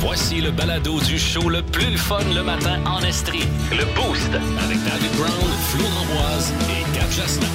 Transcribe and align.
Voici 0.00 0.40
le 0.40 0.50
balado 0.50 1.00
du 1.00 1.18
show 1.18 1.48
le 1.48 1.62
plus 1.62 1.96
fun 1.96 2.20
le 2.34 2.42
matin 2.42 2.78
en 2.86 3.00
Estrie. 3.00 3.44
Le 3.72 3.84
Boost 3.94 4.30
avec 4.32 4.78
David 4.84 5.12
Brown, 5.16 5.50
Flo 5.70 5.84
Ramboise 5.84 6.52
et 6.70 6.96
Cap 6.96 7.10
Jasmin. 7.10 7.48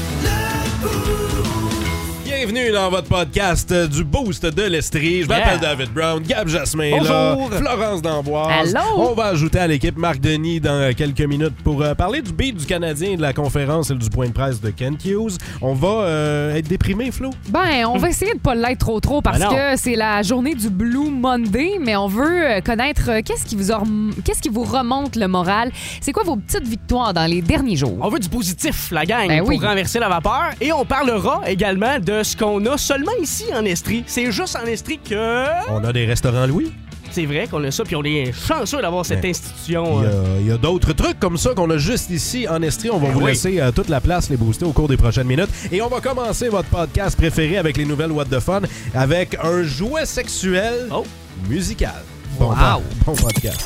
Bienvenue 2.45 2.71
dans 2.73 2.89
votre 2.89 3.07
podcast 3.07 3.71
du 3.73 4.03
Boost 4.03 4.45
de 4.45 4.63
l'Estrie. 4.63 5.23
Je 5.23 5.29
m'appelle 5.29 5.59
Yeah. 5.61 5.75
David 5.75 5.93
Brown, 5.93 6.21
Gab 6.21 6.49
Jasmin 6.49 6.89
Bonjour. 6.97 7.49
là, 7.49 7.57
Florence 7.57 8.01
d'Amboise. 8.01 8.75
Allô? 8.75 8.85
On 8.97 9.13
va 9.13 9.27
ajouter 9.27 9.59
à 9.59 9.67
l'équipe 9.67 9.97
Marc 9.97 10.19
Denis 10.19 10.59
dans 10.59 10.73
euh, 10.73 10.91
quelques 10.91 11.21
minutes 11.21 11.55
pour 11.63 11.81
euh, 11.81 11.93
parler 11.95 12.21
du 12.21 12.33
beat 12.33 12.57
du 12.57 12.65
Canadien, 12.65 13.15
de 13.15 13.21
la 13.21 13.31
conférence 13.31 13.91
et 13.91 13.95
du 13.95 14.09
point 14.09 14.27
de 14.27 14.33
presse 14.33 14.59
de 14.59 14.71
Kent 14.71 15.05
Hughes. 15.05 15.37
On 15.61 15.73
va 15.73 15.87
euh, 15.87 16.55
être 16.55 16.67
déprimé, 16.67 17.11
Flo? 17.11 17.29
Ben, 17.47 17.85
on 17.87 17.97
va 17.97 18.09
essayer 18.09 18.33
de 18.33 18.39
pas 18.39 18.55
l'être 18.55 18.79
trop 18.79 18.99
trop 18.99 19.21
parce 19.21 19.39
Ben 19.39 19.47
que 19.49 19.79
c'est 19.79 19.95
la 19.95 20.21
journée 20.21 20.53
du 20.55 20.69
Blue 20.69 21.11
Monday, 21.11 21.77
mais 21.79 21.95
on 21.95 22.07
veut 22.07 22.59
connaître 22.65 23.09
euh, 23.09 23.21
qu'est-ce 23.23 23.45
qui 23.45 23.55
vous 23.55 23.71
a 23.71 23.77
rem- 23.77 24.13
qu'est-ce 24.25 24.41
qui 24.41 24.49
vous 24.49 24.63
remonte 24.63 25.15
le 25.15 25.29
moral? 25.29 25.71
C'est 26.01 26.11
quoi 26.11 26.23
vos 26.23 26.35
petites 26.35 26.67
victoires 26.67 27.13
dans 27.13 27.25
les 27.25 27.41
derniers 27.41 27.77
jours? 27.77 27.97
On 28.01 28.09
veut 28.09 28.19
du 28.19 28.27
positif, 28.27 28.91
la 28.91 29.05
gang, 29.05 29.29
Ben 29.29 29.39
pour 29.39 29.47
oui. 29.49 29.59
renverser 29.59 29.99
la 29.99 30.09
vapeur. 30.09 30.49
Et 30.59 30.73
on 30.73 30.83
parlera 30.83 31.41
également 31.47 31.99
de 31.99 32.21
ce 32.33 32.37
qu'on 32.37 32.65
a 32.65 32.77
seulement 32.77 33.11
ici 33.21 33.45
en 33.55 33.63
Estrie. 33.65 34.03
C'est 34.07 34.31
juste 34.31 34.55
en 34.55 34.65
Estrie 34.65 34.99
que... 34.99 35.45
On 35.69 35.83
a 35.83 35.93
des 35.93 36.05
restaurants 36.05 36.47
Louis. 36.47 36.71
C'est 37.11 37.27
vrai 37.27 37.45
qu'on 37.47 37.63
a 37.63 37.69
ça, 37.69 37.83
puis 37.83 37.95
on 37.95 38.03
est 38.03 38.31
chanceux 38.33 38.81
d'avoir 38.81 39.05
cette 39.05 39.21
Ben, 39.21 39.29
institution. 39.29 40.01
Il 40.01 40.03
y 40.03 40.07
a, 40.07 40.09
euh, 40.09 40.37
il 40.41 40.47
y 40.47 40.51
a 40.51 40.57
d'autres 40.57 40.93
trucs 40.93 41.19
comme 41.19 41.37
ça 41.37 41.51
qu'on 41.53 41.69
a 41.69 41.77
juste 41.77 42.09
ici 42.09 42.47
en 42.47 42.59
Estrie. 42.63 42.89
On 42.89 42.97
va 42.97 43.09
vous 43.09 43.19
oui. 43.19 43.31
laisser 43.31 43.61
euh, 43.61 43.71
toute 43.71 43.87
la 43.89 44.01
place 44.01 44.31
les 44.31 44.37
booster 44.37 44.65
au 44.65 44.71
cours 44.71 44.87
des 44.87 44.97
prochaines 44.97 45.27
minutes. 45.27 45.49
Et 45.71 45.79
on 45.83 45.89
va 45.89 46.01
commencer 46.01 46.49
votre 46.49 46.69
podcast 46.69 47.15
préféré 47.15 47.57
avec 47.57 47.77
les 47.77 47.85
nouvelles 47.85 48.11
What 48.11 48.25
the 48.25 48.39
Fun 48.39 48.61
avec 48.95 49.37
un 49.43 49.61
jouet 49.61 50.07
sexuel 50.07 50.87
Oh. 50.91 51.05
musical. 51.47 52.01
Bon, 52.39 52.47
Wow. 52.49 52.55
pod- 52.55 52.83
bon 53.05 53.13
podcast. 53.15 53.61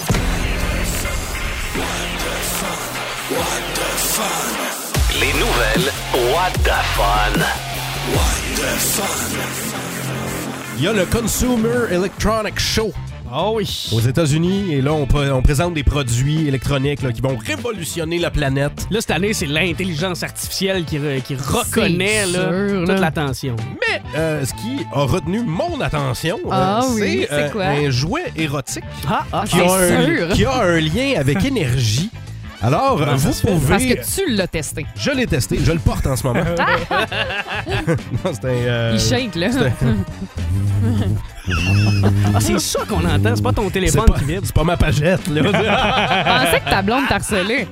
Les 5.21 5.33
nouvelles 5.33 5.91
What 6.33 6.51
the 6.63 6.83
Fun. 6.95 7.76
Il 10.77 10.83
y 10.83 10.87
a 10.87 10.93
le 10.93 11.05
Consumer 11.05 11.91
Electronic 11.91 12.59
Show 12.59 12.91
Oh 13.33 13.53
oui. 13.57 13.89
aux 13.93 13.99
États-Unis 13.99 14.73
et 14.73 14.81
là 14.81 14.93
on, 14.93 15.05
on 15.33 15.41
présente 15.41 15.73
des 15.73 15.83
produits 15.83 16.47
électroniques 16.47 17.01
là, 17.01 17.11
qui 17.11 17.19
vont 17.19 17.35
révolutionner 17.35 18.19
la 18.19 18.31
planète. 18.31 18.87
Là, 18.89 19.01
cette 19.01 19.11
année, 19.11 19.33
c'est 19.33 19.47
l'intelligence 19.47 20.23
artificielle 20.23 20.85
qui, 20.85 20.97
re- 20.97 21.21
qui 21.21 21.35
reconnaît 21.35 22.23
C'est 22.25 22.37
là, 22.37 22.67
sûr, 22.69 22.79
toute 22.79 22.87
là. 22.87 22.99
l'attention. 23.01 23.55
Mais 23.81 24.01
euh, 24.15 24.45
ce 24.45 24.53
qui 24.53 24.85
a 24.93 25.01
retenu 25.01 25.41
mon 25.45 25.81
attention, 25.81 26.37
euh, 26.45 26.49
Ah 26.51 26.81
oui, 26.93 27.25
c'est 27.29 27.35
c'est 27.47 27.51
quoi? 27.51 27.65
un 27.65 27.89
jouet 27.89 28.31
érotique 28.37 28.85
Ah, 29.09 29.25
ah, 29.33 29.43
qui 29.45 29.57
C'est 29.57 29.61
a, 29.67 29.73
un, 29.73 30.05
sûr. 30.05 30.29
qui 30.29 30.45
a 30.45 30.61
un 30.61 30.79
lien 30.79 31.13
avec 31.19 31.43
énergie. 31.45 32.09
Alors, 32.61 32.97
vous 33.17 33.31
pouvez... 33.41 33.67
Parce 33.67 33.83
que 33.85 34.21
tu 34.25 34.35
l'as 34.35 34.47
testé. 34.47 34.85
Je 34.95 35.11
l'ai 35.11 35.27
testé, 35.27 35.59
je 35.63 35.71
le 35.71 35.79
porte 35.79 36.07
en 36.07 36.15
ce 36.15 36.25
moment. 36.25 36.43
non, 36.47 38.31
c'est 38.33 38.45
un... 38.45 38.49
euh, 38.49 38.91
Il 38.93 38.99
shake 38.99 39.35
là. 39.35 39.49
Ah, 42.35 42.39
c'est 42.39 42.59
ça 42.59 42.79
qu'on 42.87 43.05
entend, 43.05 43.35
c'est 43.35 43.41
pas 43.43 43.53
ton 43.53 43.65
c'est 43.65 43.71
téléphone 43.73 44.05
pas, 44.05 44.19
qui 44.19 44.25
vibre. 44.25 44.41
c'est 44.43 44.53
pas 44.53 44.63
ma 44.63 44.75
pagette, 44.77 45.27
là. 45.27 45.41
Je 45.45 46.45
pensais 46.45 46.59
que 46.59 46.69
ta 46.69 46.81
blonde 46.81 47.07
t'a 47.07 47.15
harcelé. 47.15 47.67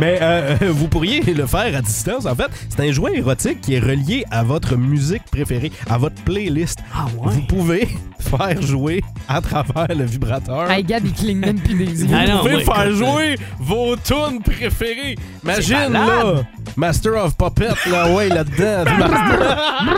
Mais 0.00 0.18
euh, 0.22 0.56
vous 0.70 0.88
pourriez 0.88 1.20
le 1.20 1.46
faire 1.46 1.76
à 1.76 1.80
distance. 1.82 2.24
En 2.26 2.34
fait, 2.34 2.48
c'est 2.68 2.80
un 2.88 2.92
jouet 2.92 3.16
érotique 3.18 3.60
qui 3.60 3.74
est 3.74 3.80
relié 3.80 4.24
à 4.30 4.42
votre 4.42 4.76
musique 4.76 5.22
préférée, 5.30 5.70
à 5.90 5.98
votre 5.98 6.16
playlist. 6.22 6.78
Ah 6.94 7.06
Vous 7.16 7.28
ouais. 7.30 7.44
pouvez 7.48 7.88
faire 8.18 8.60
jouer 8.62 9.02
à 9.28 9.40
travers 9.40 9.86
le 9.94 10.04
vibrateur. 10.04 10.70
Hey 10.70 10.82
Gab, 10.82 11.04
il 11.04 11.12
cligne 11.12 11.38
même 11.38 11.60
plus 11.60 11.74
des 11.74 11.84
yeux. 12.02 12.06
Vous 12.08 12.14
Ah 12.16 12.26
non, 12.26 12.38
pouvez 12.38 12.56
ouais, 12.56 12.64
faire 12.64 12.90
jouer 12.92 13.36
vos 13.60 13.96
tunes 13.96 14.40
préférées. 14.42 15.16
Imagine, 15.44 15.92
là, 15.92 16.42
Master 16.76 17.12
of 17.24 17.36
Puppet, 17.36 17.68
là, 17.90 18.10
ouais, 18.12 18.28
là-dedans. 18.28 18.84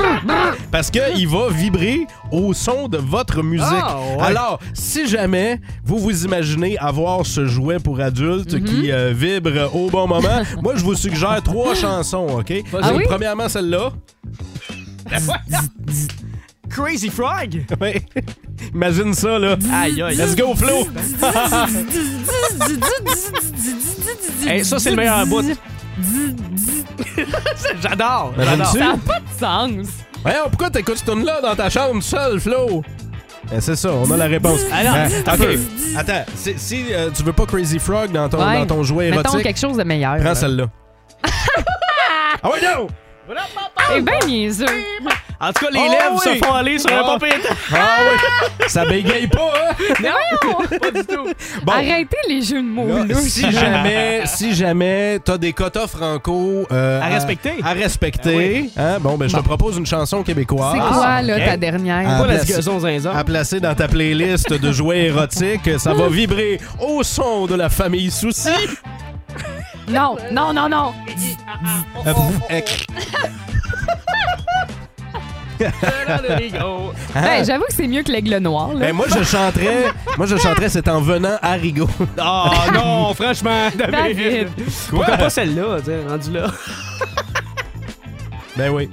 Parce 0.71 0.91
qu'il 0.91 1.27
va 1.29 1.49
vibrer 1.51 2.07
au 2.31 2.53
son 2.53 2.89
de 2.89 2.99
votre 2.99 3.43
musique. 3.43 3.67
Ah, 3.71 3.99
ouais. 4.17 4.23
Alors, 4.23 4.59
si 4.75 5.07
jamais 5.09 5.61
vous 5.85 5.99
vous 5.99 6.25
imaginez 6.25 6.77
avoir 6.79 7.25
ce 7.25 7.47
jouet 7.47 7.79
pour 7.79 8.01
adultes 8.01 8.63
qui 8.65 8.93
euh, 8.93 9.13
vibre 9.17 9.75
au 9.75 9.89
bon 9.89 10.07
moment, 10.07 10.43
moi, 10.63 10.75
je 10.77 10.85
vous 10.85 10.95
suggère 10.95 11.43
trois 11.43 11.75
chansons, 11.75 12.27
OK? 12.41 12.53
Ah 12.83 12.93
oui? 12.95 13.05
Premièrement, 13.07 13.49
celle-là. 13.49 13.93
Crazy 16.69 17.09
Frog? 17.09 17.65
Ouais. 17.81 18.03
Imagine 18.75 19.15
ça, 19.15 19.39
là. 19.39 19.57
Aïe, 19.73 20.03
aïe. 20.03 20.17
Let's 20.17 20.37
go, 20.37 20.55
Flo! 20.55 20.87
Hey, 24.47 24.65
ça, 24.65 24.79
c'est 24.79 24.91
le 24.91 24.97
meilleur 24.97 25.27
bout. 25.27 25.45
J'adore, 27.83 28.35
Ben? 28.37 28.65
Ça 28.65 28.79
n'a 28.79 28.97
pas 28.97 29.21
de 29.21 29.39
sens. 29.39 29.87
Voyons, 30.31 30.49
pourquoi 30.51 30.71
t'écoutes 30.71 30.99
ce 30.99 31.05
tune-là 31.05 31.41
dans 31.41 31.55
ta 31.57 31.71
chambre 31.71 32.03
seul, 32.03 32.39
Flo? 32.41 32.83
Ben, 33.51 33.61
c'est 33.61 33.77
ça, 33.77 33.91
on 33.93 34.11
a 34.11 34.17
la 34.17 34.27
réponse. 34.27 34.61
Ah 34.71 34.85
non, 34.85 34.93
Ben, 34.93 35.11
un 35.27 35.35
OK. 35.35 35.59
Attends, 35.97 36.25
si, 36.35 36.59
si, 36.59 36.85
euh, 36.93 37.09
tu 37.17 37.23
veux 37.23 37.33
pas 37.33 37.47
Crazy 37.47 37.79
Frog 37.79 38.13
dans 38.13 38.29
ton, 38.29 38.47
Ouais. 38.47 38.59
dans 38.59 38.67
ton 38.67 38.83
jouet 38.83 39.11
Mettons 39.11 39.23
érotique, 39.31 39.43
quelque 39.45 39.59
chose 39.61 39.77
de 39.79 39.85
meilleur. 39.85 40.17
prends 40.17 40.25
là. 40.25 40.35
celle-là. 40.35 40.67
ah 42.43 42.51
ouais, 42.51 42.59
non! 42.63 42.89
C'est 43.91 44.03
bien 44.03 44.19
niaiseux. 44.27 44.67
En 45.41 45.53
tout 45.53 45.65
cas, 45.65 45.71
les 45.73 45.79
Oh, 45.81 45.93
lèvres 45.93 46.23
oui. 46.27 46.39
se 46.41 46.45
font 46.45 46.53
aller 46.53 46.79
sur 46.81 46.91
un 46.93 47.03
Ah. 47.05 47.17
papier. 47.19 47.37
Ah 47.73 47.77
oui! 48.03 48.65
Ça 48.67 48.85
bégaye 48.85 49.29
pas, 49.29 49.53
hein? 49.55 49.75
Non, 50.03 50.79
Pas 50.81 50.91
du 50.91 51.07
tout. 51.07 51.29
Bon, 51.63 51.73
Arrêtez 51.73 52.17
les 52.29 52.43
jeux 52.43 52.61
de 52.61 52.67
mots 52.67 52.89
là, 53.07 53.15
si 53.15 53.51
jamais, 53.53 54.23
si 54.27 54.53
jamais 54.55 55.21
t'as 55.25 55.39
des 55.39 55.53
quotas 55.53 55.87
franco 55.87 56.67
euh, 56.73 57.01
À 57.01 57.07
respecter. 57.07 57.53
à 57.65 57.73
respecter, 57.73 58.71
hein, 58.77 58.99
bon, 59.01 59.17
ben 59.17 59.29
je 59.29 59.37
te 59.37 59.41
propose 59.43 59.77
une 59.79 59.87
chanson 59.87 60.25
québécoise. 60.25 60.73
C'est 60.75 60.95
quoi, 60.95 61.23
là, 61.23 61.41
ta 61.47 61.57
dernière? 61.57 62.05
Ah. 62.09 62.21
Pas 62.21 62.27
la 62.27 62.39
place- 62.45 63.09
à 63.15 63.25
placer 63.25 63.61
dans 63.61 63.75
ta 63.77 63.87
playlist 63.87 64.53
de 64.53 64.73
jouets 64.73 65.05
érotiques. 65.05 65.71
Ça 65.79 65.95
va 65.95 66.09
vibrer 66.09 66.61
au 66.81 67.03
son 67.05 67.47
de 67.47 67.55
la 67.55 67.69
famille 67.69 68.11
Souci. 68.11 68.49
Non, 69.89 70.17
non, 70.33 70.53
non, 70.53 70.69
non. 70.69 70.93
Ben, 77.15 77.45
j'avoue 77.45 77.65
que 77.65 77.75
c'est 77.75 77.87
mieux 77.89 78.03
que 78.03 78.11
l'aigle 78.13 78.37
noir, 78.39 78.73
là. 78.75 78.81
Ben 78.81 78.93
moi 78.95 79.07
je 79.09 79.23
chanterais, 79.25 79.87
moi 80.17 80.27
je 80.27 80.37
chanterais 80.37 80.69
c'est 80.69 80.89
en 80.89 81.01
venant 81.01 81.37
à 81.43 81.53
Rigaud. 81.53 81.89
Oh 82.21 82.49
non, 82.73 83.15
franchement, 83.15 83.69
David. 83.77 83.93
David. 83.93 84.49
Pourquoi 84.91 85.17
pas 85.17 85.31
celle-là, 85.31 85.79
tu 85.81 85.87
sais, 85.87 85.99
rendu 86.09 86.33
là? 86.33 86.47
Ben 88.57 88.71
oui. 88.71 88.89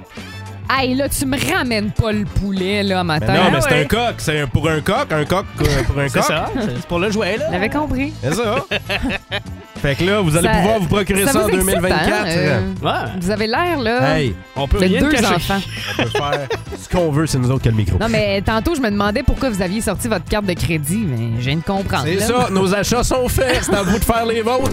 Hey, 0.68 0.94
là, 0.96 1.08
tu 1.08 1.26
me 1.26 1.36
ramènes 1.54 1.92
pas 1.92 2.10
le 2.10 2.24
poulet, 2.24 2.82
là, 2.82 2.96
Ben 2.96 3.04
matin. 3.04 3.34
non, 3.34 3.50
mais 3.52 3.60
c'est 3.60 3.70
ouais. 3.70 3.82
un 3.82 3.84
coq, 3.84 4.14
c'est 4.18 4.40
un- 4.40 4.46
pour 4.48 4.68
un 4.68 4.80
coq, 4.80 5.12
un 5.12 5.24
coq 5.24 5.46
euh, 5.60 5.82
pour 5.84 5.98
un 6.00 6.08
C'est 6.08 6.18
coq. 6.18 6.24
ça, 6.28 6.46
c'est 6.56 6.86
pour 6.86 6.98
le 6.98 7.10
jouet, 7.12 7.36
là. 7.36 7.46
J'avais 7.52 7.68
compris. 7.68 8.12
C'est 8.20 8.34
ça. 8.34 8.56
fait 9.80 9.94
que 9.94 10.04
là, 10.04 10.20
vous 10.20 10.36
allez 10.36 10.48
Ça- 10.48 10.54
pouvoir 10.54 10.78
vous 10.80 10.86
procurer 10.88 11.24
ça, 11.24 11.32
ça 11.32 11.38
en 11.38 11.42
vous 11.42 11.48
excite, 11.50 11.66
2024. 11.66 12.08
hein, 12.08 12.24
euh, 12.26 12.60
Ouais. 12.82 13.10
Vous 13.20 13.30
avez 13.30 13.46
l'air, 13.46 13.78
là, 13.80 14.18
Hey, 14.18 14.34
On 14.56 14.66
peut 14.68 14.78
de 14.78 14.84
rien 14.84 15.00
deux 15.00 15.10
cacher. 15.10 15.34
enfants. 15.34 15.60
on 15.98 16.02
peut 16.02 16.08
faire 16.10 16.48
ce 16.78 16.88
qu'on 16.88 17.10
veut, 17.10 17.26
c'est 17.26 17.38
nous 17.38 17.50
autres 17.50 17.62
qui 17.62 17.68
a 17.68 17.70
le 17.72 17.76
micro. 17.76 17.98
Non, 17.98 18.08
mais 18.08 18.40
tantôt, 18.42 18.74
je 18.74 18.80
me 18.80 18.90
demandais 18.90 19.22
pourquoi 19.22 19.50
vous 19.50 19.62
aviez 19.62 19.80
sorti 19.80 20.08
votre 20.08 20.24
carte 20.24 20.46
de 20.46 20.54
crédit, 20.54 21.04
mais 21.06 21.40
je 21.40 21.44
viens 21.46 21.56
de 21.56 21.62
comprendre. 21.62 22.04
C'est 22.06 22.14
là. 22.16 22.26
ça, 22.26 22.48
nos 22.50 22.74
achats 22.74 23.04
sont 23.04 23.28
faits, 23.28 23.64
c'est 23.64 23.74
à 23.74 23.82
vous 23.82 23.98
de 23.98 24.04
faire 24.04 24.26
les 24.26 24.42
vôtres. 24.42 24.72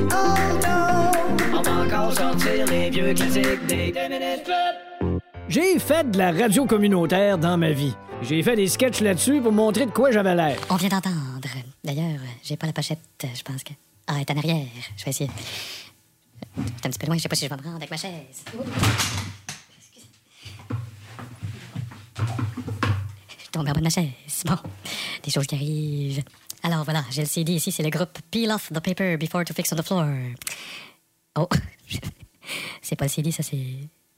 On 1.54 1.62
va 1.62 1.72
encore 1.84 2.14
sortir 2.14 2.66
les 2.72 2.90
vieux 2.90 3.14
classiques 3.14 3.66
des 3.68 3.92
2 3.92 4.10
minutes 4.10 4.44
club. 4.46 5.20
J'ai 5.50 5.78
fait 5.80 6.10
de 6.10 6.18
la 6.18 6.32
radio 6.32 6.66
communautaire 6.66 7.38
dans 7.38 7.58
ma 7.58 7.72
vie. 7.72 7.94
J'ai 8.22 8.42
fait 8.42 8.56
des 8.56 8.68
sketchs 8.68 9.02
là-dessus 9.02 9.42
pour 9.42 9.52
montrer 9.52 9.86
de 9.86 9.92
quoi 9.92 10.10
j'avais 10.12 10.34
l'air. 10.34 10.56
On 10.70 10.76
vient 10.76 10.90
d'entendre. 10.90 11.16
D'ailleurs, 11.84 12.20
j'ai 12.44 12.56
pas 12.56 12.68
la 12.68 12.74
pochette, 12.74 13.00
je 13.22 13.42
pense 13.44 13.64
que. 13.64 13.72
Ah, 14.08 14.16
elle 14.16 14.22
est 14.22 14.32
en 14.32 14.38
arrière. 14.38 14.68
Je 14.98 15.06
vais 15.06 15.12
essayer. 15.12 15.30
C'est 16.56 16.86
un 16.86 16.90
petit 16.90 17.00
peu 17.00 17.08
loin, 17.08 17.16
je 17.18 17.22
sais 17.22 17.30
pas 17.30 17.36
si 17.36 17.46
je 17.46 17.50
vais 17.50 17.56
me 17.56 17.64
rendre 17.64 17.78
avec 17.78 17.90
ma 17.90 17.98
chaise. 17.98 18.44
Je 22.16 23.50
tombe 23.52 23.68
en 23.68 23.72
bas 23.72 23.80
de 23.80 23.84
ma 23.84 23.90
chaise. 23.90 24.44
Bon, 24.46 24.58
des 25.24 25.32
choses 25.32 25.48
qui 25.48 25.56
arrivent. 25.56 26.24
Alors 26.64 26.84
voilà, 26.84 27.04
j'ai 27.12 27.22
le 27.22 27.28
CD 27.28 27.54
ici, 27.54 27.72
c'est 27.72 27.84
le 27.84 27.90
groupe 27.90 28.18
Peel 28.32 28.52
Off 28.52 28.72
the 28.72 28.80
Paper 28.80 29.18
Before 29.18 29.44
to 29.46 29.54
Fix 29.54 29.72
on 29.74 29.76
the 29.76 29.84
Floor. 29.84 30.06
Oh, 31.36 31.48
c'est 32.82 32.96
pas 32.96 33.06
le 33.06 33.10
CD, 33.10 33.32
ça 33.32 33.44
c'est. 33.44 33.58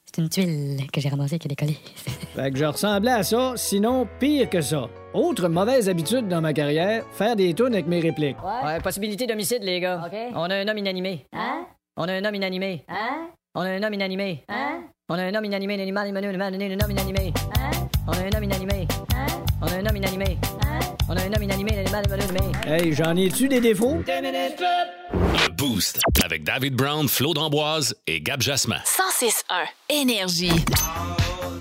C'est 0.06 0.22
une 0.22 0.30
tuile 0.30 0.88
que 0.94 1.02
j'ai 1.02 1.10
ramassée 1.10 1.38
qui 1.38 1.48
est 1.48 1.50
décollée. 1.50 1.78
Fait 2.36 2.50
que 2.50 2.58
je 2.58 2.64
ressemblais 2.64 3.12
à 3.12 3.24
ça, 3.24 3.54
sinon 3.58 4.08
pire 4.18 4.50
que 4.50 4.62
ça. 4.62 4.88
Autre 5.16 5.48
mauvaise 5.48 5.88
habitude 5.88 6.28
dans 6.28 6.42
ma 6.42 6.52
carrière, 6.52 7.06
faire 7.14 7.38
des 7.38 7.54
tunes 7.54 7.74
avec 7.74 7.88
mes 7.88 8.02
répliques. 8.02 8.36
Ouais, 8.44 8.82
possibilité 8.82 9.26
d'homicide, 9.26 9.64
les 9.64 9.80
gars. 9.80 10.02
On 10.36 10.50
a 10.50 10.56
un 10.56 10.68
homme 10.68 10.78
inanimé. 10.78 11.26
Hein? 11.32 11.66
On 11.96 12.04
a 12.04 12.12
un 12.12 12.26
homme 12.26 12.36
inanimé. 12.36 12.84
Hein? 12.90 13.30
On 13.56 13.62
a 13.62 13.70
un 13.70 13.82
homme 13.82 13.94
inanimé. 13.94 14.44
Hein? 14.50 14.82
On 15.08 15.16
a 15.16 15.24
un 15.24 15.34
homme 15.34 15.46
inanimé, 15.46 15.76
un 15.76 15.80
animal, 15.80 16.10
un 16.10 16.16
animal, 16.18 16.54
un 16.54 16.84
homme 16.84 16.92
inanimé. 16.92 17.34
Hein? 17.58 17.88
On 18.08 18.12
a 18.12 18.18
un 18.18 18.38
homme 18.38 18.44
inanimé. 18.44 18.88
Hein? 19.16 19.26
On 19.62 19.68
a 19.68 19.76
un 19.76 19.86
homme 19.86 19.96
inanimé. 19.96 20.38
Hein? 20.66 20.80
On 21.08 21.16
a 21.16 21.22
un 21.22 21.34
homme 21.34 21.44
inanimé, 21.44 21.72
un 21.78 21.80
animal 21.80 22.06
inanimé. 22.08 22.52
Hey, 22.68 22.92
j'en 22.92 23.16
ai-tu 23.16 23.48
des 23.48 23.62
défauts? 23.62 24.04
Le 24.06 25.52
Boost 25.54 26.02
avec 26.26 26.44
David 26.44 26.76
Brown, 26.76 27.08
Flo 27.08 27.34
D'Amboise 27.34 27.96
et 28.06 28.20
Gab 28.20 28.42
Jasmin. 28.42 28.82
106.1 28.84 29.66
Énergie. 29.88 30.52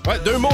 Ouais, 0.05 0.19
deux 0.25 0.39
mots. 0.39 0.49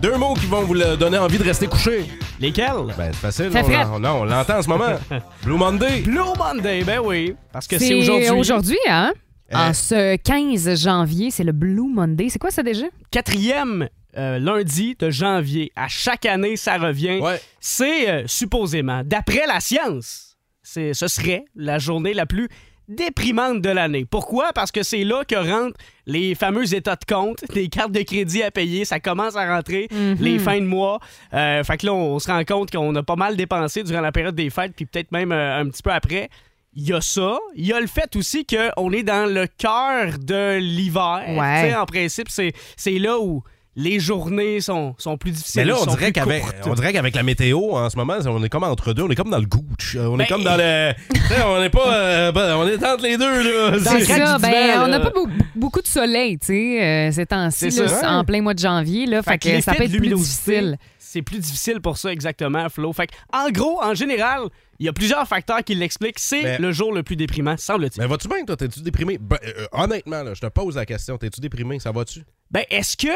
Deux 0.00 0.16
mots 0.16 0.34
qui 0.34 0.46
vont 0.46 0.62
vous 0.62 0.74
le 0.74 0.96
donner 0.96 1.18
envie 1.18 1.38
de 1.38 1.42
rester 1.42 1.66
couché. 1.66 2.04
Lesquels? 2.38 2.94
Ben, 2.96 3.10
c'est 3.12 3.50
facile. 3.50 3.50
Fait 3.50 3.64
on, 3.86 3.98
non, 3.98 4.20
on 4.20 4.24
l'entend 4.24 4.58
en 4.58 4.62
ce 4.62 4.68
moment. 4.68 4.96
Blue 5.42 5.56
Monday. 5.56 6.02
Blue 6.02 6.20
Monday, 6.38 6.84
ben 6.84 7.00
oui. 7.04 7.34
Parce 7.52 7.66
que 7.66 7.78
c'est 7.78 7.86
C'est 7.86 7.94
aujourd'hui. 7.94 8.30
aujourd'hui, 8.30 8.78
hein? 8.88 9.12
Euh. 9.52 9.56
En 9.56 9.72
ce 9.72 10.16
15 10.16 10.80
janvier, 10.80 11.32
c'est 11.32 11.42
le 11.42 11.50
Blue 11.50 11.88
Monday. 11.92 12.28
C'est 12.28 12.38
quoi 12.38 12.52
ça 12.52 12.62
déjà? 12.62 12.86
Quatrième 13.10 13.88
euh, 14.16 14.38
lundi 14.38 14.94
de 14.96 15.10
janvier. 15.10 15.72
À 15.74 15.88
chaque 15.88 16.26
année, 16.26 16.56
ça 16.56 16.76
revient. 16.78 17.18
Ouais. 17.18 17.40
C'est 17.58 18.08
euh, 18.08 18.22
supposément, 18.26 19.02
d'après 19.04 19.46
la 19.48 19.58
science, 19.58 20.36
c'est, 20.62 20.94
ce 20.94 21.08
serait 21.08 21.44
la 21.56 21.78
journée 21.80 22.14
la 22.14 22.26
plus 22.26 22.48
déprimante 22.88 23.60
de 23.60 23.68
l'année. 23.68 24.04
Pourquoi? 24.04 24.52
Parce 24.52 24.72
que 24.72 24.82
c'est 24.82 25.04
là 25.04 25.24
que 25.24 25.36
rentrent 25.36 25.78
les 26.06 26.34
fameux 26.34 26.74
états 26.74 26.96
de 26.96 27.04
compte, 27.04 27.44
les 27.54 27.68
cartes 27.68 27.92
de 27.92 28.02
crédit 28.02 28.42
à 28.42 28.50
payer, 28.50 28.84
ça 28.84 28.98
commence 28.98 29.36
à 29.36 29.46
rentrer 29.54 29.88
les 30.18 30.38
fins 30.38 30.60
de 30.60 30.66
mois. 30.66 30.98
Euh, 31.34 31.62
fait 31.62 31.76
que 31.78 31.86
là, 31.86 31.92
on 31.92 32.18
se 32.18 32.28
rend 32.28 32.42
compte 32.44 32.70
qu'on 32.70 32.94
a 32.94 33.02
pas 33.02 33.16
mal 33.16 33.36
dépensé 33.36 33.82
durant 33.82 34.00
la 34.00 34.12
période 34.12 34.34
des 34.34 34.50
fêtes, 34.50 34.72
puis 34.74 34.86
peut-être 34.86 35.12
même 35.12 35.32
euh, 35.32 35.60
un 35.60 35.68
petit 35.68 35.82
peu 35.82 35.90
après. 35.92 36.30
Il 36.74 36.86
y 36.86 36.92
a 36.92 37.00
ça. 37.00 37.38
Il 37.56 37.66
y 37.66 37.72
a 37.72 37.80
le 37.80 37.86
fait 37.86 38.14
aussi 38.14 38.46
qu'on 38.46 38.92
est 38.92 39.02
dans 39.02 39.28
le 39.28 39.46
cœur 39.46 40.18
de 40.18 40.58
l'hiver. 40.58 41.24
Ouais. 41.28 41.74
En 41.74 41.86
principe, 41.86 42.28
c'est, 42.28 42.52
c'est 42.76 42.98
là 42.98 43.18
où 43.18 43.42
les 43.80 44.00
journées 44.00 44.60
sont, 44.60 44.96
sont 44.98 45.16
plus 45.16 45.30
difficiles. 45.30 45.60
Mais 45.62 45.68
là, 45.68 45.76
on 45.80 45.86
dirait, 45.86 46.10
qu'avec, 46.10 46.42
on 46.66 46.74
dirait 46.74 46.92
qu'avec 46.92 47.14
la 47.14 47.22
météo, 47.22 47.76
en 47.76 47.88
ce 47.88 47.96
moment, 47.96 48.14
on 48.26 48.42
est 48.42 48.48
comme 48.48 48.64
entre 48.64 48.92
deux. 48.92 49.04
On 49.04 49.08
est 49.08 49.14
comme 49.14 49.30
dans 49.30 49.38
le 49.38 49.46
gooch. 49.46 49.96
On 49.96 50.16
Ben- 50.16 50.24
est 50.24 50.26
comme 50.28 50.42
dans 50.42 50.56
le. 50.56 50.92
On 51.46 51.60
n'est 51.60 51.70
pas. 51.70 51.94
euh, 51.94 52.32
ben, 52.32 52.56
on 52.56 52.66
est 52.66 52.84
entre 52.84 53.04
les 53.04 53.16
deux, 53.16 53.70
là. 53.70 53.78
C'est- 53.78 54.04
Ça, 54.04 54.38
ben, 54.38 54.48
divan, 54.50 54.84
on 54.84 54.88
n'a 54.88 54.98
pas 55.00 55.10
beau- 55.10 55.28
beaucoup 55.54 55.80
de 55.80 55.86
soleil, 55.86 56.38
tu 56.38 56.46
sais, 56.48 56.82
euh, 56.82 57.12
ces 57.12 57.26
temps-ci, 57.26 57.68
en 58.04 58.24
plein 58.24 58.42
mois 58.42 58.54
de 58.54 58.58
janvier. 58.58 59.06
Là, 59.06 59.22
fait, 59.22 59.38
que 59.38 59.60
ça 59.60 59.74
peut 59.74 59.84
être 59.84 59.96
plus 59.96 60.08
difficile. 60.14 60.76
C'est 60.98 61.22
plus 61.22 61.38
difficile 61.38 61.80
pour 61.80 61.96
ça, 61.98 62.12
exactement, 62.12 62.68
Flo. 62.68 62.92
Fait 62.92 63.06
que, 63.06 63.12
en 63.32 63.50
gros, 63.50 63.80
en 63.82 63.94
général, 63.94 64.40
il 64.78 64.86
y 64.86 64.88
a 64.88 64.92
plusieurs 64.92 65.26
facteurs 65.28 65.62
qui 65.64 65.74
l'expliquent. 65.74 66.18
C'est 66.18 66.42
Mais- 66.42 66.58
le 66.58 66.72
jour 66.72 66.92
le 66.92 67.02
plus 67.02 67.16
déprimant, 67.16 67.56
semble-t-il. 67.56 68.02
Mais 68.02 68.08
vas-tu 68.08 68.26
bien, 68.28 68.44
toi? 68.44 68.56
T'es-tu 68.56 68.80
déprimé? 68.80 69.18
Ben, 69.18 69.38
euh, 69.44 69.66
honnêtement, 69.72 70.22
là, 70.22 70.34
je 70.34 70.40
te 70.40 70.46
pose 70.48 70.76
la 70.76 70.84
question. 70.84 71.16
T'es-tu 71.16 71.40
déprimé? 71.40 71.78
Ça 71.78 71.92
va-tu? 71.92 72.24
Ben, 72.50 72.64
est-ce 72.70 72.96
que, 72.96 73.08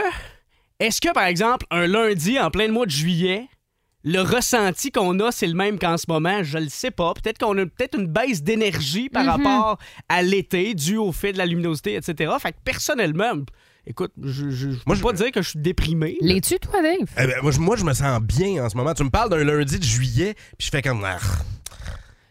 est-ce 0.87 1.01
que, 1.01 1.13
par 1.13 1.25
exemple, 1.25 1.67
un 1.71 1.87
lundi 1.87 2.39
en 2.39 2.51
plein 2.51 2.69
mois 2.69 2.87
de 2.87 2.91
juillet, 2.91 3.47
le 4.05 4.21
ressenti 4.21 4.91
qu'on 4.91 5.19
a, 5.21 5.31
c'est 5.31 5.47
le 5.47 5.55
même 5.55 5.79
qu'en 5.79 5.97
ce 5.97 6.07
moment? 6.09 6.43
Je 6.43 6.59
le 6.59 6.69
sais 6.69 6.91
pas. 6.91 7.15
Peut-être 7.15 7.39
qu'on 7.39 7.57
a 7.59 7.67
peut-être 7.67 7.99
une 7.99 8.07
baisse 8.09 8.43
d'énergie 8.43 9.09
par 9.09 9.25
rapport 9.27 9.79
à 10.09 10.23
l'été, 10.23 10.75
dû 10.75 10.97
au 10.97 11.13
fait 11.13 11.33
de 11.33 11.39
la 11.39 11.47
luminosité, 11.47 11.95
etc. 11.95 12.33
Fait 12.41 12.51
que, 12.53 12.57
personnellement, 12.65 13.33
écoute, 13.87 14.11
je, 14.21 14.51
je, 14.51 14.71
je 14.73 14.77
peux 14.85 14.95
je- 14.95 15.03
pas 15.03 15.13
dire 15.13 15.31
que 15.31 15.41
je 15.41 15.51
suis 15.51 15.61
déprimé. 15.61 16.17
Les-tu, 16.21 16.59
toi, 16.59 16.83
Dave? 16.83 17.09
Eh 17.17 17.27
ben, 17.29 17.37
moi, 17.43 17.53
je, 17.53 17.61
moi, 17.61 17.77
je 17.77 17.85
me 17.85 17.93
sens 17.95 18.21
bien 18.21 18.65
en 18.65 18.69
ce 18.69 18.77
moment. 18.77 18.93
Tu 18.93 19.05
me 19.05 19.11
parles 19.11 19.31
d'un 19.31 19.45
lundi 19.45 19.79
de 19.79 19.85
juillet, 19.85 20.35
puis 20.59 20.67
je 20.67 20.71
fais 20.71 20.83
comme. 20.83 21.07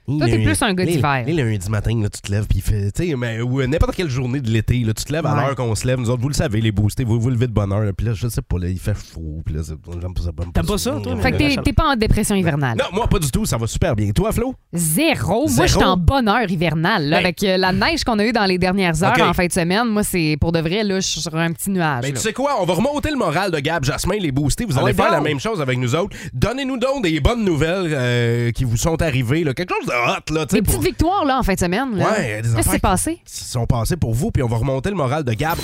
Toi, 0.07 0.25
t'es 0.27 0.39
plus 0.44 0.62
un 0.62 0.74
gars 0.74 0.86
d'hiver. 0.86 1.24
Les 1.25 1.33
lundis 1.33 1.69
matin, 1.69 2.00
là, 2.01 2.09
tu 2.09 2.21
te 2.21 2.31
lèves, 2.31 2.45
puis 2.48 2.57
il 2.57 2.62
fait. 2.62 2.92
Tu 2.92 3.09
sais, 3.09 3.15
mais, 3.15 3.39
ou 3.42 3.65
n'importe 3.65 3.95
quelle 3.95 4.09
journée 4.09 4.42
de 4.42 4.50
l'été, 4.50 4.80
là, 4.80 4.94
tu 4.94 5.03
te 5.06 5.13
lèves 5.13 5.25
à 5.25 5.36
l'heure 5.36 5.56
qu'on 5.56 5.74
se 5.75 5.86
lève. 5.88 6.00
Nous 6.00 6.09
autres, 6.09 6.21
vous 6.21 6.27
le 6.30 6.33
savez, 6.33 6.59
les 6.62 6.71
boostés, 6.71 7.03
vous 7.03 7.19
vous 7.19 7.30
levez 7.30 7.48
de 7.48 7.53
bonne 7.53 7.71
heure. 7.71 7.83
Puis 7.95 8.07
là, 8.07 8.13
je 8.13 8.27
sais 8.27 8.42
pas, 8.42 8.57
là, 8.59 8.68
il 8.68 8.80
fait 8.80 8.94
chaud. 8.95 9.42
Puis 9.45 9.56
là, 9.56 9.62
j'aime 9.65 10.13
pas 10.13 10.21
ça. 10.21 10.31
T'aimes 10.53 10.65
pas 10.65 10.77
ça, 10.77 11.00
toi, 11.01 11.15
Fait 11.18 11.31
que 11.31 11.62
t'es- 11.62 11.74
pas 11.74 11.86
en 11.92 11.95
dépression 11.95 12.36
hivernale. 12.36 12.77
Non, 12.77 12.86
moi, 12.94 13.07
pas 13.07 13.19
du 13.19 13.30
tout. 13.31 13.45
Ça 13.45 13.57
va 13.57 13.68
super 13.68 13.95
bien. 13.95 14.12
Toi, 14.12 14.31
Flo? 14.31 14.53
Zéro. 14.74 15.48
Moi, 15.50 15.65
je 15.68 15.75
suis 15.75 15.83
en 15.83 15.98
bonheur 15.98 16.50
hivernal. 16.50 17.07
là, 17.07 17.18
Ben- 17.18 17.24
avec 17.25 17.44
euh, 17.44 17.57
la 17.57 17.71
neige 17.71 18.04
qu'on 18.04 18.18
a 18.19 18.25
eue 18.25 18.31
dans 18.33 18.45
les 18.45 18.57
dernières 18.57 19.01
heures 19.04 19.13
en 19.21 19.33
fin 19.33 19.45
de 19.45 19.51
semaine, 19.51 19.88
moi, 19.88 20.04
c'est 20.04 20.36
pour 20.42 20.51
de 20.51 20.59
vrai, 20.59 20.83
là, 20.83 21.00
je 21.00 21.07
suis 21.07 21.21
sur 21.21 21.36
un 21.36 21.51
petit 21.51 21.69
nuage. 21.69 22.01
Ben, 22.01 22.07
là. 22.09 22.13
tu 22.13 22.21
sais 22.21 22.33
quoi? 22.33 22.57
On 22.62 22.65
va 22.65 22.74
remonter 22.74 23.12
le 23.12 23.18
moral 23.18 23.51
de 23.51 23.59
Gab 23.59 23.83
Jasmin, 23.83 24.18
les 24.19 24.31
boostés. 24.31 24.65
Vous 24.65 24.77
Ah 24.77 24.83
allez 24.83 24.94
faire 24.94 25.12
la 25.12 25.21
même 25.21 25.39
chose 25.39 25.62
avec 25.62 25.77
nous 25.77 25.95
autres. 25.95 26.15
Donnez-nous 26.33 26.77
donc 26.77 27.04
des 27.04 27.19
bonnes 27.19 27.45
nouvelles 27.45 27.92
euh, 27.94 28.51
qui 28.51 28.63
vous 28.63 28.77
sont 28.77 29.01
arrivées. 29.01 29.44
là. 29.44 29.54
Quelque 29.54 29.74
chose 29.80 29.90
hot, 29.91 30.33
là. 30.33 30.45
Des 30.45 30.61
pour- 30.61 30.75
petites 30.75 30.85
victoires, 30.88 31.25
là, 31.25 31.39
en 31.39 31.43
fin 31.43 31.53
de 31.53 31.59
semaine. 31.59 31.95
là. 31.97 32.05
Ouais, 32.11 32.41
Qu'est-ce 32.43 32.55
qui 32.57 32.69
s'est 32.69 32.79
passé? 32.79 33.19
qui 33.25 33.43
sont 33.43 33.65
passés 33.65 33.97
pour 33.97 34.13
vous, 34.13 34.31
puis 34.31 34.41
on 34.43 34.47
va 34.47 34.57
remonter 34.57 34.89
le 34.89 34.95
moral 34.95 35.23
de 35.23 35.33
Gab. 35.33 35.57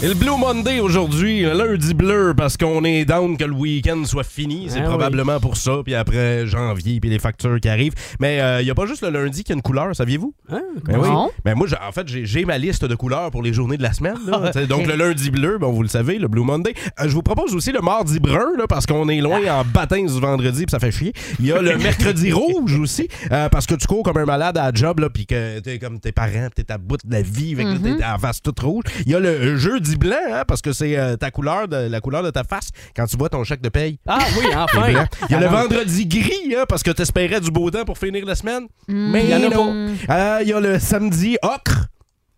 Et 0.00 0.06
le 0.06 0.14
Blue 0.14 0.30
Monday 0.38 0.78
aujourd'hui, 0.78 1.44
un 1.44 1.54
lundi 1.54 1.92
bleu, 1.92 2.32
parce 2.36 2.56
qu'on 2.56 2.84
est 2.84 3.04
down 3.04 3.36
que 3.36 3.42
le 3.42 3.52
week-end 3.52 4.04
soit 4.04 4.22
fini. 4.22 4.66
C'est 4.68 4.78
Ah 4.78 4.82
oui. 4.82 4.88
probablement 4.90 5.40
pour 5.40 5.56
ça. 5.56 5.80
Puis 5.84 5.96
après, 5.96 6.46
janvier, 6.46 7.00
puis 7.00 7.10
les 7.10 7.18
factures 7.18 7.58
qui 7.60 7.68
arrivent. 7.68 7.94
Mais 8.20 8.38
il 8.60 8.64
n'y 8.64 8.70
a 8.70 8.76
pas 8.76 8.86
juste 8.86 9.02
le 9.02 9.10
lundi 9.10 9.42
qui 9.42 9.50
a 9.50 9.56
une 9.56 9.60
couleur, 9.62 9.96
saviez-vous? 9.96 10.32
Hein? 10.52 10.60
Ben 10.84 10.98
oui. 11.00 11.08
Non? 11.08 11.30
Ben 11.44 11.56
moi, 11.56 11.66
j'ai- 11.66 11.74
en 11.84 11.90
fait, 11.90 12.06
j'ai- 12.06 12.44
ma 12.44 12.58
liste 12.58 12.84
de 12.84 12.94
couleurs 12.94 13.32
pour 13.32 13.42
les 13.42 13.52
journées 13.52 13.76
de 13.76 13.82
la 13.82 13.92
semaine. 13.92 14.14
là. 14.24 14.52
Ah, 14.54 14.66
Donc, 14.66 14.86
le 14.86 14.94
lundi 14.94 15.32
bleu, 15.32 15.58
bon, 15.58 15.72
vous 15.72 15.82
le 15.82 15.88
savez, 15.88 16.18
le 16.20 16.28
Blue 16.28 16.44
Monday. 16.44 16.74
Euh, 17.00 17.08
je 17.08 17.14
vous 17.14 17.22
propose 17.22 17.52
aussi 17.56 17.72
le 17.72 17.80
mardi 17.80 18.20
brun, 18.20 18.52
là, 18.56 18.68
parce 18.68 18.86
qu'on 18.86 19.08
est 19.08 19.20
loin 19.20 19.40
Ah. 19.48 19.58
en 19.58 19.64
baptême 19.64 20.06
du 20.06 20.20
vendredi, 20.20 20.64
puis 20.64 20.70
ça 20.70 20.78
fait 20.78 20.92
chier. 20.92 21.12
Il 21.40 21.46
y 21.46 21.50
a 21.52 21.60
le 21.60 21.76
mercredi 21.76 22.30
rouge 22.32 22.78
aussi, 22.78 23.08
euh, 23.32 23.48
parce 23.48 23.66
que 23.66 23.74
tu 23.74 23.88
cours 23.88 24.04
comme 24.04 24.18
un 24.18 24.26
malade 24.26 24.56
à 24.58 24.66
la 24.66 24.72
job, 24.72 25.04
puis 25.12 25.26
que 25.26 25.58
t'es 25.58 25.80
comme 25.80 25.98
tes 25.98 26.12
parents, 26.12 26.46
t'es 26.54 26.70
à 26.70 26.78
bout 26.78 26.98
de 27.04 27.12
la 27.12 27.22
vie, 27.22 27.56
que 27.56 27.62
là, 27.62 27.96
t'es 27.98 28.04
en 28.04 28.18
face 28.18 28.40
toute 28.40 28.60
rouge. 28.60 28.84
Il 29.04 29.10
y 29.10 29.14
a 29.16 29.18
le 29.18 29.56
jeudi 29.56 29.87
blanc, 29.96 30.16
hein, 30.30 30.42
parce 30.46 30.62
que 30.62 30.72
c'est 30.72 30.96
euh, 30.96 31.16
ta 31.16 31.30
couleur, 31.30 31.68
de, 31.68 31.76
la 31.88 32.00
couleur 32.00 32.22
de 32.22 32.30
ta 32.30 32.44
face 32.44 32.70
quand 32.94 33.06
tu 33.06 33.16
vois 33.16 33.28
ton 33.28 33.44
chèque 33.44 33.60
de 33.60 33.68
paye. 33.68 33.98
Ah 34.06 34.18
oui, 34.38 34.46
enfin. 34.54 35.06
Il 35.28 35.32
y 35.32 35.34
a 35.34 35.40
le 35.40 35.46
vendredi 35.46 36.06
gris, 36.06 36.54
hein, 36.56 36.64
parce 36.68 36.82
que 36.82 36.90
t'espérais 36.90 37.40
du 37.40 37.50
beau 37.50 37.70
temps 37.70 37.84
pour 37.84 37.98
finir 37.98 38.24
la 38.24 38.34
semaine. 38.34 38.66
Mais 38.88 39.24
Il 39.24 39.30
y 39.30 39.34
en 39.34 39.50
a 39.50 39.54
non. 39.54 39.94
Euh, 40.10 40.38
Il 40.42 40.48
y 40.48 40.52
a 40.52 40.60
le 40.60 40.78
samedi 40.78 41.36
ocre. 41.42 41.88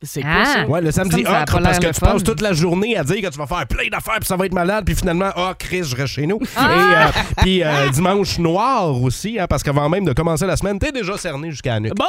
C'est 0.02 0.22
quoi 0.22 0.30
Ah. 0.34 0.44
ça? 0.46 0.66
Ouais, 0.66 0.80
le 0.80 0.90
samedi 0.92 1.22
Ça 1.24 1.42
ocre, 1.42 1.56
pas 1.56 1.60
parce 1.60 1.62
l'air 1.72 1.78
que 1.80 1.86
le 1.88 1.92
tu 1.92 2.00
fun. 2.00 2.06
passes 2.12 2.22
toute 2.22 2.40
la 2.40 2.54
journée 2.54 2.96
à 2.96 3.04
dire 3.04 3.16
que 3.20 3.26
tu 3.26 3.38
vas 3.38 3.46
faire 3.46 3.66
plein 3.66 3.86
d'affaires 3.92 4.16
puis 4.18 4.24
ça 4.26 4.34
va 4.34 4.46
être 4.46 4.54
malade, 4.54 4.84
puis 4.86 4.94
finalement, 4.94 5.28
ah, 5.36 5.52
Chris, 5.58 5.82
je 5.84 5.94
reste 5.94 6.14
chez 6.14 6.26
nous. 6.26 6.38
Ah! 6.56 6.70
Et 6.70 6.96
euh, 6.96 7.22
puis 7.42 7.62
euh, 7.62 7.88
dimanche 7.90 8.38
noir 8.38 8.98
aussi, 9.02 9.38
hein, 9.38 9.46
parce 9.46 9.62
qu'avant 9.62 9.90
même 9.90 10.06
de 10.06 10.14
commencer 10.14 10.46
la 10.46 10.56
semaine, 10.56 10.78
t'es 10.78 10.90
déjà 10.90 11.18
cerné 11.18 11.50
jusqu'à 11.50 11.74
la 11.74 11.80
nuque. 11.80 11.94
Bon, 11.94 12.04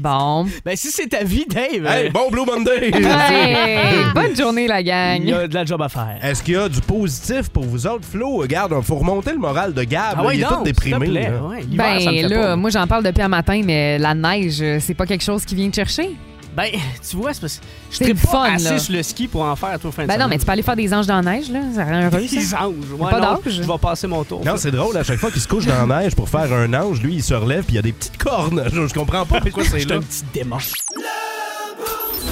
Bon. 0.00 0.46
ben 0.64 0.74
si 0.74 0.90
c'est 0.90 1.06
ta 1.08 1.22
vie, 1.22 1.44
Dave, 1.46 1.84
Hey, 1.86 2.08
bon 2.10 2.30
Blue 2.30 2.46
Monday! 2.46 2.90
Hey, 2.94 4.04
bonne 4.14 4.34
journée, 4.34 4.66
la 4.66 4.80
il 4.80 4.86
y 4.86 4.90
gang. 5.30 5.34
a 5.42 5.46
de 5.46 5.54
la 5.54 5.64
job 5.66 5.82
à 5.82 5.88
faire. 5.90 6.16
Est-ce 6.22 6.42
qu'il 6.42 6.54
y 6.54 6.56
a 6.56 6.68
du 6.68 6.80
positif 6.80 7.50
pour 7.50 7.64
vous 7.64 7.86
autres, 7.86 8.06
Flo? 8.10 8.36
Regarde, 8.38 8.72
il 8.74 8.82
faut 8.82 8.96
remonter 8.96 9.32
le 9.32 9.38
moral 9.38 9.74
de 9.74 9.82
Gab. 9.84 10.14
Ah 10.16 10.22
là, 10.22 10.28
ouais, 10.28 10.36
il 10.36 10.40
est 10.40 10.44
donc, 10.44 10.58
tout 10.58 10.62
déprimé. 10.64 11.06
s'il 11.06 11.14
te 11.14 11.20
plaît. 11.20 11.30
là. 11.30 11.42
Ouais, 11.46 11.60
l'hiver, 11.60 11.84
ça 12.00 12.10
me 12.10 12.16
Ben 12.16 12.22
fait 12.22 12.34
là, 12.34 12.42
pas. 12.46 12.56
moi 12.56 12.70
j'en 12.70 12.86
parle 12.86 13.04
depuis 13.04 13.22
un 13.22 13.28
matin, 13.28 13.60
mais 13.64 13.98
la 13.98 14.14
neige, 14.14 14.62
euh, 14.62 14.78
c'est 14.80 14.94
pas 14.94 15.04
quelque 15.04 15.24
chose 15.24 15.44
qui 15.44 15.54
vient 15.54 15.68
te 15.68 15.74
chercher? 15.76 16.10
Ben, 16.56 16.70
tu 17.10 17.16
vois, 17.16 17.34
c'est 17.34 17.40
parce 17.40 17.58
que 17.98 18.06
je 18.06 18.12
pas 18.12 18.18
fun, 18.30 18.42
assez 18.44 18.64
là. 18.64 18.78
sur 18.78 18.92
le 18.94 19.02
ski 19.02 19.26
pour 19.28 19.42
en 19.42 19.56
faire 19.56 19.78
tout 19.78 19.90
fin 19.90 20.02
de 20.02 20.08
Ben 20.08 20.18
non, 20.18 20.28
mais 20.28 20.38
tu 20.38 20.44
peux 20.46 20.52
aller 20.52 20.62
faire 20.62 20.76
des 20.76 20.92
anges 20.94 21.06
dans 21.06 21.20
la 21.20 21.32
neige, 21.32 21.50
là. 21.50 21.60
Ça 21.74 21.84
rend 21.84 22.02
heureux, 22.02 22.26
ça. 22.28 22.36
Des 22.36 22.54
anges. 22.54 22.74
Ouais, 22.98 23.10
Pas 23.10 23.20
non, 23.20 23.40
d'âge. 23.44 23.52
Je 23.54 23.62
vais 23.62 23.78
passer 23.80 24.06
mon 24.06 24.22
tour. 24.24 24.44
Non, 24.44 24.56
c'est 24.56 24.70
drôle, 24.70 24.96
à 24.96 25.02
chaque 25.04 25.18
fois 25.18 25.30
qu'il 25.30 25.40
se 25.42 25.48
couche 25.48 25.66
dans 25.66 25.86
la 25.86 26.02
neige 26.02 26.14
pour 26.14 26.28
faire 26.28 26.52
un 26.52 26.72
ange, 26.74 27.00
lui, 27.02 27.14
il 27.16 27.22
se 27.22 27.34
relève 27.34 27.64
puis 27.64 27.72
il 27.74 27.76
y 27.76 27.78
a 27.78 27.82
des 27.82 27.92
petites 27.92 28.16
cornes. 28.18 28.62
Je, 28.72 28.86
je 28.86 28.94
comprends 28.94 29.26
pas 29.26 29.40
pourquoi 29.40 29.64
c'est 29.64 29.80
C'est 29.80 29.88
là. 29.88 29.96
un 29.96 30.00
petit 30.00 30.22
démon. 30.32 30.58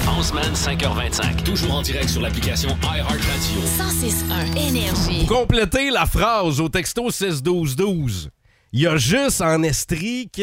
En 0.07 0.21
semaine, 0.21 0.53
5h25. 0.53 1.43
Toujours 1.43 1.73
en 1.73 1.81
direct 1.81 2.09
sur 2.09 2.21
l'application 2.21 2.69
iHeartRadio. 2.83 3.61
106.1 3.77 4.57
Énergie. 4.69 5.25
Complétez 5.25 5.89
la 5.89 6.05
phrase 6.05 6.59
au 6.61 6.69
texto 6.69 7.09
61212. 7.09 8.29
Il 8.73 8.81
y 8.81 8.87
a 8.87 8.97
juste 8.97 9.41
en 9.41 9.63
Estrie 9.63 10.29
que. 10.35 10.41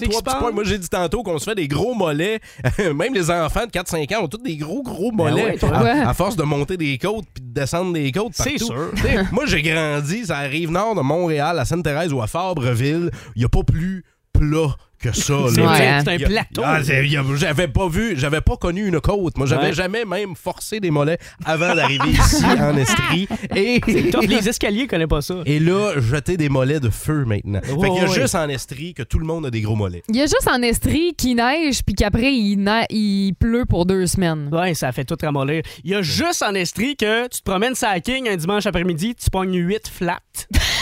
Trois 0.00 0.22
petits 0.22 0.36
points. 0.38 0.50
Moi, 0.52 0.64
j'ai 0.64 0.78
dit 0.78 0.88
tantôt 0.88 1.22
qu'on 1.22 1.38
se 1.38 1.44
fait 1.44 1.54
des 1.54 1.68
gros 1.68 1.94
mollets. 1.94 2.40
Même 2.78 3.14
les 3.14 3.30
enfants 3.30 3.66
de 3.66 3.70
4-5 3.70 4.16
ans 4.16 4.24
ont 4.24 4.28
tous 4.28 4.38
des 4.38 4.56
gros, 4.56 4.82
gros 4.82 5.10
mollets. 5.12 5.44
ouais, 5.44 5.58
toi. 5.58 5.70
à, 5.76 6.08
à 6.10 6.14
force 6.14 6.36
de 6.36 6.42
monter 6.42 6.76
des 6.76 6.98
côtes 6.98 7.26
puis 7.34 7.42
de 7.42 7.52
descendre 7.52 7.92
des 7.92 8.10
côtes. 8.12 8.32
C'est 8.34 8.58
partout. 8.58 8.66
sûr. 8.66 8.90
Moi, 9.32 9.46
j'ai 9.46 9.62
grandi, 9.62 10.26
ça 10.26 10.38
arrive 10.38 10.70
nord 10.70 10.94
de 10.94 11.00
Montréal, 11.02 11.58
à 11.58 11.64
Sainte-Thérèse 11.64 12.12
ou 12.12 12.20
à 12.22 12.26
Fabreville. 12.26 13.10
Il 13.36 13.40
n'y 13.40 13.44
a 13.44 13.48
pas 13.48 13.62
plus 13.62 14.04
plat 14.32 14.74
que 15.02 15.12
ça. 15.12 15.34
C'est. 15.54 15.60
Ouais, 15.60 15.86
hein. 15.88 16.04
un 16.06 16.18
plateau. 16.18 16.62
Ah, 16.64 16.80
j'avais 16.82 17.68
pas 17.68 17.88
vu, 17.88 18.14
j'avais 18.16 18.40
pas 18.40 18.56
connu 18.56 18.86
une 18.86 19.00
côte. 19.00 19.36
Moi, 19.36 19.46
j'avais 19.46 19.66
Ouais. 19.66 19.72
jamais 19.72 20.04
même 20.04 20.34
forcé 20.36 20.80
des 20.80 20.90
mollets 20.90 21.18
avant 21.44 21.74
d'arriver 21.74 22.10
ici 22.10 22.44
en 22.58 22.76
Estrie. 22.76 23.28
Et, 23.54 23.80
Top, 24.10 24.22
les 24.24 24.48
escaliers 24.48 24.86
connaissent 24.86 25.08
pas 25.08 25.22
ça. 25.22 25.36
et 25.46 25.58
là, 25.58 26.00
jeter 26.00 26.36
des 26.36 26.48
mollets 26.48 26.80
de 26.80 26.90
feu 26.90 27.24
maintenant. 27.24 27.60
fait 27.62 27.74
qu'il 27.74 27.82
y 27.96 28.00
a 28.00 28.08
ouais. 28.08 28.20
juste 28.20 28.34
en 28.34 28.48
Estrie 28.48 28.94
que 28.94 29.02
tout 29.02 29.18
le 29.18 29.26
monde 29.26 29.46
a 29.46 29.50
des 29.50 29.60
gros 29.60 29.76
mollets. 29.76 30.02
Il 30.08 30.16
y 30.16 30.20
a 30.22 30.26
juste 30.26 30.48
en 30.50 30.62
Estrie 30.62 31.14
qui 31.16 31.34
neige, 31.34 31.82
puis 31.84 31.94
qu'après, 31.94 32.32
il, 32.34 33.34
pleut 33.38 33.64
pour 33.66 33.86
deux 33.86 34.06
semaines. 34.06 34.48
Ouais, 34.52 34.74
ça 34.74 34.92
fait 34.92 35.04
tout 35.04 35.16
ramollir. 35.20 35.62
Il 35.84 35.90
y 35.90 35.94
a 35.94 36.02
juste 36.02 36.42
en 36.42 36.54
Estrie 36.54 36.96
que 36.96 37.24
tu 37.28 37.40
te 37.40 37.44
promènes 37.44 37.74
sa 37.74 37.98
King 38.00 38.28
un 38.28 38.36
dimanche 38.36 38.66
après-midi, 38.66 39.14
tu 39.14 39.30
pognes 39.30 39.56
8 39.56 39.88
flats. 39.88 40.20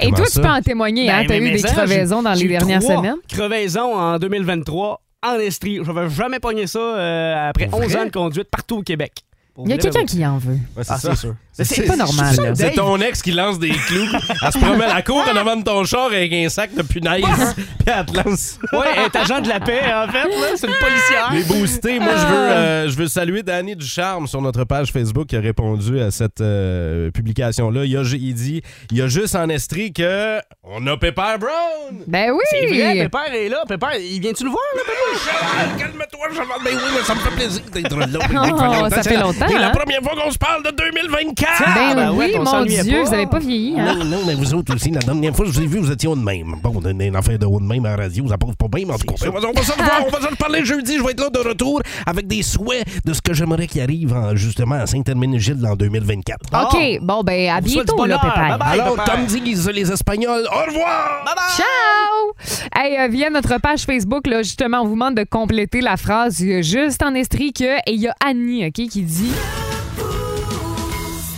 Et 0.00 0.10
toi, 0.10 0.26
ça? 0.26 0.40
tu 0.40 0.46
peux 0.46 0.52
en 0.52 0.60
témoigner, 0.62 1.10
hein? 1.10 1.20
Ben, 1.22 1.26
T'as 1.28 1.40
mais- 1.40 1.48
eu 1.48 1.52
des 1.52 1.62
crevaisons 1.62 2.22
dans 2.22 2.32
les 2.32 2.48
dernières 2.48 2.82
semaines? 2.82 3.16
Crevaisons 3.28 3.94
en 3.94 4.18
2023 4.18 5.00
en 5.22 5.34
Estrie. 5.38 5.80
Je 5.82 5.90
n'avais 5.90 6.10
jamais 6.10 6.38
pogné 6.40 6.66
ça 6.66 6.78
euh, 6.78 7.48
après 7.50 7.66
Pour 7.68 7.80
11 7.80 7.92
vrai? 7.92 8.02
ans 8.02 8.04
de 8.06 8.10
conduite 8.10 8.48
partout 8.50 8.78
au 8.78 8.82
Québec. 8.82 9.12
Il 9.56 9.70
y 9.70 9.72
a 9.72 9.78
quelqu'un 9.78 10.04
qui 10.04 10.26
en 10.26 10.36
veut. 10.38 10.58
Ouais, 10.76 10.82
c'est 10.82 10.92
Ah, 10.94 10.98
ça. 10.98 11.10
c'est 11.14 11.20
sûr. 11.20 11.34
C'est 11.52 11.82
pas 11.86 11.94
normal. 11.94 12.34
C'est 12.56 12.72
ton 12.72 13.00
ex 13.00 13.22
qui 13.22 13.30
lance 13.30 13.60
des 13.60 13.70
clous. 13.70 14.06
Elle 14.44 14.52
se 14.52 14.58
promène 14.58 14.82
à 14.90 14.94
la 14.94 15.02
cour 15.02 15.22
en 15.32 15.36
avant 15.36 15.54
de 15.54 15.62
ton 15.62 15.84
char 15.84 16.06
avec 16.06 16.32
un 16.32 16.48
sac 16.48 16.74
de 16.74 16.82
punaise. 16.82 17.22
Puis 17.54 17.66
elle 17.86 18.04
te 18.06 18.16
lance. 18.16 18.58
Ouais, 18.72 18.78
elle 18.96 19.04
est 19.04 19.16
agent 19.16 19.40
de 19.40 19.48
la 19.48 19.60
paix, 19.60 19.80
en 19.94 20.10
fait, 20.10 20.24
là. 20.28 20.46
C'est 20.56 20.66
une 20.66 20.72
policière. 20.72 21.30
Les 21.32 21.44
boostés, 21.44 22.00
moi, 22.00 22.10
je 22.16 22.26
veux, 22.26 22.34
euh, 22.34 22.88
je 22.88 22.96
veux 22.96 23.06
saluer 23.06 23.44
Danny 23.44 23.76
Ducharme 23.76 24.26
sur 24.26 24.42
notre 24.42 24.64
page 24.64 24.90
Facebook 24.90 25.28
qui 25.28 25.36
a 25.36 25.40
répondu 25.40 26.00
à 26.00 26.10
cette 26.10 26.40
euh, 26.40 27.12
publication-là. 27.12 27.84
Il, 27.84 27.96
a, 27.96 28.02
il 28.02 28.34
dit 28.34 28.60
il 28.90 28.98
y 28.98 29.02
a 29.02 29.06
juste 29.06 29.36
en 29.36 29.48
Estrie 29.48 29.92
que 29.92 30.40
on 30.64 30.84
a 30.88 30.96
Pepper 30.96 31.36
Brown. 31.38 32.02
Ben 32.08 32.32
oui! 32.32 32.42
C'est 32.50 32.66
vrai, 32.66 32.94
Pépère 32.94 33.32
est 33.32 33.48
là. 33.48 33.62
Pépère, 33.68 33.90
il 34.00 34.18
vient-tu 34.20 34.42
nous 34.44 34.50
voir, 34.50 34.64
là, 34.74 34.82
Pépère? 34.84 35.76
Calme-toi, 35.78 36.28
Chaval. 36.30 36.58
Ben 36.64 36.70
oui, 36.74 36.90
mais 36.98 37.04
ça 37.04 37.14
me 37.14 37.20
fait 37.20 37.30
plaisir 37.36 37.62
d'être 37.72 37.96
là. 37.96 38.18
Oh, 38.86 38.88
ça 38.90 39.02
fait 39.04 39.16
la- 39.16 39.26
longtemps, 39.44 39.54
C'est 39.54 39.58
la 39.60 39.68
hein? 39.68 39.72
première 39.74 40.02
fois 40.02 40.12
qu'on 40.22 40.30
se 40.30 40.38
parle 40.38 40.62
de 40.64 40.70
2024. 40.70 41.62
Ben 41.74 41.94
ben 41.94 42.10
ouais, 42.12 42.26
oui, 42.26 42.34
on 42.38 42.44
mon 42.44 42.64
Dieu, 42.64 42.82
pas. 42.98 43.04
vous 43.04 43.14
avez 43.14 43.26
pas 43.26 43.38
vieilli. 43.38 43.78
Hein? 43.78 43.94
Non, 43.98 44.04
non, 44.04 44.18
mais 44.26 44.34
vous 44.34 44.54
autres 44.54 44.74
aussi, 44.74 44.90
la 44.90 45.00
dernière 45.00 45.34
fois 45.34 45.44
que 45.46 45.52
je 45.52 45.56
vous 45.58 45.64
ai 45.64 45.66
vu, 45.66 45.78
vous 45.78 45.90
étiez 45.92 46.08
haut 46.08 46.16
de 46.16 46.22
même. 46.22 46.56
Bon, 46.62 46.72
on 46.76 46.84
a 46.84 46.90
une 46.90 47.16
affaire 47.16 47.38
de 47.38 47.46
haut 47.46 47.60
de 47.60 47.64
même 47.66 47.84
à 47.86 47.90
la 47.96 48.04
radio, 48.04 48.28
ça 48.28 48.38
passe 48.38 48.54
pas 48.58 48.68
bien, 48.68 48.86
mais 48.86 48.94
en 48.94 48.98
tout 48.98 49.06
cas, 49.06 49.14
on 49.28 49.30
va, 49.30 49.48
on 49.48 49.52
va 49.52 49.62
se 49.62 49.72
revoir, 49.72 50.00
on 50.06 50.10
va 50.10 50.20
se 50.20 50.26
reparler 50.30 50.64
jeudi, 50.64 50.98
je 50.98 51.02
vais 51.02 51.10
être 51.12 51.20
là 51.20 51.30
de 51.30 51.38
retour 51.48 51.80
avec 52.06 52.26
des 52.26 52.42
souhaits 52.42 52.84
de 53.04 53.12
ce 53.12 53.20
que 53.22 53.32
j'aimerais 53.34 53.66
qu'il 53.66 53.80
arrive 53.82 54.12
en- 54.14 54.34
justement 54.36 54.76
à 54.76 54.86
Saint-Herménégilde 54.86 55.64
en 55.64 55.74
2024. 55.76 56.38
OK, 56.52 56.98
bon, 57.02 57.22
ben, 57.22 57.50
à 57.50 57.60
bientôt, 57.60 58.04
là. 58.04 58.16
Bye-bye. 58.18 58.80
Alors, 58.80 58.96
comme 59.04 59.26
disent 59.26 59.68
les 59.70 59.90
Espagnols, 59.90 60.44
au 60.46 60.70
revoir! 60.70 61.24
Ciao! 61.56 62.64
Hey, 62.74 62.98
euh, 62.98 63.08
via 63.08 63.30
notre 63.30 63.58
page 63.60 63.82
Facebook, 63.84 64.26
là, 64.26 64.42
justement, 64.42 64.80
on 64.80 64.86
vous 64.86 64.94
demande 64.94 65.14
de 65.14 65.24
compléter 65.24 65.80
la 65.80 65.96
phrase 65.96 66.42
euh, 66.42 66.62
juste 66.62 67.02
en 67.02 67.14
estrie 67.14 67.52
que. 67.52 67.76
Et 67.86 67.92
il 67.92 68.00
y 68.00 68.08
a 68.08 68.14
Annie, 68.24 68.66
OK, 68.66 68.72
qui 68.88 69.02
dit. 69.02 69.30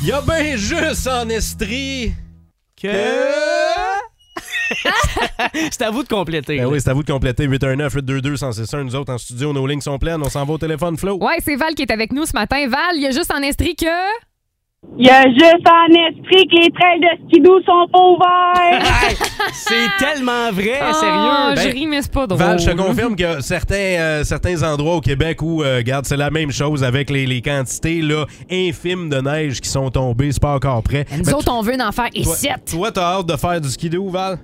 Il 0.02 0.08
y 0.08 0.12
a 0.12 0.20
bien 0.20 0.56
juste 0.56 1.08
en 1.08 1.28
Estrie 1.28 2.12
Que... 2.80 2.88
c'est 5.70 5.82
à 5.82 5.90
vous 5.90 6.02
de 6.02 6.08
compléter. 6.08 6.58
Ben 6.58 6.66
oui, 6.66 6.80
c'est 6.80 6.90
à 6.90 6.94
vous 6.94 7.02
de 7.02 7.10
compléter 7.10 7.46
819-822-161. 7.48 8.82
Nous 8.82 8.96
autres, 8.96 9.12
en 9.12 9.18
studio, 9.18 9.52
nos 9.52 9.66
lignes 9.66 9.80
sont 9.80 9.98
pleines. 9.98 10.22
On 10.22 10.28
s'en 10.28 10.44
va 10.44 10.54
au 10.54 10.58
téléphone, 10.58 10.96
Flo. 10.96 11.18
Ouais, 11.18 11.38
c'est 11.42 11.56
Val 11.56 11.74
qui 11.74 11.82
est 11.82 11.90
avec 11.90 12.12
nous 12.12 12.26
ce 12.26 12.32
matin. 12.34 12.68
Val, 12.68 12.96
il 12.96 13.02
y 13.02 13.06
a 13.06 13.10
juste 13.10 13.32
en 13.32 13.42
estrie 13.42 13.76
que. 13.76 13.86
Il 14.98 15.06
y 15.06 15.10
a 15.10 15.24
juste 15.24 15.66
en 15.68 15.92
esprit 16.08 16.46
que 16.48 16.56
les 16.56 16.70
trails 16.70 17.00
de 17.00 17.28
skidoo 17.28 17.60
sont 17.66 17.86
pas 17.92 17.98
ouverts. 18.00 18.82
C'est 19.52 19.74
tellement 19.98 20.50
vrai, 20.52 20.80
Oh, 20.88 20.92
sérieux. 20.94 21.54
je 21.56 21.64
Ben, 21.68 21.72
ris, 21.74 21.86
mais 21.86 22.00
c'est 22.02 22.12
pas 22.12 22.26
drôle. 22.26 22.38
Val, 22.40 22.58
je 22.58 22.70
te 22.70 22.76
confirme 22.76 23.14
que 23.14 23.40
certains, 23.42 23.74
euh, 23.74 24.24
certains 24.24 24.62
endroits 24.62 24.94
au 24.96 25.00
Québec 25.02 25.42
où, 25.42 25.62
euh, 25.62 25.76
regarde, 25.78 26.06
c'est 26.06 26.16
la 26.16 26.30
même 26.30 26.50
chose 26.50 26.82
avec 26.82 27.10
les, 27.10 27.26
les 27.26 27.42
quantités 27.42 28.00
là, 28.00 28.24
infimes 28.50 29.10
de 29.10 29.20
neige 29.20 29.60
qui 29.60 29.68
sont 29.68 29.90
tombées. 29.90 30.32
C'est 30.32 30.40
pas 30.42 30.54
encore 30.54 30.82
prêt. 30.82 31.04
Nous 31.12 31.24
Mais 31.26 31.34
autres, 31.34 31.52
on 31.52 31.60
veut 31.60 31.74
en 31.74 31.92
faire 31.92 32.08
toi, 32.10 32.12
ici. 32.14 32.48
toi, 32.70 32.90
t'as 32.90 33.18
hâte 33.18 33.26
de 33.26 33.36
faire 33.36 33.60
du 33.60 33.68
skidoo, 33.68 34.08
Val? 34.08 34.38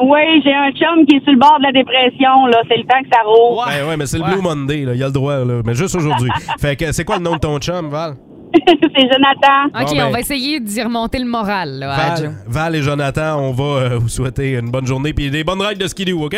oui, 0.00 0.40
j'ai 0.42 0.54
un 0.54 0.70
chum 0.72 1.04
qui 1.06 1.16
est 1.16 1.22
sur 1.22 1.32
le 1.34 1.38
bord 1.38 1.58
de 1.58 1.64
la 1.64 1.72
dépression, 1.72 2.46
là. 2.46 2.62
C'est 2.66 2.78
le 2.78 2.84
temps 2.84 3.02
que 3.02 3.08
ça 3.12 3.20
roule. 3.26 3.58
Ouais. 3.58 3.78
Ben 3.82 3.88
ouais, 3.90 3.96
mais 3.98 4.06
c'est 4.06 4.16
le 4.16 4.24
Ouais. 4.24 4.32
Blue 4.32 4.40
Monday, 4.40 4.84
là. 4.86 4.94
Il 4.94 5.00
y 5.00 5.02
a 5.02 5.06
le 5.06 5.12
droit, 5.12 5.36
là. 5.44 5.60
Mais 5.66 5.74
juste 5.74 5.94
aujourd'hui. 5.94 6.30
fait 6.58 6.76
que 6.76 6.92
c'est 6.92 7.04
quoi 7.04 7.16
le 7.18 7.22
nom 7.22 7.34
de 7.34 7.40
ton 7.40 7.58
chum, 7.58 7.90
Val? 7.90 8.14
c'est 8.94 9.08
Jonathan. 9.12 9.66
OK, 9.74 9.86
Bon, 9.90 9.96
ben- 9.96 10.06
on 10.06 10.10
va 10.10 10.20
essayer 10.20 10.60
d'y 10.60 10.82
remonter 10.82 11.18
le 11.18 11.24
moral, 11.26 11.78
là, 11.78 11.92
à 11.94 12.14
Joe. 12.16 12.24
Val, 12.26 12.34
Val 12.46 12.76
et 12.76 12.82
Jonathan, 12.82 13.38
on 13.40 13.52
va 13.52 13.64
euh, 13.64 13.98
vous 13.98 14.08
souhaiter 14.08 14.52
une 14.58 14.70
bonne 14.70 14.86
journée 14.86 15.12
puis 15.12 15.30
des 15.30 15.44
bonnes 15.44 15.60
règles 15.62 15.80
de 15.82 15.86
skidoo, 15.88 16.24
OK? 16.26 16.36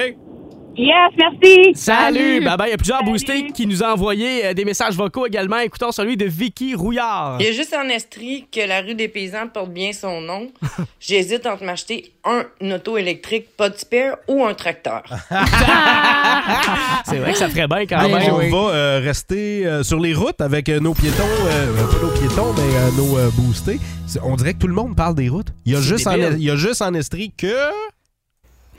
Yes, 0.76 1.12
merci. 1.16 1.74
Salut! 1.74 2.18
Salut. 2.18 2.40
Bye 2.44 2.56
bye. 2.56 2.68
Il 2.68 2.70
y 2.70 2.74
a 2.74 2.76
plusieurs 2.76 2.98
Salut. 2.98 3.10
boostés 3.12 3.46
qui 3.54 3.66
nous 3.66 3.82
ont 3.82 3.86
envoyé 3.86 4.46
euh, 4.46 4.54
des 4.54 4.64
messages 4.64 4.94
vocaux 4.96 5.26
également. 5.26 5.58
Écoutons 5.58 5.92
celui 5.92 6.16
de 6.16 6.24
Vicky 6.26 6.74
Rouillard. 6.74 7.36
Il 7.40 7.46
y 7.46 7.48
a 7.48 7.52
juste 7.52 7.74
en 7.74 7.88
Estrie 7.88 8.46
que 8.50 8.60
la 8.66 8.80
rue 8.80 8.94
des 8.94 9.08
Paysans 9.08 9.48
porte 9.52 9.70
bien 9.70 9.92
son 9.92 10.20
nom. 10.20 10.50
J'hésite 11.00 11.46
entre 11.46 11.64
m'acheter 11.64 12.12
un 12.24 12.44
auto 12.72 12.96
électrique 12.96 13.56
pas 13.56 13.68
de 13.70 13.76
spare 13.76 14.16
ou 14.26 14.44
un 14.44 14.54
tracteur. 14.54 15.02
C'est 17.04 17.18
vrai 17.18 17.32
que 17.32 17.38
ça 17.38 17.48
ferait 17.48 17.68
bien 17.68 17.86
quand 17.86 18.08
même. 18.08 18.32
on 18.32 18.38
va 18.38 18.74
euh, 18.74 19.00
rester 19.02 19.66
euh, 19.66 19.82
sur 19.82 20.00
les 20.00 20.14
routes 20.14 20.40
avec 20.40 20.68
euh, 20.68 20.80
nos 20.80 20.94
piétons, 20.94 21.22
euh, 21.46 21.72
pas 21.76 21.98
nos 22.02 22.12
piétons, 22.12 22.52
mais 22.56 22.76
euh, 22.76 22.90
nos 22.96 23.18
euh, 23.18 23.30
boostés. 23.36 23.78
On 24.22 24.36
dirait 24.36 24.54
que 24.54 24.58
tout 24.58 24.68
le 24.68 24.74
monde 24.74 24.96
parle 24.96 25.14
des 25.14 25.28
routes. 25.28 25.48
Il 25.66 25.72
y 25.72 25.76
a, 25.76 25.80
juste 25.80 26.06
en, 26.06 26.14
il 26.14 26.42
y 26.42 26.50
a 26.50 26.56
juste 26.56 26.82
en 26.82 26.94
Estrie 26.94 27.32
que. 27.36 27.54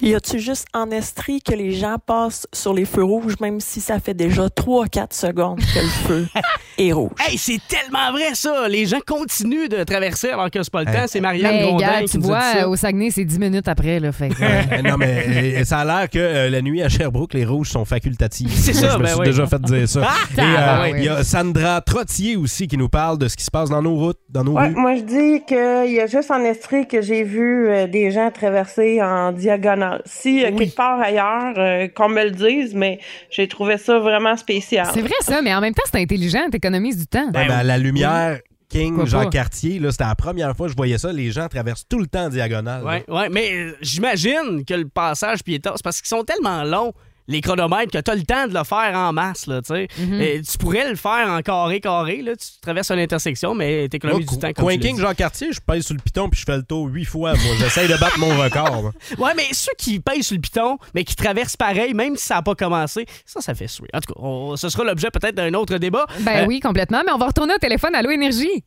Y 0.02 0.14
a-tu 0.14 0.40
juste 0.40 0.66
en 0.74 0.92
Estrie 0.92 1.42
que 1.42 1.54
les 1.54 1.72
gens 1.72 1.96
passent 2.06 2.48
sur 2.54 2.74
les 2.74 2.86
feux 2.86 3.04
rouges, 3.04 3.36
même 3.40 3.60
si 3.62 3.80
ça 3.80 4.00
fait 4.00 4.14
déjà 4.14 4.48
3-4 4.48 5.14
secondes 5.16 5.60
que 5.60 5.80
le 5.80 5.88
feu 5.88 6.28
est 6.78 6.92
rouge? 6.92 7.12
Hey, 7.26 7.38
c'est 7.38 7.60
tellement 7.68 8.12
vrai 8.12 8.34
ça! 8.36 8.68
Les 8.68 8.86
gens 8.86 9.00
continuent 9.08 9.70
de 9.70 9.84
traverser 9.84 10.30
alors 10.30 10.52
que 10.52 10.62
c'est 10.62 10.72
pas 10.72 10.84
le 10.84 10.92
temps. 10.92 11.06
C'est 11.08 11.22
Marianne 11.22 11.56
Mais 11.56 11.64
Grondin 11.64 11.86
gars, 11.88 12.02
qui 12.02 12.10
tu 12.10 12.18
nous 12.20 12.24
a 12.34 12.40
dit 12.40 12.44
vois, 12.54 12.62
ça. 12.62 12.70
au 12.70 12.76
Saguenay, 12.76 13.10
c'est 13.10 13.24
10 13.26 13.40
minutes 13.40 13.68
après, 13.70 14.00
là. 14.00 14.12
Fait 14.12 14.30
que, 14.30 14.36
Euh, 14.42 14.82
non, 14.84 14.98
mais 14.98 15.26
euh, 15.62 15.64
ça 15.64 15.80
a 15.80 15.86
l'air 15.86 16.10
que 16.10 16.20
euh, 16.20 16.50
la 16.50 16.62
nuit 16.62 16.84
à 16.84 16.90
Sherbrooke, 16.90 17.34
les 17.34 17.46
rouges 17.46 17.70
sont 17.70 17.86
facultatives. 17.86 18.52
C'est 18.54 18.74
ça, 18.74 18.90
Je 18.92 18.98
me 18.98 19.04
ben 19.04 19.10
suis 19.10 19.20
oui. 19.20 19.26
déjà 19.28 19.48
fait 19.48 19.62
dire 19.62 19.88
ça. 19.88 20.02
Et 20.38 20.42
euh, 20.42 20.98
il 20.98 21.04
y 21.06 21.10
a 21.10 21.24
Sandra 21.24 21.80
Trottier 21.82 22.36
aussi 22.36 22.68
qui 22.68 22.78
nous 22.78 22.90
parle 22.90 23.18
de 23.18 23.28
ce 23.30 23.38
qui 23.38 23.46
se 23.46 23.52
passe 23.52 23.70
dans 23.70 23.82
nos 23.82 23.96
routes, 23.96 24.20
dans 24.30 24.44
nos 24.44 24.52
Ouais, 24.54 24.68
rues. 24.68 24.76
moi 24.76 24.96
je 24.96 25.02
dis 25.02 25.42
qu'il 25.48 25.94
y 25.94 26.00
a 26.02 26.06
juste 26.08 26.30
en 26.32 26.42
Estrie 26.44 26.86
que 26.86 27.02
j'ai 27.02 27.24
vu 27.24 27.70
euh, 27.70 27.88
des 27.88 28.12
gens 28.12 28.30
traverser 28.30 29.02
en 29.02 29.32
diagonale. 29.32 29.85
Si 30.06 30.44
euh, 30.44 30.52
quelque 30.56 30.76
part 30.76 31.00
ailleurs, 31.00 31.54
euh, 31.58 31.88
qu'on 31.88 32.10
me 32.10 32.24
le 32.24 32.32
dise, 32.32 32.74
mais 32.74 33.00
j'ai 33.30 33.48
trouvé 33.48 33.78
ça 33.78 34.00
vraiment 34.00 34.36
spécial. 34.38 34.88
c'est 34.94 35.02
vrai, 35.02 35.14
ça, 35.22 35.42
mais 35.42 35.54
en 35.54 35.62
même 35.62 35.74
temps, 35.74 35.84
c'est 35.86 36.02
intelligent, 36.02 36.50
t'économises 36.52 36.98
du 36.98 37.08
temps. 37.08 37.26
Ouais, 37.28 37.48
ben, 37.48 37.64
la 37.64 37.78
lumière 37.78 38.40
King, 38.70 39.06
Jean 39.06 39.24
pas? 39.24 39.30
Cartier, 39.30 39.80
là, 39.80 39.92
c'était 39.92 40.06
la 40.06 40.16
première 40.16 40.56
fois 40.56 40.68
que 40.68 40.72
je 40.72 40.78
voyais 40.78 40.98
ça. 40.98 41.12
Les 41.12 41.32
gens 41.32 41.48
traversent 41.48 41.88
tout 41.88 42.00
le 42.00 42.08
temps 42.08 42.26
en 42.26 42.30
diagonale. 42.30 42.84
Ouais, 42.84 43.06
ouais, 43.08 43.30
mais 43.30 43.54
euh, 43.54 43.78
j'imagine 43.82 44.66
que 44.66 44.74
le 44.74 44.88
passage 44.88 45.44
piéton, 45.44 45.72
c'est 45.76 45.84
parce 45.84 46.02
qu'ils 46.02 46.10
sont 46.10 46.24
tellement 46.24 46.64
longs, 46.64 46.94
les 47.28 47.42
chronomètres, 47.42 47.92
que 47.92 47.98
tu 47.98 48.12
as 48.12 48.16
le 48.16 48.24
temps 48.24 48.48
de 48.48 48.54
le 48.54 48.64
faire 48.64 48.92
en 48.96 49.12
masse, 49.14 49.48
là, 49.48 49.62
tu 49.62 49.74
sais. 49.74 49.88
Et 50.20 50.42
Tu 50.42 50.58
pourrais 50.60 50.88
le 50.90 50.96
faire 50.96 51.28
en 51.28 51.42
carré, 51.42 51.80
carré, 51.80 52.22
là. 52.22 52.36
Tu 52.36 52.46
traverses 52.62 52.92
une 52.92 53.00
intersection, 53.00 53.56
mais 53.56 53.88
t'économises 53.90 54.26
Moi, 54.28 54.36
du 54.36 54.42
temps, 54.42 54.54
comme 54.54 54.66
Coin 54.66 54.74
tu 54.76 54.80
King. 54.82 55.00
Jean 55.00 55.14
Cartier, 55.14 55.52
je 55.52 55.60
pèse 55.60 55.86
sur 55.86 55.96
le 55.96 56.02
piton 56.02 56.30
puis 56.30 56.40
je 56.40 56.46
fais 56.46 56.58
le 56.58 56.64
tour 56.64 56.88
huit 56.88 57.06
fois. 57.06 57.34
Moi, 57.34 57.56
j'essaye 57.60 57.88
de 57.88 57.98
battre 57.98 58.20
mon 58.20 58.30
record. 58.38 58.92
Ouais, 59.18 59.32
mais 59.36 59.48
ceux 59.54 59.72
qui 59.78 60.00
payent 60.00 60.24
sur 60.24 60.36
le 60.36 60.42
piton, 60.42 60.78
mais 60.94 61.04
qui 61.04 61.16
traversent 61.16 61.58
pareil, 61.58 61.94
même 61.94 62.16
si 62.16 62.26
ça 62.26 62.36
n'a 62.36 62.42
pas 62.42 62.54
commencé, 62.56 63.06
ça, 63.26 63.42
ça 63.42 63.56
fait 63.56 63.68
suer. 63.68 63.88
En 63.94 64.00
tout 64.02 64.14
cas, 64.14 64.20
on- 64.22 64.56
ce 64.56 64.70
sera 64.70 64.84
l'objet 64.84 65.10
peut-être 65.12 65.36
d'un 65.36 65.54
autre 65.56 65.78
débat. 65.78 66.06
Ben 66.22 66.44
Euh, 66.44 66.46
oui, 66.48 66.60
complètement, 66.60 67.02
mais 67.06 67.12
on 67.12 67.18
va 67.18 67.28
retourner 67.28 67.54
au 67.56 67.58
téléphone. 67.60 67.96
Allô, 67.96 68.12
Énergie? 68.12 68.64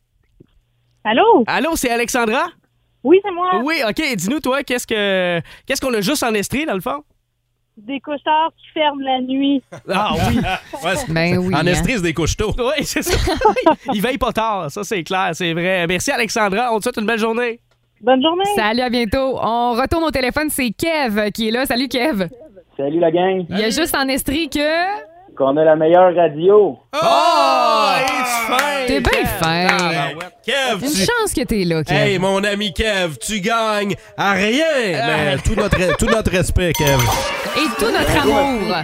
Allô? 1.03 1.43
Allô, 1.47 1.75
c'est 1.75 1.89
Alexandra? 1.89 2.47
Oui, 3.03 3.19
c'est 3.23 3.31
moi. 3.31 3.61
Oui, 3.63 3.81
OK. 3.87 4.01
Dis-nous, 4.15 4.41
toi, 4.41 4.63
qu'est-ce 4.63 4.85
que 4.85 5.41
qu'est-ce 5.65 5.79
qu'on 5.79 5.93
a 5.93 6.01
juste 6.01 6.23
en 6.23 6.33
Estrie, 6.33 6.65
dans 6.65 6.73
le 6.73 6.81
fond? 6.81 7.03
Des 7.87 7.99
couchards 7.99 8.51
qui 8.57 8.67
ferment 8.73 9.01
la 9.01 9.21
nuit. 9.21 9.61
Ah 9.89 10.11
oui. 10.29 10.39
Ouais, 10.83 10.93
Ben 11.09 11.37
oui. 11.37 11.53
en 11.53 11.59
hein. 11.59 11.65
Estrie, 11.65 11.93
c'est 11.93 12.01
des 12.01 12.13
couches 12.13 12.37
tôt. 12.37 12.53
Oui, 12.57 12.83
c'est 12.83 13.01
ça. 13.01 13.17
Il 13.93 14.01
veille 14.01 14.17
pas 14.17 14.31
tard, 14.31 14.69
ça 14.71 14.83
c'est 14.83 15.03
clair, 15.03 15.29
c'est 15.33 15.53
vrai. 15.53 15.85
Merci 15.87 16.11
Alexandra, 16.11 16.73
on 16.73 16.77
te 16.79 16.83
souhaite 16.83 16.97
une 16.97 17.05
belle 17.05 17.19
journée. 17.19 17.59
Bonne 18.01 18.21
journée. 18.21 18.43
Salut, 18.55 18.81
à 18.81 18.89
bientôt. 18.89 19.37
On 19.41 19.73
retourne 19.73 20.03
au 20.05 20.11
téléphone, 20.11 20.47
c'est 20.49 20.69
Kev 20.71 21.31
qui 21.31 21.49
est 21.49 21.51
là. 21.51 21.65
Salut, 21.65 21.87
Kev. 21.89 22.27
Salut 22.77 22.99
la 22.99 23.11
gang. 23.11 23.45
Il 23.49 23.59
y 23.59 23.63
a 23.63 23.69
juste 23.69 23.93
en 23.95 24.07
Estrie 24.07 24.49
que. 24.49 24.59
Qu'on 25.39 25.55
a 25.55 25.63
la 25.63 25.77
meilleure 25.77 26.13
radio. 26.13 26.77
Oh! 26.93 27.95
it's 27.97 28.45
fin! 28.45 28.85
T'es 28.87 28.99
bien 28.99 29.25
fin. 29.25 29.67
Kev, 30.45 30.83
Une 30.83 30.91
tu... 30.91 30.97
chance 30.97 31.33
que 31.33 31.45
t'es 31.45 31.63
là, 31.63 31.81
Kev. 31.81 31.95
Hey, 31.95 32.19
mon 32.19 32.43
ami 32.43 32.73
Kev, 32.73 33.17
tu 33.17 33.39
gagnes 33.39 33.95
à 34.17 34.33
rien. 34.33 34.65
Mais 34.91 35.37
tout 35.37 35.55
notre, 35.55 35.95
tout 35.95 36.07
notre 36.07 36.29
respect, 36.31 36.73
Kev. 36.73 37.01
Et 37.55 37.69
tout 37.79 37.89
notre 37.89 38.21
amour. 38.21 38.75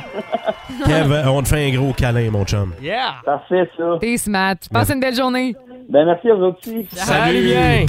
Kev, 0.85 1.27
on 1.27 1.41
te 1.41 1.50
fait 1.50 1.67
un 1.67 1.75
gros 1.75 1.91
câlin, 1.91 2.31
mon 2.31 2.45
chum. 2.45 2.74
Yeah! 2.81 3.15
Parfait, 3.25 3.69
ça. 3.77 3.97
T'es 4.00 4.15
smart. 4.15 4.55
Passe 4.71 4.91
une 4.91 5.01
belle 5.01 5.15
journée. 5.15 5.57
Ben, 5.89 6.05
merci 6.05 6.29
à 6.29 6.35
vous 6.35 6.55
aussi. 6.57 6.88
Salut 6.93 7.43
bien! 7.43 7.85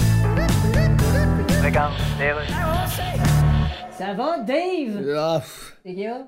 Ça 3.93 4.13
va, 4.13 4.39
Dave? 4.41 5.45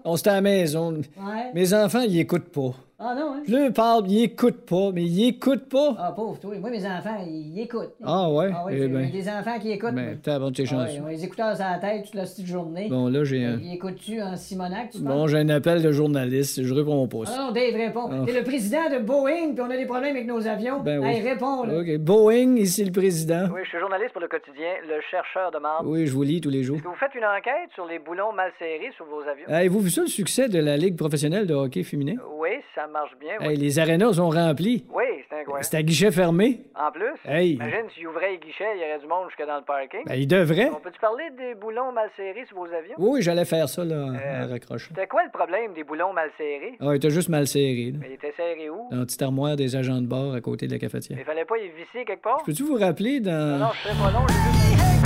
On 0.04 0.16
se 0.16 0.28
à 0.28 0.34
la 0.34 0.40
maison. 0.40 0.92
Ouais. 1.16 1.52
Mes 1.54 1.74
enfants, 1.74 2.00
ils 2.06 2.20
écoutent 2.20 2.50
pas. 2.50 2.74
Ah 3.00 3.14
non, 3.16 3.34
hein? 3.34 3.42
Je 3.46 3.54
leur 3.54 3.72
parle, 3.72 4.10
ils 4.10 4.24
écoutent 4.24 4.66
pas, 4.66 4.90
mais 4.92 5.04
ils 5.04 5.28
écoutent 5.28 5.68
pas. 5.68 5.94
Ah, 5.96 6.10
pauvre 6.10 6.36
toi. 6.40 6.52
Moi, 6.58 6.68
mes 6.70 6.84
enfants, 6.84 7.24
ils 7.24 7.60
écoutent. 7.60 7.94
Ah 8.04 8.28
ouais? 8.28 8.50
Ah 8.52 8.64
oui, 8.66 8.72
Eh 8.76 8.88
ben. 8.88 9.08
des 9.08 9.28
enfants 9.28 9.56
qui 9.60 9.70
écoutent. 9.70 9.94
Ben, 9.94 10.18
t'as 10.20 10.40
bon, 10.40 10.50
t'es 10.50 10.64
Ah 10.68 10.74
ouais, 10.74 10.84
chanceux. 10.86 10.96
ils 10.96 11.02
ont 11.02 11.06
les 11.06 11.24
écouteurs 11.24 11.54
sur 11.54 11.64
la 11.64 11.78
tête 11.78 12.06
toute 12.06 12.14
la 12.16 12.24
petite 12.24 12.46
journée. 12.48 12.88
Bon, 12.90 13.06
là, 13.06 13.22
j'ai 13.22 13.44
un... 13.44 13.58
Ils 13.62 13.74
écoutent-tu 13.74 14.20
en 14.20 14.34
Simonac, 14.34 14.90
tu 14.90 14.98
Bon, 14.98 15.28
j'ai 15.28 15.38
un 15.38 15.48
appel 15.48 15.80
de 15.80 15.92
journaliste, 15.92 16.60
je 16.64 16.74
réponds 16.74 17.06
pas. 17.06 17.18
Ah 17.28 17.36
non, 17.38 17.52
Dave, 17.52 17.72
réponds. 17.76 18.08
Ah. 18.10 18.24
T'es 18.26 18.32
le 18.32 18.42
président 18.42 18.90
de 18.92 18.98
Boeing, 18.98 19.52
puis 19.54 19.60
on 19.60 19.70
a 19.70 19.76
des 19.76 19.86
problèmes 19.86 20.16
avec 20.16 20.26
nos 20.26 20.44
avions. 20.48 20.80
Ben 20.80 20.98
oui. 20.98 21.06
Hey, 21.08 21.22
réponds, 21.22 21.62
là. 21.66 21.78
OK. 21.78 21.98
Boeing, 21.98 22.56
ici 22.56 22.84
le 22.84 22.90
président. 22.90 23.46
Oui, 23.54 23.60
je 23.62 23.68
suis 23.68 23.78
journaliste 23.78 24.10
pour 24.10 24.22
le 24.22 24.28
quotidien 24.28 24.70
Le 24.88 25.00
Chercheur 25.08 25.52
de 25.52 25.58
marde. 25.58 25.86
Oui, 25.86 26.04
je 26.08 26.12
vous 26.12 26.24
lis 26.24 26.40
tous 26.40 26.50
les 26.50 26.64
jours. 26.64 26.74
Est-ce 26.74 26.82
que 26.82 26.88
vous 26.88 26.96
faites 26.96 27.14
une 27.14 27.24
enquête 27.24 27.70
sur 27.76 27.86
les 27.86 28.00
boulons 28.00 28.32
mal 28.32 28.50
serrés 28.58 28.90
sur 28.96 29.04
vos 29.04 29.20
avions? 29.20 29.46
Avez-vous 29.48 29.80
vu 29.80 29.90
ça, 29.90 30.02
le 30.02 30.08
succès 30.08 30.48
de 30.48 30.58
la 30.58 30.76
Ligue 30.76 30.96
professionnelle 30.96 31.46
de 31.46 31.54
hockey 31.54 31.82
féminin? 31.82 32.16
Oui, 32.38 32.50
ça 32.74 32.86
marche 32.86 33.12
bien. 33.18 33.32
oui. 33.40 33.46
Hey, 33.48 33.56
les 33.56 33.78
arénas 33.78 34.12
sont 34.14 34.28
remplis. 34.28 34.84
Oui, 34.92 35.04
c'est 35.28 35.40
incroyable. 35.40 35.64
C'est 35.64 35.76
à 35.78 35.82
guichet 35.82 36.10
fermé. 36.12 36.60
En 36.74 36.90
plus, 36.92 37.14
Hey. 37.24 37.52
imagine 37.54 37.88
s'ils 37.94 38.06
ouvraient 38.06 38.32
les 38.32 38.38
guichets, 38.38 38.64
il 38.76 38.82
y 38.82 38.84
aurait 38.84 38.98
du 39.00 39.06
monde 39.06 39.26
jusque 39.28 39.46
dans 39.48 39.56
le 39.56 39.64
parking. 39.64 40.00
Ben, 40.06 40.14
ils 40.14 40.26
devraient. 40.26 40.70
On 40.70 40.80
peut-tu 40.80 41.00
parler 41.00 41.24
des 41.38 41.54
boulons 41.54 41.92
mal 41.92 42.10
serrés 42.16 42.44
sur 42.46 42.58
vos 42.58 42.64
avions? 42.66 42.94
Oui, 42.98 43.22
j'allais 43.22 43.46
faire 43.46 43.68
ça, 43.68 43.84
là, 43.84 43.96
en- 43.96 44.14
Euh, 44.14 44.44
en 44.46 44.50
raccrochant. 44.50 44.88
C'était 44.94 45.06
quoi 45.06 45.24
le 45.24 45.30
problème 45.30 45.72
des 45.74 45.84
boulons 45.84 46.12
mal 46.12 46.30
serrés? 46.36 46.74
Ah, 46.80 46.86
il 46.92 46.96
était 46.96 47.10
juste 47.10 47.30
mal 47.30 47.46
serré, 47.46 47.92
là. 47.92 47.98
Mais 48.02 48.08
ils 48.10 48.14
étaient 48.14 48.34
serrés 48.36 48.68
où? 48.68 48.88
Dans 48.90 48.98
la 48.98 49.06
petite 49.06 49.22
armoire 49.22 49.56
des 49.56 49.74
agents 49.76 50.00
de 50.02 50.06
bord 50.06 50.34
à 50.34 50.40
côté 50.42 50.66
de 50.66 50.72
la 50.72 50.78
cafetière. 50.78 51.18
Il 51.18 51.24
fallait 51.24 51.44
pas 51.46 51.56
y 51.56 51.68
visser 51.68 52.04
quelque 52.04 52.22
part? 52.22 52.42
Peux-tu 52.44 52.64
vous 52.64 52.76
rappeler 52.76 53.20
Non, 53.20 53.30
dans. 53.30 53.58
non, 53.60 53.68
je 53.72 53.88
serais 53.88 54.02
pas 54.02 54.10
long. 54.12 54.97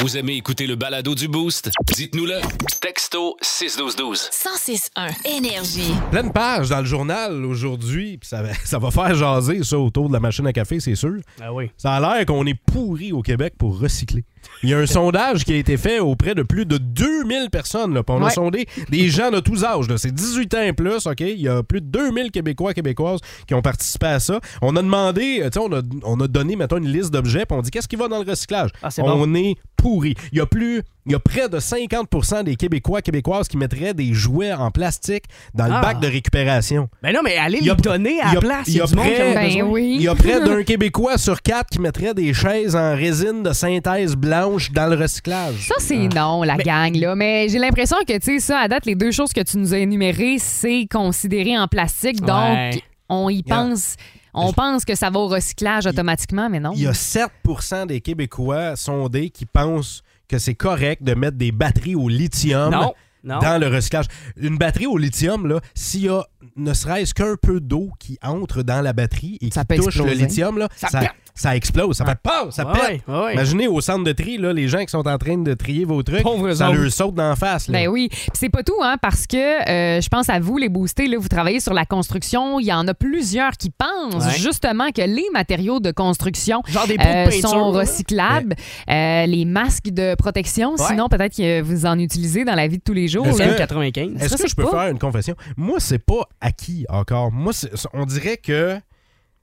Vous 0.00 0.16
aimez 0.16 0.34
écouter 0.36 0.66
le 0.66 0.76
balado 0.76 1.14
du 1.14 1.26
Boost? 1.28 1.70
Dites-nous-le. 1.96 2.40
Texto 2.80 3.36
61212. 3.40 4.30
1061 4.44 5.08
Énergie. 5.24 5.92
Pleine 6.10 6.32
page 6.32 6.68
dans 6.68 6.80
le 6.80 6.84
journal 6.84 7.44
aujourd'hui, 7.44 8.18
puis 8.18 8.28
ça, 8.28 8.42
va- 8.42 8.54
ça 8.64 8.78
va 8.78 8.90
faire 8.90 9.14
jaser 9.14 9.64
ça 9.64 9.78
autour 9.78 10.08
de 10.08 10.12
la 10.14 10.20
machine 10.20 10.46
à 10.46 10.52
café, 10.52 10.80
c'est 10.80 10.94
sûr. 10.94 11.16
Ah 11.40 11.52
oui. 11.52 11.70
Ça 11.76 11.94
a 11.94 12.00
l'air 12.00 12.26
qu'on 12.26 12.44
est 12.46 12.54
pourri 12.72 13.12
au 13.12 13.22
Québec 13.22 13.54
pour 13.58 13.78
recycler. 13.80 14.24
Il 14.62 14.70
y 14.70 14.74
a 14.74 14.78
un 14.78 14.86
sondage 14.86 15.44
qui 15.44 15.52
a 15.52 15.56
été 15.56 15.76
fait 15.76 16.00
auprès 16.00 16.34
de 16.34 16.42
plus 16.42 16.66
de 16.66 16.78
2000 16.78 17.50
personnes. 17.50 17.94
Là, 17.94 18.02
on 18.08 18.24
a 18.24 18.30
sondé 18.30 18.66
des 18.90 19.08
gens 19.08 19.30
de 19.30 19.40
tous 19.40 19.64
âges. 19.64 19.86
C'est 19.96 20.12
18 20.12 20.54
ans 20.54 20.62
et 20.62 20.72
plus, 20.72 21.06
OK? 21.06 21.20
Il 21.20 21.40
y 21.40 21.48
a 21.48 21.62
plus 21.62 21.80
de 21.80 21.86
2000 21.86 22.30
Québécois 22.30 22.72
et 22.72 22.74
Québécoises 22.74 23.20
qui 23.46 23.54
ont 23.54 23.62
participé 23.62 24.06
à 24.06 24.20
ça. 24.20 24.40
On 24.60 24.74
a 24.76 24.82
demandé, 24.82 25.40
euh, 25.40 25.50
tu 25.50 25.60
sais, 25.60 25.64
on 25.64 25.72
a, 25.72 25.80
on 26.04 26.20
a 26.20 26.26
donné, 26.26 26.56
mettons, 26.56 26.78
une 26.78 26.88
liste 26.88 27.12
d'objets, 27.12 27.44
on 27.50 27.62
dit 27.62 27.70
qu'est-ce 27.70 27.88
qui 27.88 27.96
va 27.96 28.08
dans 28.08 28.22
le 28.22 28.28
recyclage? 28.28 28.70
Ah, 28.82 28.88
on 28.98 29.26
bon. 29.26 29.34
est 29.34 29.56
pourri. 29.76 30.14
Il 30.32 30.38
y 30.38 30.40
a 30.40 30.46
plus... 30.46 30.82
Il 31.08 31.12
y 31.12 31.14
a 31.14 31.18
près 31.18 31.48
de 31.48 31.58
50% 31.58 32.44
des 32.44 32.54
Québécois 32.56 32.98
et 32.98 33.02
Québécoises 33.02 33.48
qui 33.48 33.56
mettraient 33.56 33.94
des 33.94 34.12
jouets 34.12 34.52
en 34.52 34.70
plastique 34.70 35.24
dans 35.54 35.66
le 35.66 35.72
Ah. 35.72 35.80
bac 35.80 36.00
de 36.00 36.06
récupération. 36.06 36.88
Ben 37.02 37.14
non, 37.14 37.20
mais 37.24 37.36
allez 37.38 37.58
Il 37.62 37.66
y 37.66 37.70
a- 37.70 37.74
les 37.74 37.80
donner 37.80 38.20
à 38.20 38.26
il 38.26 38.30
y 38.30 38.32
la 38.34 38.38
a- 38.38 38.40
place. 38.40 38.68
il 38.68 38.74
y 38.74 38.80
a 38.82 38.86
près-. 38.86 39.34
Ben 39.34 39.62
oui. 39.62 39.94
Il 39.96 40.02
y 40.02 40.08
a 40.08 40.14
près 40.14 40.40
d'un 40.40 40.62
Québécois 40.62 41.16
sur 41.16 41.40
quatre 41.40 41.70
qui 41.70 41.80
mettrait 41.80 42.12
des 42.12 42.34
chaises 42.34 42.76
en 42.76 42.94
résine 42.94 43.42
de 43.42 43.52
synthèse 43.54 44.16
blanche 44.16 44.70
dans 44.72 44.86
le 44.86 44.96
recyclage. 44.96 45.66
Ça, 45.68 45.76
c'est 45.78 46.08
non, 46.14 46.42
la 46.42 46.56
gang, 46.58 46.94
là. 46.94 47.14
Mais 47.16 47.48
j'ai 47.48 47.58
l'impression 47.58 47.96
que, 48.06 48.12
tu 48.18 48.24
sais, 48.34 48.38
ça, 48.40 48.58
à 48.58 48.68
date, 48.68 48.84
les 48.84 48.94
deux 48.94 49.10
choses 49.10 49.32
que 49.32 49.40
tu 49.40 49.56
nous 49.56 49.72
as 49.72 49.78
énumérées, 49.78 50.36
c'est 50.38 50.86
considéré 50.92 51.56
en 51.56 51.68
plastique. 51.68 52.20
Donc, 52.20 52.28
Ouais. 52.52 52.82
on 53.08 53.30
y 53.30 53.42
Yeah. 53.46 53.56
pense. 53.56 53.96
On 54.34 54.52
pense 54.52 54.84
que 54.84 54.94
ça 54.94 55.08
va 55.10 55.18
au 55.20 55.26
recyclage 55.26 55.86
automatiquement, 55.86 56.48
mais 56.50 56.60
non. 56.60 56.72
Il 56.76 56.82
y 56.82 56.86
a 56.86 56.92
7% 56.92 57.86
des 57.86 58.00
Québécois 58.02 58.76
sondés 58.76 59.30
qui 59.30 59.46
pensent 59.46 60.02
que 60.28 60.38
c'est 60.38 60.54
correct 60.54 61.02
de 61.02 61.14
mettre 61.14 61.36
des 61.36 61.52
batteries 61.52 61.94
au 61.94 62.08
lithium 62.08 62.70
Non, 62.70 62.94
non? 63.24 63.38
dans 63.40 63.58
le 63.60 63.68
recyclage. 63.68 64.06
Une 64.36 64.56
batterie 64.58 64.86
au 64.86 64.96
lithium, 64.98 65.46
là, 65.46 65.60
s'il 65.74 66.04
y 66.04 66.08
a 66.08 66.22
ne 66.56 66.72
serait-ce 66.72 67.14
qu'un 67.14 67.34
peu 67.40 67.60
d'eau 67.60 67.90
qui 67.98 68.18
entre 68.22 68.62
dans 68.62 68.80
la 68.80 68.92
batterie 68.92 69.38
et 69.40 69.50
Ça 69.52 69.64
qui 69.64 69.76
touche 69.76 69.96
le 69.96 70.02
exploser. 70.06 70.14
lithium, 70.26 70.58
là, 70.58 70.68
Ça 70.76 70.88
ça, 70.88 71.00
pète. 71.00 71.10
ça 71.34 71.54
explose. 71.56 71.96
Ça 71.96 72.04
fait 72.04 72.18
paf, 72.20 72.50
ça 72.50 72.66
Ouais, 72.66 72.72
pète. 72.72 73.00
ouais. 73.08 73.32
Imaginez 73.34 73.68
au 73.68 73.80
centre 73.80 74.02
de 74.04 74.12
tri, 74.12 74.38
là, 74.38 74.52
les 74.52 74.66
gens 74.68 74.80
qui 74.80 74.88
sont 74.90 75.06
en 75.06 75.18
train 75.18 75.36
de 75.38 75.54
trier 75.54 75.84
vos 75.84 76.02
trucs, 76.02 76.22
ça 76.54 76.70
leur 76.72 76.90
saute 76.92 77.14
d'en 77.14 77.34
face. 77.36 77.68
là. 77.68 77.78
Ben 77.78 77.88
oui. 77.88 78.08
Puis 78.10 78.28
c'est 78.34 78.48
pas 78.48 78.62
tout, 78.62 78.74
hein, 78.82 78.96
parce 79.00 79.26
que 79.26 79.36
euh, 79.36 80.00
je 80.00 80.08
pense 80.08 80.28
à 80.28 80.40
vous, 80.40 80.58
les 80.58 80.68
boostés, 80.68 81.06
là, 81.06 81.16
vous 81.18 81.28
travaillez 81.28 81.60
sur 81.60 81.74
la 81.74 81.84
construction. 81.84 82.58
Il 82.60 82.66
y 82.66 82.72
en 82.72 82.86
a 82.88 82.94
plusieurs 82.94 83.52
qui 83.52 83.70
pensent 83.70 84.24
Ouais. 84.24 84.38
justement 84.38 84.90
que 84.90 85.02
les 85.02 85.26
matériaux 85.32 85.80
de 85.80 85.90
construction 85.90 86.62
Genre 86.66 86.86
des 86.86 86.96
de 86.96 87.02
euh, 87.02 87.24
peinture, 87.28 87.48
sont 87.50 87.70
recyclables. 87.70 88.54
Euh, 88.90 89.26
les 89.26 89.44
masques 89.44 89.90
de 89.90 90.14
protection, 90.16 90.70
Ouais. 90.72 90.84
sinon 90.88 91.08
peut-être 91.08 91.36
que 91.36 91.60
vous 91.62 91.86
en 91.86 91.98
utilisez 91.98 92.44
dans 92.44 92.54
la 92.54 92.66
vie 92.68 92.78
de 92.78 92.82
tous 92.82 92.92
les 92.94 93.07
jours. 93.08 93.26
Est-ce 93.26 93.38
là. 93.38 93.52
que- 93.54 93.58
95. 93.58 94.22
Est-ce 94.22 94.36
Ça, 94.36 94.42
que 94.44 94.48
je 94.50 94.54
peux 94.54 94.64
pas- 94.64 94.70
faire 94.84 94.90
une 94.90 94.98
confession? 94.98 95.34
Moi, 95.56 95.80
c'est 95.80 95.98
pas 95.98 96.28
acquis 96.40 96.86
encore. 96.88 97.30
Moi, 97.32 97.52
on 97.92 98.04
dirait 98.06 98.36
que 98.36 98.78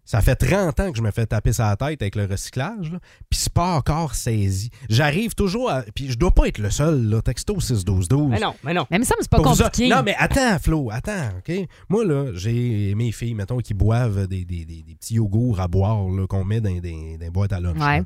ça 0.08 0.22
fait 0.22 0.36
30 0.36 0.80
ans 0.80 0.92
que 0.92 0.98
je 0.98 1.02
me 1.02 1.10
fais 1.10 1.26
taper 1.26 1.52
sa 1.52 1.76
tête 1.76 2.00
avec 2.00 2.16
le 2.16 2.26
recyclage, 2.26 2.92
là, 2.92 3.00
puis 3.28 3.40
c'est 3.40 3.52
pas 3.52 3.74
encore 3.76 4.14
saisi. 4.14 4.70
J'arrive 4.88 5.34
toujours 5.34 5.72
à... 5.72 5.82
Puis 5.96 6.12
je 6.12 6.18
dois 6.20 6.30
pas 6.30 6.46
être 6.48 6.60
le 6.60 6.70
seul, 6.70 7.08
là, 7.10 7.24
texto 7.24 7.60
61212. 7.60 8.30
Mais 8.30 8.40
non, 8.40 8.54
mais 8.64 8.76
non. 8.76 8.86
Mais 8.92 9.00
que 9.00 9.06
c'est 9.08 9.28
pas 9.28 9.38
Pour 9.38 9.48
compliqué. 9.48 9.88
Non, 9.90 10.04
mais 10.06 10.14
attends, 10.20 10.60
Flo, 10.60 10.90
attends, 10.92 11.30
OK? 11.40 11.68
Moi, 11.90 12.06
là, 12.06 12.32
j'ai 12.36 12.94
mes 12.96 13.12
filles, 13.12 13.34
mettons, 13.34 13.58
qui 13.58 13.74
boivent 13.74 14.28
des, 14.28 14.46
des- 14.46 14.64
des- 14.66 14.84
des 14.84 14.94
petits 14.96 15.16
yogourts 15.16 15.60
à 15.60 15.68
boire 15.68 16.08
là, 16.08 16.28
qu'on 16.28 16.44
met 16.44 16.62
dans 16.62 16.70
des, 16.80 17.18
des 17.18 17.30
boîtes 17.32 17.54
à 17.54 17.60
lunch. 17.60 17.80
Ouais. 17.80 18.00
Là. 18.00 18.06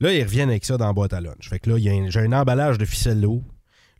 Là, 0.00 0.12
ils 0.12 0.22
reviennent 0.24 0.50
avec 0.50 0.66
ça 0.66 0.76
dans 0.76 0.86
la 0.88 0.92
boîte 0.92 1.14
à 1.14 1.22
lunch. 1.22 1.48
Fait 1.48 1.58
que 1.58 1.70
là, 1.70 1.78
j'ai 1.78 2.20
un 2.20 2.32
emballage 2.32 2.76
de 2.76 2.84
ficello. 2.84 3.42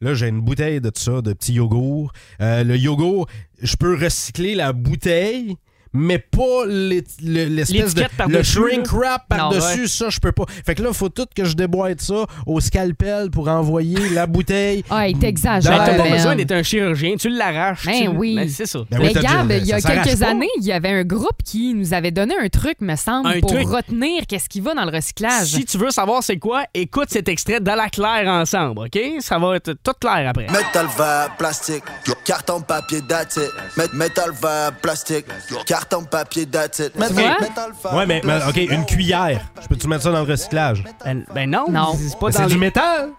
Là, 0.01 0.15
j'ai 0.15 0.29
une 0.29 0.41
bouteille 0.41 0.81
de 0.81 0.91
ça, 0.95 1.23
de 1.23 1.33
petits 1.33 1.55
yogourts. 1.55 2.13
Euh, 2.41 2.65
le 2.65 2.77
yogourt, 2.77 3.27
je 3.63 3.77
peux 3.77 3.95
recycler 3.95 4.55
la 4.55 4.73
bouteille, 4.73 5.57
mais 5.95 6.19
pas 6.19 6.67
l'espèce 6.67 7.95
de. 7.95 8.05
Le 8.29 8.43
shrink 8.43 8.87
wrap 8.89 9.29
par-dessus, 9.29 9.89
ça, 9.89 10.11
je 10.11 10.19
peux 10.21 10.33
pas. 10.33 10.45
Fait 10.67 10.75
que 10.75 10.83
là, 10.83 10.89
il 10.91 10.95
faut 10.95 11.09
tout 11.09 11.27
que 11.35 11.45
je 11.45 11.55
déboîte 11.55 12.01
ça 12.01 12.27
au 12.47 12.61
scalpel 12.61 13.31
pour 13.31 13.49
envoyer 13.49 14.09
la 14.11 14.27
bouteille. 14.35 14.85
Ah, 14.91 15.09
il 15.09 15.19
t'exagère. 15.19 15.71
Ben, 15.79 15.85
T'as 15.87 15.95
pas 16.03 16.09
besoin 16.11 16.37
d'être 16.37 16.53
un 16.53 16.63
chirurgien, 16.63 17.17
tu 17.17 17.29
l'arraches. 17.29 17.87
Ben 17.87 18.03
tu- 18.03 18.09
oui. 18.09 18.37
Ben, 18.37 18.49
c'est 18.49 18.67
ça. 18.67 18.81
Ben 18.91 18.99
oui, 19.01 19.13
mais 19.15 19.23
Gab, 19.23 19.51
il 19.51 19.67
y 19.67 19.73
a 19.73 19.81
quelques 19.81 20.23
années, 20.23 20.49
il 20.59 20.65
y 20.65 20.73
avait 20.73 20.91
un 20.91 21.05
groupe 21.05 21.43
qui 21.45 21.75
nous 21.75 21.95
avait 21.95 22.11
donné 22.11 22.35
un 22.41 22.49
truc, 22.49 22.77
me 22.81 22.97
semble, 22.97 23.29
Un 23.29 23.41
pour 23.41 23.51
truc. 23.53 23.69
retenir 23.69 24.27
qu'est-ce 24.27 24.49
qui 24.49 24.61
va 24.61 24.75
dans 24.75 24.85
le 24.85 24.91
recyclage. 24.97 25.47
Si 25.49 25.65
tu 25.65 25.79
veux 25.79 25.91
savoir 25.91 26.23
c'est 26.23 26.39
quoi, 26.39 26.65
écoute 26.75 27.09
cet 27.11 27.29
extrait 27.29 27.61
dans 27.61 27.75
la 27.77 27.89
claire 27.89 28.27
ensemble, 28.29 28.81
OK? 28.87 28.99
Ça 29.21 29.39
va 29.39 29.57
être 29.57 29.73
tout 29.83 29.93
clair 30.01 30.29
après. 30.29 30.47
Métal 30.47 30.87
verre, 30.97 31.31
plastique, 31.39 31.85
carton 32.25 32.61
papier 32.61 33.01
that's 33.09 33.37
it. 33.37 33.51
Mét- 33.77 33.95
Métal 33.95 34.31
verre, 34.41 34.73
plastique, 34.83 35.27
carton 35.67 35.84
papier. 35.85 36.47
Métal- 36.47 37.13
vois? 37.13 37.41
métal 37.41 37.73
verre, 37.83 37.95
Ouais, 37.95 38.07
mais, 38.07 38.21
mais, 38.25 38.39
OK, 38.49 38.57
une 38.57 38.85
cuillère. 38.87 39.41
Je 39.63 39.67
peux-tu 39.69 39.87
mettre 39.89 40.03
ça 40.03 40.11
dans 40.13 40.25
le 40.25 40.31
recyclage? 40.31 40.85
Ben, 41.05 41.25
ben 41.35 41.51
non, 41.51 41.67
Non. 41.69 41.97
c'est 41.99 42.19
pas 42.19 42.31
dans 42.31 42.39
C'est 42.39 42.47
du 42.47 42.55
les- 42.55 42.61
métal? 42.61 43.11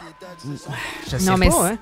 Je 1.12 1.17
sais 1.17 1.25
Non, 1.30 1.38
mais 1.38 1.49
pas, 1.49 1.67
hein? 1.69 1.78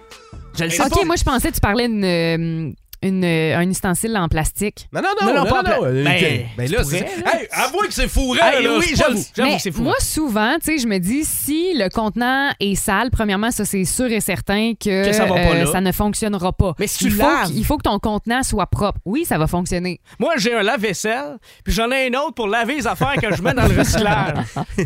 Je 0.57 0.63
le 0.65 0.69
sais 0.69 0.83
OK, 0.83 0.89
pas. 0.99 1.05
moi, 1.05 1.15
je 1.15 1.23
pensais 1.23 1.49
que 1.49 1.55
tu 1.55 1.59
parlais 1.61 1.87
d'une, 1.87 2.03
euh, 2.05 2.71
une, 3.03 3.23
euh, 3.23 3.57
un 3.57 3.69
ustensile 3.69 4.15
en 4.17 4.27
plastique. 4.27 4.87
Non, 4.93 5.01
non, 5.01 5.09
non, 5.21 5.27
Non, 5.27 5.33
non, 5.33 5.43
non, 5.43 5.49
pas 5.49 5.63
non, 5.63 5.81
non, 5.81 5.85
euh, 5.87 6.03
Ben. 6.03 6.45
Ben 6.57 6.71
là, 6.71 6.81
pourrais, 6.81 6.99
là. 7.01 7.39
Hey, 7.39 7.47
avouez 7.51 7.87
que 7.87 7.93
c'est 7.93 8.07
fourré, 8.07 8.39
Hey, 8.41 8.63
là, 8.63 8.77
oui, 8.79 8.93
j'avoue, 8.95 9.57
c'est 9.59 9.71
fou. 9.71 9.81
moi, 9.83 9.95
souvent, 9.99 10.55
tu 10.59 10.65
sais, 10.71 10.77
je 10.77 10.87
me 10.87 10.97
dis, 10.99 11.23
si 11.25 11.73
le 11.75 11.89
contenant 11.89 12.51
est 12.59 12.75
sale, 12.75 13.11
premièrement, 13.11 13.51
ça, 13.51 13.65
c'est 13.65 13.85
sûr 13.85 14.05
et 14.11 14.21
certain 14.21 14.73
que, 14.79 14.89
euh, 14.89 15.05
Que 15.05 15.13
ça 15.13 15.25
va 15.25 15.35
pas 15.35 15.53
là. 15.53 15.65
ça 15.67 15.81
ne 15.81 15.91
fonctionnera 15.91 16.53
pas. 16.53 16.73
Mais 16.79 16.87
si 16.87 16.99
tu 16.99 17.05
il 17.05 17.11
faut, 17.11 17.27
il 17.53 17.65
faut 17.65 17.77
que 17.77 17.83
ton 17.83 17.99
contenant 17.99 18.41
soit 18.43 18.67
propre. 18.67 18.99
Oui, 19.05 19.25
ça 19.25 19.37
va 19.37 19.47
fonctionner. 19.47 19.99
Moi, 20.19 20.33
j'ai 20.37 20.53
un 20.53 20.63
lave-vaisselle, 20.63 21.37
puis 21.63 21.73
j'en 21.73 21.91
ai 21.91 22.07
un 22.07 22.19
autre 22.19 22.33
pour 22.35 22.47
laver 22.47 22.75
les 22.75 22.87
affaires 22.87 23.15
que 23.21 23.35
je 23.35 23.41
mets 23.41 23.53
dans 23.53 23.67
le 23.67 23.77
recyclage. 23.77 24.37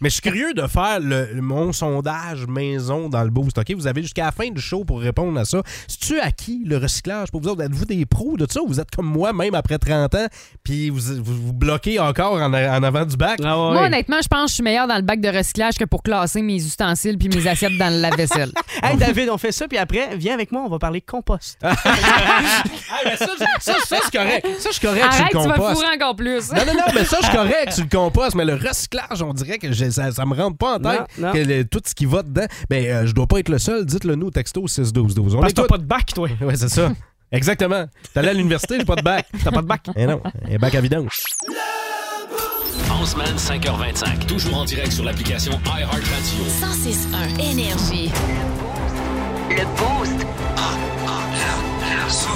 Mais 0.00 0.08
je 0.10 0.14
suis 0.14 0.22
curieux 0.22 0.52
de 0.54 0.66
faire 0.66 0.98
le, 1.00 1.40
mon 1.40 1.72
sondage 1.72 2.46
maison 2.46 3.08
dans 3.08 3.22
le 3.24 3.30
boost. 3.30 3.56
OK? 3.58 3.72
Vous 3.74 3.86
avez 3.86 4.02
jusqu'à 4.02 4.24
la 4.26 4.32
fin 4.32 4.50
du 4.50 4.60
show 4.60 4.84
pour 4.84 5.00
répondre 5.00 5.38
à 5.38 5.44
ça. 5.44 5.62
C'est-tu 5.88 6.18
acquis 6.20 6.62
le 6.66 6.76
recyclage 6.76 6.95
pour 7.30 7.40
vous 7.40 7.48
autres? 7.48 7.62
Êtes-vous 7.62 7.84
des 7.84 8.04
pros 8.06 8.36
de 8.36 8.46
ça? 8.50 8.60
Ou 8.62 8.68
vous 8.68 8.80
êtes 8.80 8.90
comme 8.94 9.06
moi, 9.06 9.32
même 9.32 9.54
après 9.54 9.78
30 9.78 10.14
ans, 10.14 10.26
puis 10.64 10.90
vous, 10.90 11.00
vous, 11.22 11.46
vous 11.46 11.52
bloquez 11.52 11.98
encore 11.98 12.34
en, 12.34 12.52
en 12.52 12.82
avant 12.82 13.04
du 13.04 13.16
bac? 13.16 13.38
Ah 13.44 13.56
ouais. 13.56 13.72
Moi, 13.74 13.86
honnêtement, 13.86 14.16
je 14.22 14.28
pense 14.28 14.44
que 14.44 14.48
je 14.50 14.54
suis 14.54 14.62
meilleure 14.62 14.86
dans 14.88 14.96
le 14.96 15.02
bac 15.02 15.20
de 15.20 15.28
recyclage 15.28 15.74
que 15.76 15.84
pour 15.84 16.02
classer 16.02 16.42
mes 16.42 16.56
ustensiles 16.56 17.18
puis 17.18 17.28
mes 17.28 17.46
assiettes 17.46 17.76
dans 17.78 17.90
le 17.92 18.00
lave-vaisselle. 18.00 18.52
Hey, 18.82 18.96
David, 18.98 19.30
on 19.30 19.38
fait 19.38 19.52
ça, 19.52 19.66
puis 19.68 19.78
après, 19.78 20.16
viens 20.16 20.34
avec 20.34 20.52
moi, 20.52 20.62
on 20.64 20.68
va 20.68 20.78
parler 20.78 21.00
compost. 21.00 21.58
Ah, 21.64 21.74
mais 23.04 23.16
ça, 23.16 23.26
ça, 23.60 23.72
ça, 23.84 23.96
c'est 24.04 24.16
correct. 24.16 24.46
Ça, 24.58 24.68
je 24.70 24.74
suis 24.78 24.86
correct 24.86 25.04
Arrête, 25.04 25.16
sur 25.18 25.28
tu 25.30 25.36
le 25.36 25.42
vas 25.48 25.54
compost. 25.58 25.74
fourrer 25.82 25.94
encore 25.96 26.16
plus. 26.16 26.52
Non, 26.52 26.64
non, 26.66 26.74
non, 26.74 26.92
mais 26.94 27.04
ça, 27.04 27.18
je 27.20 27.26
suis 27.26 27.36
correct 27.36 27.72
sur 27.72 27.84
le 27.84 27.90
compost, 27.90 28.34
mais 28.34 28.44
le 28.44 28.54
recyclage, 28.54 29.22
on 29.22 29.32
dirait 29.32 29.58
que 29.58 29.72
ça, 29.72 30.12
ça 30.12 30.24
me 30.26 30.34
rentre 30.34 30.56
pas 30.56 30.74
en 30.76 30.78
tête 30.78 31.00
Non, 31.18 31.28
non. 31.28 31.32
que 31.32 31.38
le- 31.38 31.64
tout 31.64 31.80
ce 31.86 31.94
qui 31.94 32.06
va 32.06 32.22
dedans. 32.22 32.46
Ben, 32.70 32.84
euh, 32.86 33.06
je 33.06 33.12
dois 33.12 33.26
pas 33.26 33.38
être 33.38 33.48
le 33.48 33.58
seul. 33.58 33.84
Dites-le 33.84 34.14
nous 34.14 34.26
au 34.26 34.30
texto 34.30 34.66
61212. 34.66 35.34
On 35.34 35.40
Parce 35.40 35.52
que 35.52 35.60
t'as 35.60 35.66
pas 35.66 35.78
de 35.78 35.84
bac, 35.84 36.06
toi. 36.14 36.28
Ouais, 36.40 36.56
c'est 36.56 36.68
ça. 36.68 36.85
Exactement. 37.32 37.86
T'es 38.12 38.20
allé 38.20 38.28
à 38.28 38.32
l'université, 38.34 38.78
j'ai 38.78 38.84
pas 38.84 38.96
de 38.96 39.02
bac. 39.02 39.26
T'as 39.42 39.50
pas 39.50 39.62
de 39.62 39.66
bac. 39.66 39.86
Eh 39.96 40.06
non, 40.06 40.22
un 40.50 40.56
bac 40.56 40.74
à 40.74 40.80
vidange. 40.80 41.18
En 42.90 43.04
semaine, 43.04 43.36
5h25. 43.36 44.26
Toujours 44.26 44.56
en 44.58 44.64
direct 44.64 44.92
sur 44.92 45.04
l'application 45.04 45.52
iHeartRadio. 45.66 46.44
1061 46.44 47.38
Énergie. 47.38 48.10
Le 49.50 49.64
Boost. 49.76 50.26
La 50.56 52.08
source. 52.08 52.35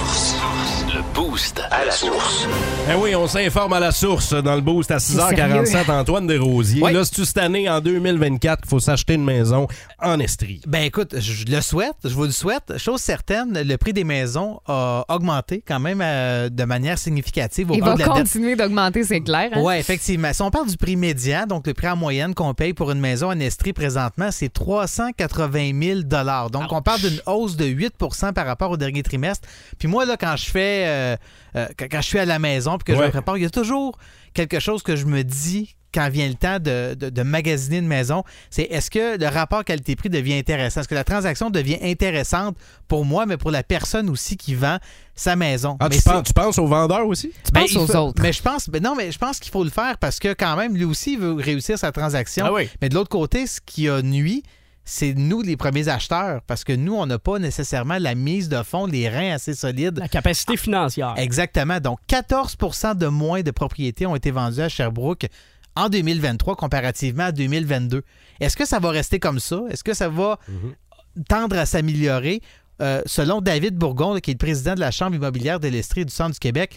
Boost 1.13 1.61
à 1.71 1.83
la 1.83 1.91
source. 1.91 2.47
Eh 2.89 2.95
oui, 2.95 3.15
on 3.15 3.27
s'informe 3.27 3.73
à 3.73 3.79
la 3.79 3.91
source 3.91 4.33
dans 4.33 4.55
le 4.55 4.61
boost 4.61 4.91
à 4.91 4.97
6h47. 4.97 5.91
Antoine 5.91 6.25
Desrosiers. 6.25 6.81
Oui. 6.81 6.93
Là, 6.93 7.03
c'est-tu 7.03 7.25
cette 7.25 7.37
année, 7.37 7.69
en 7.69 7.81
2024, 7.81 8.61
qu'il 8.61 8.69
faut 8.69 8.79
s'acheter 8.79 9.15
une 9.15 9.23
maison 9.23 9.67
en 10.01 10.19
Estrie? 10.19 10.61
Ben 10.67 10.83
écoute, 10.83 11.15
je 11.19 11.45
le 11.45 11.61
souhaite, 11.61 11.95
je 12.05 12.13
vous 12.13 12.23
le 12.23 12.31
souhaite. 12.31 12.77
Chose 12.77 13.01
certaine, 13.01 13.61
le 13.61 13.77
prix 13.77 13.91
des 13.91 14.05
maisons 14.05 14.61
a 14.67 15.03
augmenté 15.09 15.61
quand 15.67 15.79
même 15.79 16.01
euh, 16.01 16.49
de 16.49 16.63
manière 16.63 16.97
significative 16.97 17.71
au 17.71 17.73
Il 17.75 17.83
va 17.83 17.95
de 17.95 17.99
la 17.99 18.05
continuer 18.05 18.55
d'augmenter, 18.55 19.03
c'est 19.03 19.21
clair. 19.21 19.49
hein? 19.53 19.61
Oui, 19.61 19.75
effectivement. 19.75 20.31
Si 20.31 20.41
on 20.41 20.49
parle 20.51 20.67
du 20.69 20.77
prix 20.77 20.95
médian, 20.95 21.45
donc 21.45 21.67
le 21.67 21.73
prix 21.73 21.89
en 21.89 21.97
moyenne 21.97 22.33
qu'on 22.33 22.53
paye 22.53 22.73
pour 22.73 22.89
une 22.91 22.99
maison 23.01 23.27
en 23.29 23.39
Estrie 23.39 23.73
présentement, 23.73 24.29
c'est 24.31 24.51
380 24.51 25.71
000 25.81 25.99
Donc, 26.49 26.71
on 26.71 26.81
parle 26.81 27.01
d'une 27.01 27.21
hausse 27.25 27.57
de 27.57 27.65
8% 27.65 28.33
par 28.33 28.45
rapport 28.45 28.71
au 28.71 28.77
dernier 28.77 29.03
trimestre. 29.03 29.47
Puis 29.77 29.87
moi, 29.87 30.05
là, 30.05 30.15
quand 30.17 30.35
je 30.37 30.49
fais, 30.49 30.85
euh, 30.87 31.00
euh, 31.55 31.67
quand, 31.77 31.85
quand 31.91 32.01
je 32.01 32.07
suis 32.07 32.19
à 32.19 32.25
la 32.25 32.39
maison 32.39 32.77
puis 32.77 32.93
que 32.93 32.99
je 32.99 33.03
me 33.05 33.09
prépare, 33.09 33.37
il 33.37 33.43
y 33.43 33.45
a 33.45 33.49
toujours 33.49 33.97
quelque 34.33 34.59
chose 34.59 34.83
que 34.83 34.95
je 34.95 35.05
me 35.05 35.23
dis 35.23 35.75
quand 35.93 36.07
vient 36.09 36.29
le 36.29 36.35
temps 36.35 36.57
de, 36.57 36.93
de- 36.93 37.09
de 37.09 37.21
magasiner 37.21 37.79
une 37.79 37.87
maison, 37.87 38.23
c'est 38.49 38.61
est-ce 38.63 38.89
que 38.89 39.19
le 39.19 39.27
rapport 39.27 39.65
qualité-prix 39.65 40.09
devient 40.09 40.35
intéressant? 40.35 40.79
Est-ce 40.79 40.87
que 40.87 40.95
la 40.95 41.03
transaction 41.03 41.49
devient 41.49 41.79
intéressante 41.83 42.55
pour 42.87 43.03
moi, 43.03 43.25
mais 43.25 43.35
pour 43.35 43.51
la 43.51 43.61
personne 43.61 44.09
aussi 44.09 44.37
qui 44.37 44.55
vend 44.55 44.77
sa 45.15 45.35
maison? 45.35 45.75
Ah, 45.81 45.87
Mais 45.89 45.97
tu, 45.97 46.03
penses, 46.03 46.23
tu 46.27 46.33
penses 46.33 46.57
aux 46.59 46.67
vendeurs 46.67 47.05
aussi? 47.05 47.33
ben, 47.51 47.59
penses 47.61 47.71
il 47.73 47.77
aux 47.79 47.87
faut- 47.87 47.95
autres. 47.97 48.21
Mais 48.21 48.31
je 48.31 48.41
pense, 48.41 48.69
ben 48.69 48.81
non, 48.81 48.95
mais 48.95 49.11
je 49.11 49.17
pense 49.17 49.37
qu'il 49.41 49.51
faut 49.51 49.65
le 49.65 49.69
faire 49.69 49.97
parce 49.97 50.19
que 50.19 50.31
quand 50.33 50.55
même, 50.55 50.77
lui 50.77 50.85
aussi 50.85 51.13
il 51.15 51.19
veut 51.19 51.33
réussir 51.33 51.77
sa 51.77 51.91
transaction. 51.91 52.45
Ah 52.47 52.53
oui. 52.53 52.69
Mais 52.81 52.87
de 52.87 52.95
l'autre 52.95 53.09
côté, 53.09 53.45
ce 53.45 53.59
qui 53.65 53.89
a 53.89 54.01
nuit, 54.01 54.43
c'est 54.83 55.13
nous 55.13 55.41
les 55.41 55.57
premiers 55.57 55.87
acheteurs 55.87 56.41
parce 56.47 56.63
que 56.63 56.73
nous, 56.73 56.95
on 56.95 57.05
n'a 57.05 57.19
pas 57.19 57.39
nécessairement 57.39 57.97
la 57.99 58.15
mise 58.15 58.49
de 58.49 58.61
fonds, 58.63 58.85
les 58.87 59.07
reins 59.09 59.33
assez 59.33 59.53
solides. 59.53 59.99
La 59.99 60.07
capacité 60.07 60.57
financière. 60.57 61.13
Exactement. 61.17 61.79
Donc, 61.79 61.99
14% 62.09 62.95
de 62.97 63.07
moins 63.07 63.41
de 63.41 63.51
propriétés 63.51 64.05
ont 64.05 64.15
été 64.15 64.31
vendues 64.31 64.61
à 64.61 64.69
Sherbrooke 64.69 65.27
en 65.75 65.87
2023 65.89 66.55
comparativement 66.55 67.25
à 67.25 67.31
2022. 67.31 68.03
Est-ce 68.39 68.57
que 68.57 68.65
ça 68.65 68.79
va 68.79 68.89
rester 68.89 69.19
comme 69.19 69.39
ça? 69.39 69.61
Est-ce 69.69 69.83
que 69.83 69.93
ça 69.93 70.09
va 70.09 70.37
tendre 71.29 71.57
à 71.57 71.65
s'améliorer? 71.65 72.41
Euh, 72.81 73.01
selon 73.05 73.41
David 73.41 73.75
Bourgon, 73.75 74.17
qui 74.19 74.31
est 74.31 74.33
le 74.33 74.37
président 74.39 74.73
de 74.73 74.79
la 74.79 74.89
Chambre 74.91 75.15
immobilière 75.15 75.59
de 75.59 75.67
l'Estrie 75.67 76.03
du 76.05 76.11
Centre 76.11 76.31
du 76.33 76.39
Québec, 76.39 76.75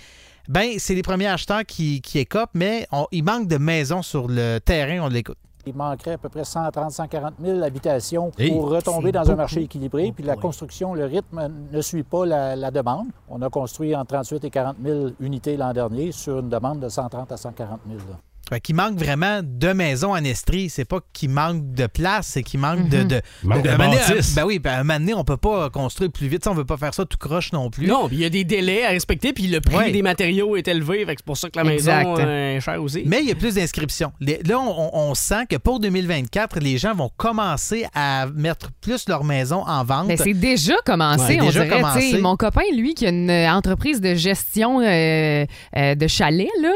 ben, 0.48 0.72
c'est 0.76 0.94
les 0.94 1.00
premiers 1.02 1.28
acheteurs 1.28 1.64
qui, 1.64 2.02
qui 2.02 2.18
écopent, 2.18 2.50
mais 2.52 2.86
on- 2.92 3.06
il 3.10 3.24
manque 3.24 3.48
de 3.48 3.56
maisons 3.56 4.02
sur 4.02 4.28
le 4.28 4.58
terrain, 4.58 5.00
on 5.02 5.08
l'écoute. 5.08 5.38
Il 5.66 5.74
manquerait 5.74 6.12
à 6.12 6.18
peu 6.18 6.28
près 6.28 6.44
130 6.44 6.90
140 6.90 7.34
000 7.42 7.62
habitations 7.62 8.30
Hey, 8.38 8.50
pour 8.52 8.70
retomber 8.70 9.12
dans 9.12 9.30
un 9.30 9.34
marché 9.34 9.62
équilibré. 9.62 10.12
Puis 10.14 10.24
la 10.24 10.36
construction, 10.36 10.94
le 10.94 11.04
rythme 11.06 11.48
ne 11.72 11.80
suit 11.80 12.02
pas 12.02 12.26
la, 12.26 12.56
la 12.56 12.70
demande. 12.70 13.06
On 13.28 13.40
a 13.42 13.48
construit 13.48 13.94
entre 13.96 14.14
38 14.14 14.44
et 14.44 14.50
40 14.50 14.76
000 14.84 14.98
unités 15.20 15.56
l'an 15.56 15.72
dernier 15.72 16.12
sur 16.12 16.38
une 16.40 16.48
demande 16.48 16.80
de 16.80 16.88
130 16.88 17.32
à 17.32 17.36
140 17.36 17.80
000. 17.86 17.98
là. 18.10 18.16
Fait 18.48 18.60
qu'il 18.60 18.74
manque 18.74 18.98
vraiment 18.98 19.40
de 19.42 19.72
maisons 19.72 20.12
en 20.12 20.22
Estrie. 20.24 20.68
C'est 20.70 20.84
pas 20.84 21.00
qu'il 21.12 21.30
manque 21.30 21.72
de 21.74 21.86
place, 21.86 22.26
c'est 22.28 22.42
qu'il 22.42 22.60
manque 22.60 22.88
de. 22.88 23.02
de, 23.02 23.20
Il 23.42 23.48
manque 23.48 23.62
de 23.62 23.76
bâtisses. 23.76 24.34
Ben 24.34 24.44
oui, 24.44 24.58
ben, 24.58 24.70
à 24.72 24.74
un 24.80 24.84
moment 24.84 24.98
donné, 25.00 25.14
on 25.14 25.24
peut 25.24 25.36
pas 25.36 25.70
construire 25.70 26.10
plus 26.12 26.28
vite. 26.28 26.44
Ça, 26.44 26.50
on 26.50 26.54
veut 26.54 26.64
pas 26.64 26.76
faire 26.76 26.92
ça 26.94 27.04
tout 27.04 27.16
croche 27.18 27.52
non 27.52 27.70
plus. 27.70 27.86
Non, 27.86 28.06
puis 28.08 28.16
il 28.16 28.22
y 28.22 28.24
a 28.24 28.30
des 28.30 28.44
délais 28.44 28.84
à 28.84 28.90
respecter, 28.90 29.32
puis 29.32 29.46
le 29.46 29.60
prix 29.60 29.74
Ouais. 29.76 29.92
des 29.92 30.02
matériaux 30.02 30.56
est 30.56 30.68
élevé, 30.68 31.04
fait 31.06 31.14
que 31.14 31.20
c'est 31.20 31.26
pour 31.26 31.36
ça 31.36 31.48
que 31.50 31.58
la 31.58 31.72
Exact. 31.72 32.06
maison 32.06 32.16
euh, 32.20 32.56
est 32.56 32.60
chère 32.60 32.82
aussi. 32.82 33.02
Mais 33.06 33.20
il 33.22 33.28
y 33.28 33.32
a 33.32 33.34
plus 33.34 33.54
d'inscriptions. 33.54 34.12
Les- 34.20 34.40
Là, 34.44 34.58
on, 34.60 34.90
on 34.92 35.14
sent 35.14 35.46
que 35.48 35.56
pour 35.56 35.80
2024, 35.80 36.60
les 36.60 36.76
gens 36.78 36.94
vont 36.94 37.10
commencer 37.16 37.86
à 37.94 38.26
mettre 38.34 38.70
plus 38.80 39.08
leur 39.08 39.24
maison 39.24 39.64
en 39.66 39.84
vente. 39.84 40.08
Ben, 40.08 40.16
c'est 40.16 40.34
déjà 40.34 40.74
commencé, 40.84 41.34
Ouais, 41.36 41.40
on 41.40 41.46
déjà 41.46 41.64
dirait. 41.64 41.76
commencé. 41.80 42.00
tu 42.00 42.10
sais, 42.12 42.18
Mon 42.18 42.36
copain, 42.36 42.62
lui, 42.76 42.94
qui 42.94 43.06
a 43.06 43.10
une 43.10 43.30
entreprise 43.30 44.00
de 44.00 44.14
gestion 44.14 44.80
euh, 44.80 45.44
euh, 45.76 45.94
de 45.94 46.06
chalets, 46.06 46.48
là, 46.60 46.72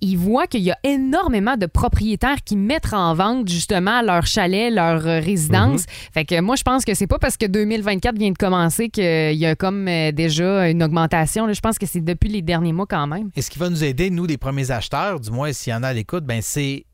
il 0.00 0.16
voit 0.16 0.46
qu'il 0.46 0.62
y 0.62 0.70
a 0.70 0.78
énormément 0.84 1.56
de 1.56 1.66
propriétaires 1.66 2.42
qui 2.44 2.56
mettent 2.56 2.92
en 2.92 3.14
vente 3.14 3.48
justement 3.48 4.02
leur 4.02 4.26
chalet, 4.26 4.72
leur 4.72 5.06
euh, 5.06 5.20
résidence. 5.20 5.82
Mm-hmm. 5.82 6.12
Fait 6.12 6.24
que 6.24 6.40
moi, 6.40 6.56
je 6.56 6.62
pense 6.62 6.84
que 6.84 6.94
c'est 6.94 7.06
pas 7.06 7.18
parce 7.18 7.36
que 7.36 7.46
2024 7.46 8.16
vient 8.18 8.30
de 8.30 8.38
commencer 8.38 8.88
qu'il 8.88 9.36
y 9.36 9.46
a 9.46 9.54
comme 9.54 9.88
euh, 9.88 10.12
déjà 10.12 10.68
une 10.68 10.82
augmentation. 10.82 11.46
là. 11.46 11.52
Je 11.52 11.60
pense 11.60 11.78
que 11.78 11.86
c'est 11.86 12.00
depuis 12.00 12.28
les 12.28 12.42
derniers 12.42 12.72
mois 12.72 12.86
quand 12.86 13.06
même. 13.06 13.30
Et 13.36 13.42
ce 13.42 13.50
qui 13.50 13.58
va 13.58 13.68
nous 13.68 13.84
aider, 13.84 14.10
nous, 14.10 14.26
les 14.26 14.38
premiers 14.38 14.70
acheteurs, 14.70 15.20
du 15.20 15.30
moins 15.30 15.52
s'il 15.52 15.72
y 15.72 15.76
en 15.76 15.82
a 15.82 15.88
à 15.88 15.92
l'écoute, 15.92 16.24
ben, 16.24 16.40
c'est 16.42 16.86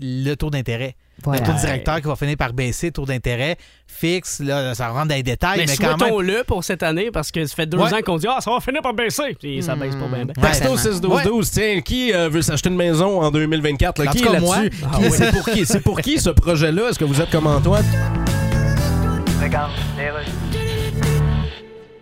le 0.00 0.34
taux 0.34 0.50
d'intérêt. 0.50 0.96
Voilà. 1.24 1.40
Le 1.40 1.46
taux 1.46 1.58
directeur 1.58 1.96
qui 2.00 2.06
va 2.06 2.16
finir 2.16 2.36
par 2.36 2.52
baisser, 2.52 2.86
le 2.88 2.92
taux 2.92 3.04
d'intérêt 3.06 3.56
fixe, 3.86 4.40
là, 4.40 4.74
ça 4.74 4.88
rentre 4.88 5.08
dans 5.08 5.14
les 5.14 5.22
détails, 5.22 5.58
mais 5.58 5.66
mais, 5.66 5.76
quand 5.76 5.88
même. 5.88 5.98
souhaitons-le 5.98 6.44
pour 6.44 6.62
cette 6.64 6.82
année, 6.82 7.10
parce 7.10 7.30
que 7.30 7.44
ça 7.44 7.54
fait 7.54 7.66
deux 7.66 7.76
Ouais. 7.78 7.92
ans 7.92 8.00
qu'on 8.04 8.16
dit 8.18 8.26
«Ah, 8.30 8.40
ça 8.40 8.50
va 8.50 8.60
finir 8.60 8.82
par 8.82 8.94
baisser!» 8.94 9.36
Puis 9.40 9.62
ça 9.62 9.74
baisse 9.74 9.94
pas 9.96 10.06
bien. 10.06 10.24
bien. 10.24 10.34
Texto 10.42 10.76
61212, 10.76 11.50
tiens, 11.50 11.80
qui 11.80 12.12
euh, 12.12 12.28
veut 12.28 12.42
s'acheter 12.42 12.68
une 12.68 12.76
maison 12.76 13.20
en 13.20 13.30
2024? 13.30 14.02
là? 14.04 14.10
En 14.10 14.14
Qui 14.14 14.22
est 14.24 14.32
là-dessus? 14.32 14.70
Ah 14.84 14.96
oui. 15.00 15.08
C'est 15.10 15.32
pour 15.32 15.44
qui? 15.44 15.66
C'est 15.66 15.80
pour 15.80 16.00
qui 16.00 16.18
ce 16.20 16.30
projet-là? 16.30 16.90
Est-ce 16.90 16.98
que 16.98 17.04
vous 17.04 17.20
êtes 17.20 17.30
comme 17.30 17.46
Antoine? 17.46 17.84
Regarde, 19.42 19.72
les. 19.98 20.59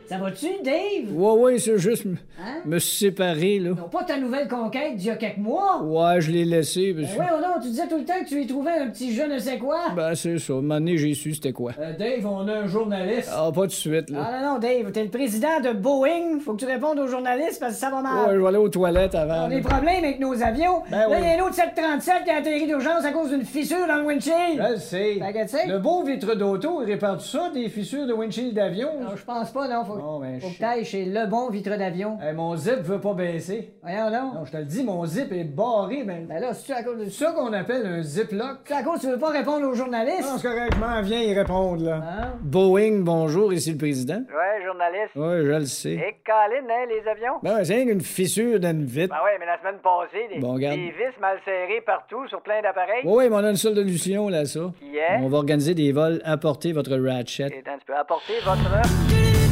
Ça 0.08 0.16
va-tu, 0.16 0.46
Dave? 0.64 1.12
Ouais, 1.12 1.32
ouais, 1.32 1.58
c'est 1.58 1.76
juste. 1.76 2.06
Hein? 2.40 2.62
Me 2.64 2.78
séparer, 2.78 3.58
là. 3.58 3.70
Non, 3.70 3.88
pas 3.90 4.04
ta 4.04 4.18
nouvelle 4.18 4.48
conquête 4.48 4.96
d'il 4.96 5.08
y 5.08 5.10
a 5.10 5.16
quelques 5.16 5.36
mois? 5.36 5.82
Ouais, 5.82 6.20
je 6.22 6.30
l'ai 6.30 6.46
laissé. 6.46 6.94
Parce... 6.94 7.14
Ben 7.14 7.24
ouais, 7.24 7.30
oh 7.36 7.40
non, 7.42 7.60
tu 7.60 7.68
disais 7.68 7.86
tout 7.88 7.98
le 7.98 8.04
temps 8.04 8.18
que 8.22 8.28
tu 8.28 8.40
y 8.40 8.46
trouvais 8.46 8.70
un 8.70 8.88
petit 8.88 9.14
je 9.14 9.22
ne 9.22 9.38
sais 9.38 9.58
quoi. 9.58 9.80
Ben, 9.94 10.14
c'est 10.14 10.38
ça. 10.38 10.54
Donné, 10.54 10.96
j'ai 10.96 11.12
su 11.12 11.34
c'était 11.34 11.52
quoi. 11.52 11.72
Euh, 11.78 11.92
Dave, 11.98 12.24
on 12.24 12.46
a 12.48 12.52
un 12.54 12.66
journaliste. 12.66 13.30
Ah, 13.32 13.50
pas 13.52 13.62
tout 13.62 13.66
de 13.66 13.72
suite, 13.72 14.10
là. 14.10 14.26
Ah 14.26 14.40
non, 14.40 14.54
non, 14.54 14.58
Dave, 14.58 14.92
t'es 14.92 15.02
le 15.02 15.10
président 15.10 15.60
de 15.60 15.72
Boeing. 15.72 16.38
Faut 16.40 16.54
que 16.54 16.60
tu 16.60 16.66
répondes 16.66 16.98
aux 17.00 17.08
journalistes 17.08 17.58
parce 17.60 17.74
que 17.74 17.80
ça 17.80 17.90
va 17.90 18.00
mal. 18.00 18.28
Ouais, 18.28 18.34
je 18.34 18.40
vais 18.40 18.46
aller 18.46 18.56
aux 18.56 18.68
toilettes 18.68 19.14
avant. 19.14 19.42
On 19.42 19.46
a 19.46 19.48
des 19.48 19.60
problèmes 19.60 20.04
avec 20.04 20.20
nos 20.20 20.42
avions. 20.42 20.82
Ben 20.90 21.00
là, 21.00 21.08
oui. 21.10 21.16
il 21.20 21.24
y 21.24 21.30
a 21.32 21.42
un 21.42 21.46
autre 21.46 21.54
737 21.54 22.24
qui 22.24 22.30
a 22.30 22.36
atterri 22.36 22.66
d'urgence 22.66 23.04
à 23.04 23.12
cause 23.12 23.30
d'une 23.30 23.44
fissure 23.44 23.86
dans 23.86 23.96
le 23.96 24.06
windshield. 24.06 24.56
Je 24.56 24.72
le 24.72 24.78
sais. 24.78 25.18
Le 25.66 25.78
beau 25.78 26.02
vitre 26.02 26.34
d'auto, 26.34 26.80
il 26.82 26.86
répare 26.86 27.20
ça, 27.20 27.50
des 27.52 27.68
fissures 27.68 28.06
de 28.06 28.12
windshield 28.12 28.54
d'avion? 28.54 28.88
Non, 29.00 29.16
je 29.16 29.24
pense 29.24 29.50
pas, 29.50 29.68
non. 29.68 29.84
Faut, 29.84 29.97
Bon, 29.98 30.20
ben, 30.20 30.40
faut 30.40 30.48
je- 30.48 30.54
que 30.54 30.58
t'ailles 30.58 30.84
chez 30.84 31.04
le 31.04 31.26
bon 31.26 31.50
vitre 31.50 31.76
d'avion. 31.76 32.18
Hey, 32.22 32.34
mon 32.34 32.56
zip 32.56 32.80
veut 32.82 33.00
pas 33.00 33.14
baisser. 33.14 33.72
Voyons 33.82 34.10
donc. 34.10 34.34
Non, 34.34 34.44
je 34.44 34.52
te 34.52 34.56
le 34.56 34.64
dis, 34.64 34.82
mon 34.84 35.04
zip 35.06 35.32
est 35.32 35.44
barré, 35.44 36.02
ben. 36.04 36.26
Ben 36.26 36.40
là, 36.40 36.54
c'est-tu 36.54 36.72
à 36.72 36.82
cause 36.82 36.98
de 36.98 37.04
C'est 37.06 37.24
ça 37.24 37.32
qu'on 37.32 37.52
appelle 37.52 37.86
un 37.86 38.02
ziplock. 38.02 38.58
C'est 38.64 38.74
à 38.74 38.82
cause 38.82 38.96
que 39.00 39.06
tu 39.06 39.12
veux 39.12 39.18
pas 39.18 39.30
répondre 39.30 39.66
aux 39.68 39.74
journalistes? 39.74 40.22
Non, 40.22 40.38
c'est 40.38 40.48
correct, 40.48 40.72
je 40.74 40.80
m'en 40.80 41.02
viens 41.02 41.20
y 41.20 41.34
répondre, 41.34 41.82
là. 41.84 41.96
Hein? 41.96 42.32
Boeing, 42.40 43.00
bonjour, 43.00 43.52
ici 43.52 43.72
le 43.72 43.78
président. 43.78 44.18
Ouais, 44.28 44.64
journaliste. 44.64 45.14
Ouais, 45.16 45.42
je 45.44 45.58
le 45.58 45.64
sais. 45.66 45.92
Et 45.92 46.16
Colin, 46.24 46.66
hein, 46.68 46.86
les 46.88 47.08
avions? 47.10 47.34
Ben 47.42 47.56
ouais, 47.56 47.64
c'est 47.64 47.74
rien 47.74 47.86
qu'une 47.86 48.00
fissure 48.00 48.60
d'une 48.60 48.84
vitre. 48.84 49.14
Ben 49.14 49.24
ouais, 49.24 49.36
mais 49.40 49.46
la 49.46 49.58
semaine 49.58 49.80
passée, 49.82 50.28
des, 50.34 50.40
Bon, 50.40 50.54
regarde. 50.54 50.76
des 50.76 50.90
vis 50.90 51.20
mal 51.20 51.38
serrées 51.44 51.80
partout 51.84 52.26
sur 52.28 52.40
plein 52.42 52.60
d'appareils. 52.62 53.02
Oui, 53.04 53.12
oui, 53.18 53.24
mais 53.28 53.36
on 53.36 53.44
a 53.44 53.50
une 53.50 53.56
solution, 53.56 54.28
là, 54.28 54.44
ça. 54.44 54.60
Qui 54.78 54.96
est? 54.96 55.18
On 55.22 55.28
va 55.28 55.38
organiser 55.38 55.74
des 55.74 55.92
vols, 55.92 56.20
apporter 56.24 56.72
votre 56.72 56.96
ratchet. 56.96 57.44
Et 57.48 57.58
attends, 57.58 57.78
tu 57.78 57.86
peux 57.86 57.96
apporter 57.96 58.34
votre... 58.44 59.47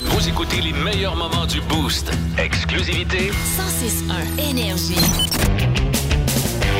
Vous 0.00 0.28
écoutez 0.28 0.60
les 0.60 0.72
meilleurs 0.72 1.16
moments 1.16 1.46
du 1.46 1.60
Boost. 1.62 2.10
Exclusivité 2.38 3.30
106.1 3.30 4.50
Énergie. 4.50 4.96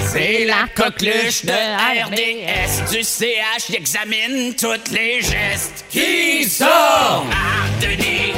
C'est 0.07 0.45
la 0.45 0.67
coqueluche 0.75 1.45
de 1.45 1.53
RDS 1.53 2.91
du 2.91 3.03
CH 3.03 3.67
qui 3.67 3.77
examine 3.77 4.55
tous 4.55 4.93
les 4.93 5.21
gestes 5.21 5.85
qui 5.91 6.45
sont 6.45 6.65
Marc-Denis. 6.65 8.33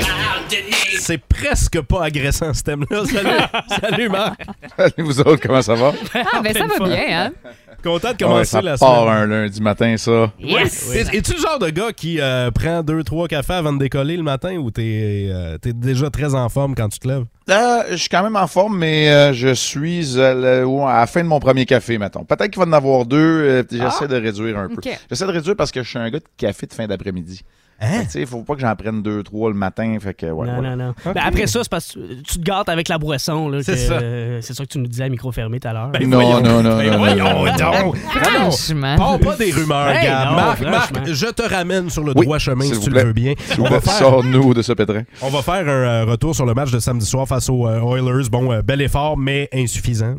Marc-Denis. 0.00 0.98
C'est 1.00 1.18
presque 1.18 1.80
pas 1.82 2.04
agressant, 2.04 2.52
ce 2.54 2.62
thème-là. 2.62 3.04
Salut, 3.04 3.38
Salut 3.80 4.08
Marc. 4.08 4.40
Salut 4.76 4.92
vous 4.98 5.20
autres, 5.20 5.40
comment 5.42 5.62
ça 5.62 5.74
va? 5.74 5.92
Ah, 6.14 6.40
ben 6.42 6.52
ça 6.54 6.66
va 6.66 6.78
bien, 6.86 7.04
hein? 7.26 7.32
Content 7.84 8.08
de 8.08 8.12
Ouais, 8.14 8.16
commencer 8.18 8.44
ça 8.50 8.62
la 8.62 8.76
part 8.78 9.00
semaine. 9.02 9.14
un 9.14 9.26
lundi 9.26 9.60
matin, 9.60 9.96
ça. 9.96 10.32
Yes! 10.40 10.90
Es- 10.94 11.16
Es-tu 11.16 11.34
le 11.34 11.38
genre 11.38 11.58
de 11.60 11.68
gars 11.70 11.92
qui 11.92 12.20
euh, 12.20 12.50
prend 12.50 12.82
deux, 12.82 13.04
trois 13.04 13.28
cafés 13.28 13.52
avant 13.52 13.72
de 13.72 13.78
décoller 13.78 14.16
le 14.16 14.22
matin 14.22 14.56
ou 14.56 14.70
t'es 14.70 15.28
euh, 15.30 15.58
t'es 15.58 15.72
déjà 15.72 16.10
très 16.10 16.34
en 16.34 16.48
forme 16.48 16.74
quand 16.74 16.88
tu 16.88 16.98
te 16.98 17.06
lèves? 17.06 17.24
Euh, 17.50 17.82
je 17.90 17.96
suis 17.96 18.08
quand 18.08 18.22
même 18.22 18.36
en 18.36 18.46
forme, 18.46 18.78
mais 18.78 19.10
euh, 19.10 19.32
je 19.34 19.52
suis 19.52 20.18
à 20.18 20.32
la, 20.34 20.66
ou 20.66 20.86
à 20.86 21.00
la 21.00 21.06
fin 21.06 21.22
de 21.22 21.28
mon 21.28 21.38
premier 21.40 21.66
café, 21.66 21.98
mettons. 21.98 22.24
Peut-être 22.24 22.50
qu'il 22.50 22.58
va 22.62 22.66
en 22.66 22.72
avoir 22.72 23.04
deux. 23.04 23.18
euh, 23.18 23.62
J'essaie 23.70 24.08
de 24.08 24.16
réduire 24.16 24.58
un 24.58 24.68
peu. 24.68 24.80
J'essaie 25.10 25.26
de 25.26 25.30
réduire 25.32 25.54
parce 25.54 25.70
que 25.70 25.82
je 25.82 25.88
suis 25.90 25.98
un 25.98 26.08
gars 26.10 26.20
de 26.20 26.24
café 26.38 26.66
de 26.66 26.72
fin 26.72 26.86
d'après-midi. 26.86 27.42
Hein? 27.80 28.04
Il 28.14 28.26
faut 28.26 28.42
pas 28.42 28.54
que 28.54 28.60
j'en 28.60 28.74
prenne 28.76 29.02
deux, 29.02 29.22
trois 29.22 29.50
le 29.50 29.56
matin. 29.56 29.96
Fait 30.00 30.14
que, 30.14 30.26
ouais, 30.26 30.46
non, 30.46 30.62
non, 30.62 30.76
non. 30.76 30.94
Ben, 31.04 31.20
après 31.24 31.46
ça, 31.46 31.60
c'est 31.62 31.68
parce 31.70 31.92
que 31.92 32.14
tu 32.22 32.38
te 32.38 32.42
gâtes 32.42 32.68
avec 32.68 32.88
la 32.88 32.98
boisson. 32.98 33.48
là, 33.48 33.62
C'est 33.62 33.72
que, 33.72 33.78
ça. 33.78 33.92
euh, 33.94 34.38
C'est 34.42 34.54
ça 34.54 34.64
que 34.64 34.68
tu 34.70 34.78
nous 34.78 34.86
disais 34.86 35.04
à 35.04 35.08
micro 35.08 35.30
fermé 35.32 35.58
tout 35.60 35.68
à 35.68 35.72
l'heure. 35.72 35.88
Ben, 35.90 36.08
Non, 36.08 36.20
voyons. 36.20 36.40
non, 36.40 36.62
non, 36.62 36.76
Ben, 36.78 36.90
non, 36.92 36.98
voyons 36.98 37.24
non, 37.24 37.44
non. 37.44 37.82
donc. 37.86 37.96
Franchement. 37.96 38.96
Parle 38.96 39.20
pas 39.20 39.36
des 39.36 39.50
rumeurs, 39.52 39.88
Hey, 39.90 40.06
Gab. 40.06 40.28
non, 40.30 40.70
Marc, 40.70 40.94
je 41.06 41.26
te 41.26 41.42
ramène 41.42 41.90
sur 41.90 42.04
le 42.04 42.12
Oui, 42.16 42.24
droit 42.26 42.38
chemin 42.38 42.64
si 42.64 42.78
tu 42.80 42.90
plaît. 42.90 43.00
le 43.02 43.06
veux 43.08 43.12
bien. 43.12 43.34
S'il 43.46 43.56
vous 43.56 43.62
On 43.62 43.68
va 43.70 43.80
plaît, 43.80 43.90
faire, 43.90 43.98
Sors-nous 43.98 44.54
de 44.54 44.62
ce 44.62 44.72
pétrin. 44.72 45.02
on 45.22 45.28
va 45.28 45.42
faire 45.42 45.54
un 45.54 45.68
euh, 45.68 46.04
retour 46.04 46.34
sur 46.34 46.46
le 46.46 46.54
match 46.54 46.70
de 46.70 46.78
samedi 46.78 47.06
soir 47.06 47.26
face 47.26 47.48
aux 47.50 47.66
euh, 47.66 47.80
Oilers. 47.80 48.28
Bon, 48.30 48.52
euh, 48.52 48.62
bel 48.62 48.80
effort, 48.82 49.16
mais 49.18 49.48
insuffisant. 49.52 50.14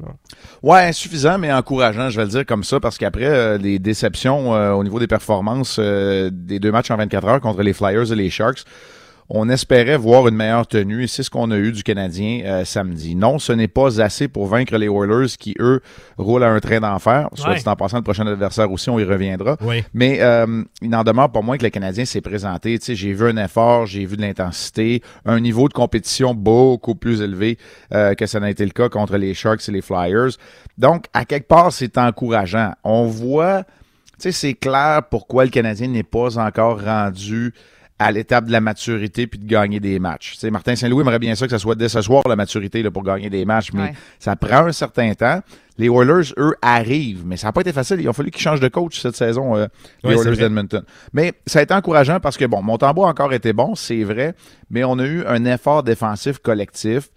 Ouais, 0.61 0.87
insuffisant, 0.87 1.37
mais 1.37 1.51
encourageant, 1.53 2.09
je 2.09 2.17
vais 2.17 2.23
le 2.25 2.29
dire 2.31 2.45
comme 2.45 2.63
ça, 2.63 2.79
parce 2.79 2.97
qu'après 2.97 3.25
euh, 3.25 3.57
les 3.57 3.79
déceptions 3.79 4.53
euh, 4.55 4.71
au 4.73 4.83
niveau 4.83 4.99
des 4.99 5.07
performances 5.07 5.77
euh, 5.79 6.29
des 6.31 6.59
deux 6.59 6.71
matchs 6.71 6.91
en 6.91 6.97
24 6.97 7.27
heures 7.27 7.41
contre 7.45 7.61
les 7.63 7.73
Flyers 7.73 8.11
et 8.11 8.15
les 8.15 8.29
Sharks, 8.29 8.63
on 9.27 9.49
espérait 9.49 9.97
voir 9.97 10.27
une 10.27 10.35
meilleure 10.35 10.67
tenue 10.67 11.05
et 11.05 11.07
c'est 11.07 11.23
ce 11.23 11.31
qu'on 11.31 11.49
a 11.49 11.57
eu 11.57 11.71
du 11.71 11.81
Canadien 11.81 12.41
euh, 12.45 12.63
samedi. 12.63 13.15
Non, 13.15 13.39
ce 13.39 13.53
n'est 13.53 13.67
pas 13.67 13.99
assez 13.99 14.27
pour 14.27 14.45
vaincre 14.45 14.77
les 14.77 14.85
Oilers 14.87 15.35
qui, 15.39 15.55
eux, 15.59 15.81
roulent 16.19 16.43
à 16.43 16.51
un 16.51 16.59
train 16.59 16.79
d'enfer. 16.79 17.27
Soit 17.33 17.49
Ouais. 17.49 17.55
dit 17.57 17.67
en 17.67 17.75
passant, 17.75 17.97
le 17.97 18.03
prochain 18.03 18.27
adversaire 18.27 18.71
aussi, 18.71 18.87
on 18.91 18.99
y 18.99 19.03
reviendra. 19.03 19.57
Oui. 19.61 19.83
Mais 19.95 20.19
euh, 20.21 20.63
il 20.79 20.91
n'en 20.91 21.03
demeure 21.03 21.31
pas 21.31 21.41
moins 21.41 21.57
que 21.57 21.63
le 21.63 21.71
Canadien 21.71 22.05
s'est 22.05 22.21
présenté. 22.21 22.77
J'ai 22.87 23.13
vu 23.13 23.27
un 23.27 23.37
effort, 23.43 23.87
j'ai 23.87 24.05
vu 24.05 24.15
de 24.15 24.21
l'intensité, 24.21 25.01
un 25.25 25.39
niveau 25.39 25.67
de 25.69 25.73
compétition 25.73 26.35
beaucoup 26.35 26.93
plus 26.93 27.21
élevé 27.21 27.57
euh, 27.95 28.13
que 28.13 28.27
ça 28.27 28.39
n'a 28.39 28.51
été 28.51 28.63
le 28.63 28.71
cas 28.73 28.89
contre 28.89 29.17
les 29.17 29.33
Sharks 29.33 29.67
et 29.67 29.71
les 29.71 29.81
Flyers. 29.81 30.37
Donc, 30.77 31.05
à 31.13 31.25
quelque 31.25 31.47
part, 31.47 31.71
c'est 31.71 31.97
encourageant. 31.97 32.73
On 32.83 33.05
voit, 33.05 33.63
sais, 34.19 34.31
c'est 34.31 34.53
clair 34.53 35.01
pourquoi 35.09 35.45
le 35.45 35.51
Canadien 35.51 35.87
n'est 35.87 36.03
pas 36.03 36.37
encore 36.39 36.81
rendu 36.83 37.53
à 37.97 38.11
l'étape 38.11 38.45
de 38.45 38.51
la 38.51 38.59
maturité 38.59 39.25
puis 39.25 39.39
de 39.39 39.45
gagner 39.47 39.79
des 39.79 39.99
matchs. 39.99 40.33
Tu 40.33 40.39
sais, 40.39 40.51
Martin 40.51 40.75
Saint-Louis 40.75 41.01
aimerait 41.01 41.19
bien 41.19 41.33
ça 41.35 41.45
que 41.45 41.51
ça 41.51 41.59
soit 41.59 41.75
dès 41.75 41.87
ce 41.87 42.01
soir 42.01 42.23
la 42.27 42.35
maturité 42.35 42.83
là, 42.83 42.91
pour 42.91 43.03
gagner 43.03 43.29
des 43.29 43.45
matchs, 43.45 43.71
mais 43.73 43.81
Ouais. 43.83 43.93
ça 44.19 44.35
prend 44.35 44.65
un 44.65 44.73
certain 44.73 45.13
temps. 45.13 45.39
Les 45.77 45.87
Oilers, 45.87 46.33
eux, 46.37 46.55
arrivent, 46.61 47.23
mais 47.25 47.37
ça 47.37 47.47
n'a 47.47 47.51
pas 47.53 47.61
été 47.61 47.71
facile. 47.71 48.01
Il 48.01 48.07
a 48.09 48.13
fallu 48.13 48.31
qu'ils 48.31 48.41
changent 48.41 48.59
de 48.59 48.67
coach 48.67 48.99
cette 49.01 49.15
saison, 49.15 49.55
euh, 49.55 49.67
les 50.03 50.15
Ouais, 50.15 50.21
Oilers 50.27 50.37
d'Edmonton. 50.37 50.83
Mais 51.13 51.33
ça 51.45 51.59
a 51.59 51.61
été 51.61 51.73
encourageant 51.73 52.19
parce 52.19 52.35
que, 52.37 52.43
bon, 52.45 52.61
Montembeau 52.61 53.03
a 53.05 53.07
encore 53.09 53.31
été 53.33 53.53
bon, 53.53 53.75
c'est 53.75 54.03
vrai, 54.03 54.35
mais 54.69 54.83
on 54.83 54.99
a 54.99 55.05
eu 55.05 55.25
un 55.25 55.45
effort 55.45 55.83
défensif 55.83 56.39
collectif 56.39 57.09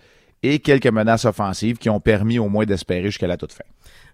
et 0.44 0.60
quelques 0.60 0.86
menaces 0.86 1.24
offensives 1.24 1.78
qui 1.78 1.90
ont 1.90 1.98
permis 2.00 2.38
au 2.38 2.48
moins 2.48 2.64
d'espérer 2.64 3.06
jusqu'à 3.06 3.26
la 3.26 3.36
toute 3.36 3.52
fin. 3.52 3.64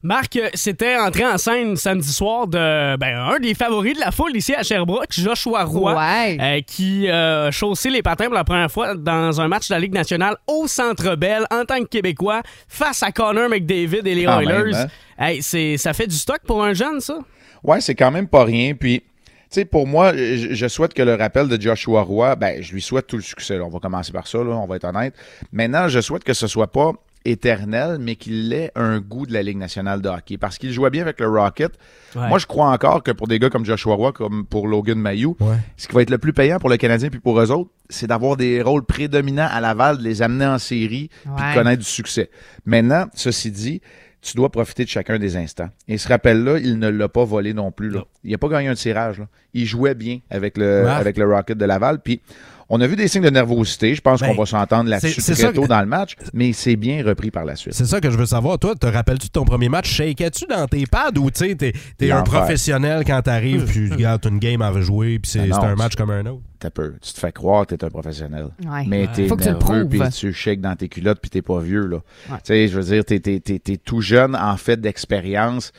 Marc, 0.07 0.37
euh, 0.37 0.51
c'était 0.53 0.99
entré 0.99 1.25
en 1.25 1.39
scène 1.39 1.77
samedi 1.77 2.13
soir 2.13 2.47
de 2.47 2.95
ben, 2.99 3.17
un 3.19 3.39
des 3.39 3.55
favoris 3.55 3.95
de 3.95 4.01
la 4.01 4.11
foule 4.11 4.37
ici 4.37 4.55
à 4.55 4.63
Sherbrooke, 4.63 5.07
Joshua 5.11 5.65
Roy, 5.65 5.97
euh, 6.39 6.61
qui 6.61 7.09
a 7.09 7.51
chaussé 7.51 7.89
les 7.89 8.03
patins 8.03 8.27
pour 8.27 8.35
la 8.35 8.45
première 8.45 8.71
fois 8.71 8.95
dans 8.97 9.41
un 9.41 9.49
match 9.49 9.69
de 9.71 9.75
la 9.75 9.81
Ligue 9.81 9.95
nationale 9.95 10.37
au 10.47 10.67
Centre 10.67 11.17
Bell 11.17 11.45
en 11.51 11.65
tant 11.65 11.79
que 11.81 11.89
Québécois 11.89 12.43
face 12.69 13.03
à 13.03 13.13
Connor 13.13 13.49
McDavid 13.49 14.03
et 14.07 14.15
les 14.15 14.25
Quand 14.27 14.41
Oilers. 14.41 14.73
même, 14.73 14.75
hein? 14.75 14.87
Hey, 15.19 15.43
c'est, 15.43 15.79
ça 15.79 15.95
fait 15.95 16.07
du 16.07 16.17
stock 16.17 16.41
pour 16.47 16.63
un 16.63 16.75
jeune, 16.75 17.01
ça? 17.01 17.19
Ouais, 17.63 17.81
c'est 17.81 17.95
quand 17.95 18.11
même 18.11 18.29
pas 18.29 18.45
rien. 18.45 18.75
Puis, 18.75 19.01
tu 19.01 19.07
sais, 19.49 19.65
pour 19.65 19.87
moi, 19.87 20.15
je, 20.15 20.49
je 20.53 20.69
souhaite 20.69 20.93
que 20.93 21.03
le 21.03 21.15
rappel 21.15 21.49
de 21.49 21.59
Joshua 21.59 22.03
Roy, 22.03 22.37
ben, 22.37 22.63
je 22.63 22.75
lui 22.75 22.83
souhaite 22.83 23.07
tout 23.07 23.17
le 23.17 23.23
succès. 23.23 23.57
là. 23.57 23.65
On 23.65 23.71
va 23.71 23.79
commencer 23.79 24.13
par 24.13 24.27
ça, 24.27 24.37
là, 24.37 24.51
on 24.51 24.67
va 24.67 24.77
être 24.77 24.85
honnête. 24.85 25.15
Maintenant, 25.51 25.89
je 25.89 26.01
souhaite 26.03 26.25
que 26.25 26.35
ce 26.35 26.47
soit 26.47 26.71
pas 26.71 26.93
éternel, 27.25 27.99
mais 28.01 28.17
qu'il 28.17 28.53
ait 28.53 28.71
un 28.75 29.01
goût 29.01 29.27
de 29.27 29.33
la 29.33 29.43
Ligue 29.43 29.57
nationale 29.59 30.03
de 30.03 30.09
hockey. 30.09 30.37
Parce 30.39 30.59
qu'il 30.59 30.73
jouait 30.73 30.91
bien 30.91 31.03
avec 31.03 31.21
le 31.21 31.29
Rocket. 31.29 31.73
Ouais. 32.15 32.29
Moi, 32.29 32.39
je 32.39 32.47
crois 32.47 32.69
encore 32.71 33.03
que 33.03 33.11
pour 33.11 33.27
des 33.29 33.39
gars 33.39 33.51
comme 33.51 33.65
Joshua 33.65 33.95
Roy, 33.95 34.13
comme 34.13 34.45
pour 34.47 34.69
Logan 34.69 34.99
Mayou, 34.99 35.37
ce 35.77 35.89
qui 35.89 35.95
va 35.95 36.03
être 36.03 36.11
le 36.11 36.19
plus 36.19 36.33
payant 36.33 36.59
pour 36.59 36.69
le 36.71 36.77
Canadien 36.77 37.09
puis 37.09 37.21
pour 37.21 37.41
eux 37.41 37.51
autres, 37.51 37.71
c'est 37.89 38.07
d'avoir 38.07 38.37
des 38.37 38.63
rôles 38.63 38.85
prédominants 38.85 39.49
à 39.51 39.61
Laval, 39.61 39.99
de 39.99 40.03
les 40.03 40.23
amener 40.23 40.47
en 40.47 40.59
série 40.59 41.11
puis 41.23 41.31
de 41.51 41.55
connaître 41.55 41.83
du 41.83 41.89
succès. 41.89 42.31
Maintenant, 42.67 43.07
ceci 43.15 43.51
dit, 43.51 43.81
tu 44.23 44.37
dois 44.39 44.51
profiter 44.51 44.85
de 44.85 44.89
chacun 44.89 45.19
des 45.19 45.37
instants. 45.37 45.69
Et 45.87 45.99
ce 45.99 46.09
rappel-là, 46.09 46.59
il 46.59 46.79
ne 46.79 46.89
l'a 46.89 47.09
pas 47.11 47.25
volé 47.25 47.53
non 47.53 47.71
plus. 47.73 47.91
Là. 47.91 48.05
Il 48.25 48.31
n'a 48.33 48.39
pas 48.39 48.49
gagné 48.49 48.69
un 48.69 48.75
tirage. 48.75 49.19
là. 49.19 49.27
Il 49.53 49.67
jouait 49.67 49.95
bien 49.95 50.21
avec 50.31 50.57
le, 50.57 50.85
Ouais. 50.85 50.91
avec 50.91 51.19
le 51.19 51.27
Rocket 51.31 51.59
de 51.59 51.65
Laval. 51.67 51.99
Puis 52.03 52.23
on 52.69 52.81
a 52.81 52.87
vu 52.87 52.97
des 52.97 53.09
signes 53.09 53.23
de 53.23 53.31
nervosité. 53.31 53.95
Je 53.95 54.01
pense 54.01 54.21
Ben, 54.21 54.29
qu'on 54.29 54.43
va 54.43 54.47
s'entendre 54.47 54.89
là-dessus 54.91 55.21
très 55.21 55.53
tôt 55.53 55.63
que- 55.63 55.69
dans 55.69 55.81
le 55.81 55.87
match, 55.87 56.15
mais 56.33 56.53
c'est 56.53 56.77
bien 56.77 57.05
repris 57.05 57.31
par 57.31 57.45
la 57.45 57.57
suite. 57.57 57.75
C'est 57.75 57.85
ça 57.87 58.01
que 58.01 58.11
je 58.11 58.17
veux 58.17 58.27
savoir. 58.27 58.59
Toi, 58.59 58.75
te 58.75 58.87
rappelles-tu 58.87 59.27
de 59.29 59.33
ton 59.33 59.45
premier 59.45 59.69
match? 59.69 59.89
Shakais-tu 59.91 60.47
dans 60.47 60.67
tes 60.67 60.87
pads 60.87 61.19
ou 61.19 61.31
tu 61.31 61.47
sais, 61.47 61.55
t'es, 61.55 61.73
t'es 61.99 62.11
un 62.11 62.23
professionnel 62.23 63.03
quand 63.07 63.21
t'arrives, 63.23 63.65
puis 63.71 63.91
regarde, 63.91 64.25
une 64.27 64.39
game 64.39 64.63
à 64.63 64.71
rejouer, 64.71 65.19
puis 65.19 65.31
c'est, 65.31 65.49
Ah 65.53 65.61
un 65.63 65.73
tu- 65.73 65.79
match 65.79 65.95
comme 65.97 66.11
un 66.11 66.25
autre? 66.27 66.43
T'as 66.59 66.71
peur. 66.71 66.93
Tu 67.03 67.13
te 67.13 67.19
fais 67.21 67.33
croire 67.33 67.67
que 67.67 67.75
t'es 67.75 67.85
un 67.85 67.91
professionnel. 67.91 68.47
Ouais. 68.65 68.85
Mais 68.87 69.03
Ouais. 69.03 69.09
t'es 69.15 69.29
Faut 69.29 69.37
que 69.37 69.43
tu 69.43 69.49
le 69.51 69.55
nerveux, 69.59 69.87
puis 69.89 70.01
tu 70.17 70.33
shakes 70.33 70.63
dans 70.63 70.75
tes 70.77 70.89
culottes, 70.89 71.19
puis 71.21 71.29
t'es 71.31 71.43
pas 71.43 71.61
vieux. 71.61 71.87
là. 71.87 71.97
Ouais. 72.31 72.37
Tu 72.37 72.41
sais, 72.45 72.69
je 72.69 72.79
veux 72.81 72.85
dire, 72.85 73.05
t'es, 73.05 73.21
t'es- 73.21 73.41
t'es- 73.41 73.59
t'es 73.59 73.77
tout 73.77 74.01
jeune 74.01 74.35
en 74.35 74.57
fait 74.57 74.81
d'expérience. 74.81 75.73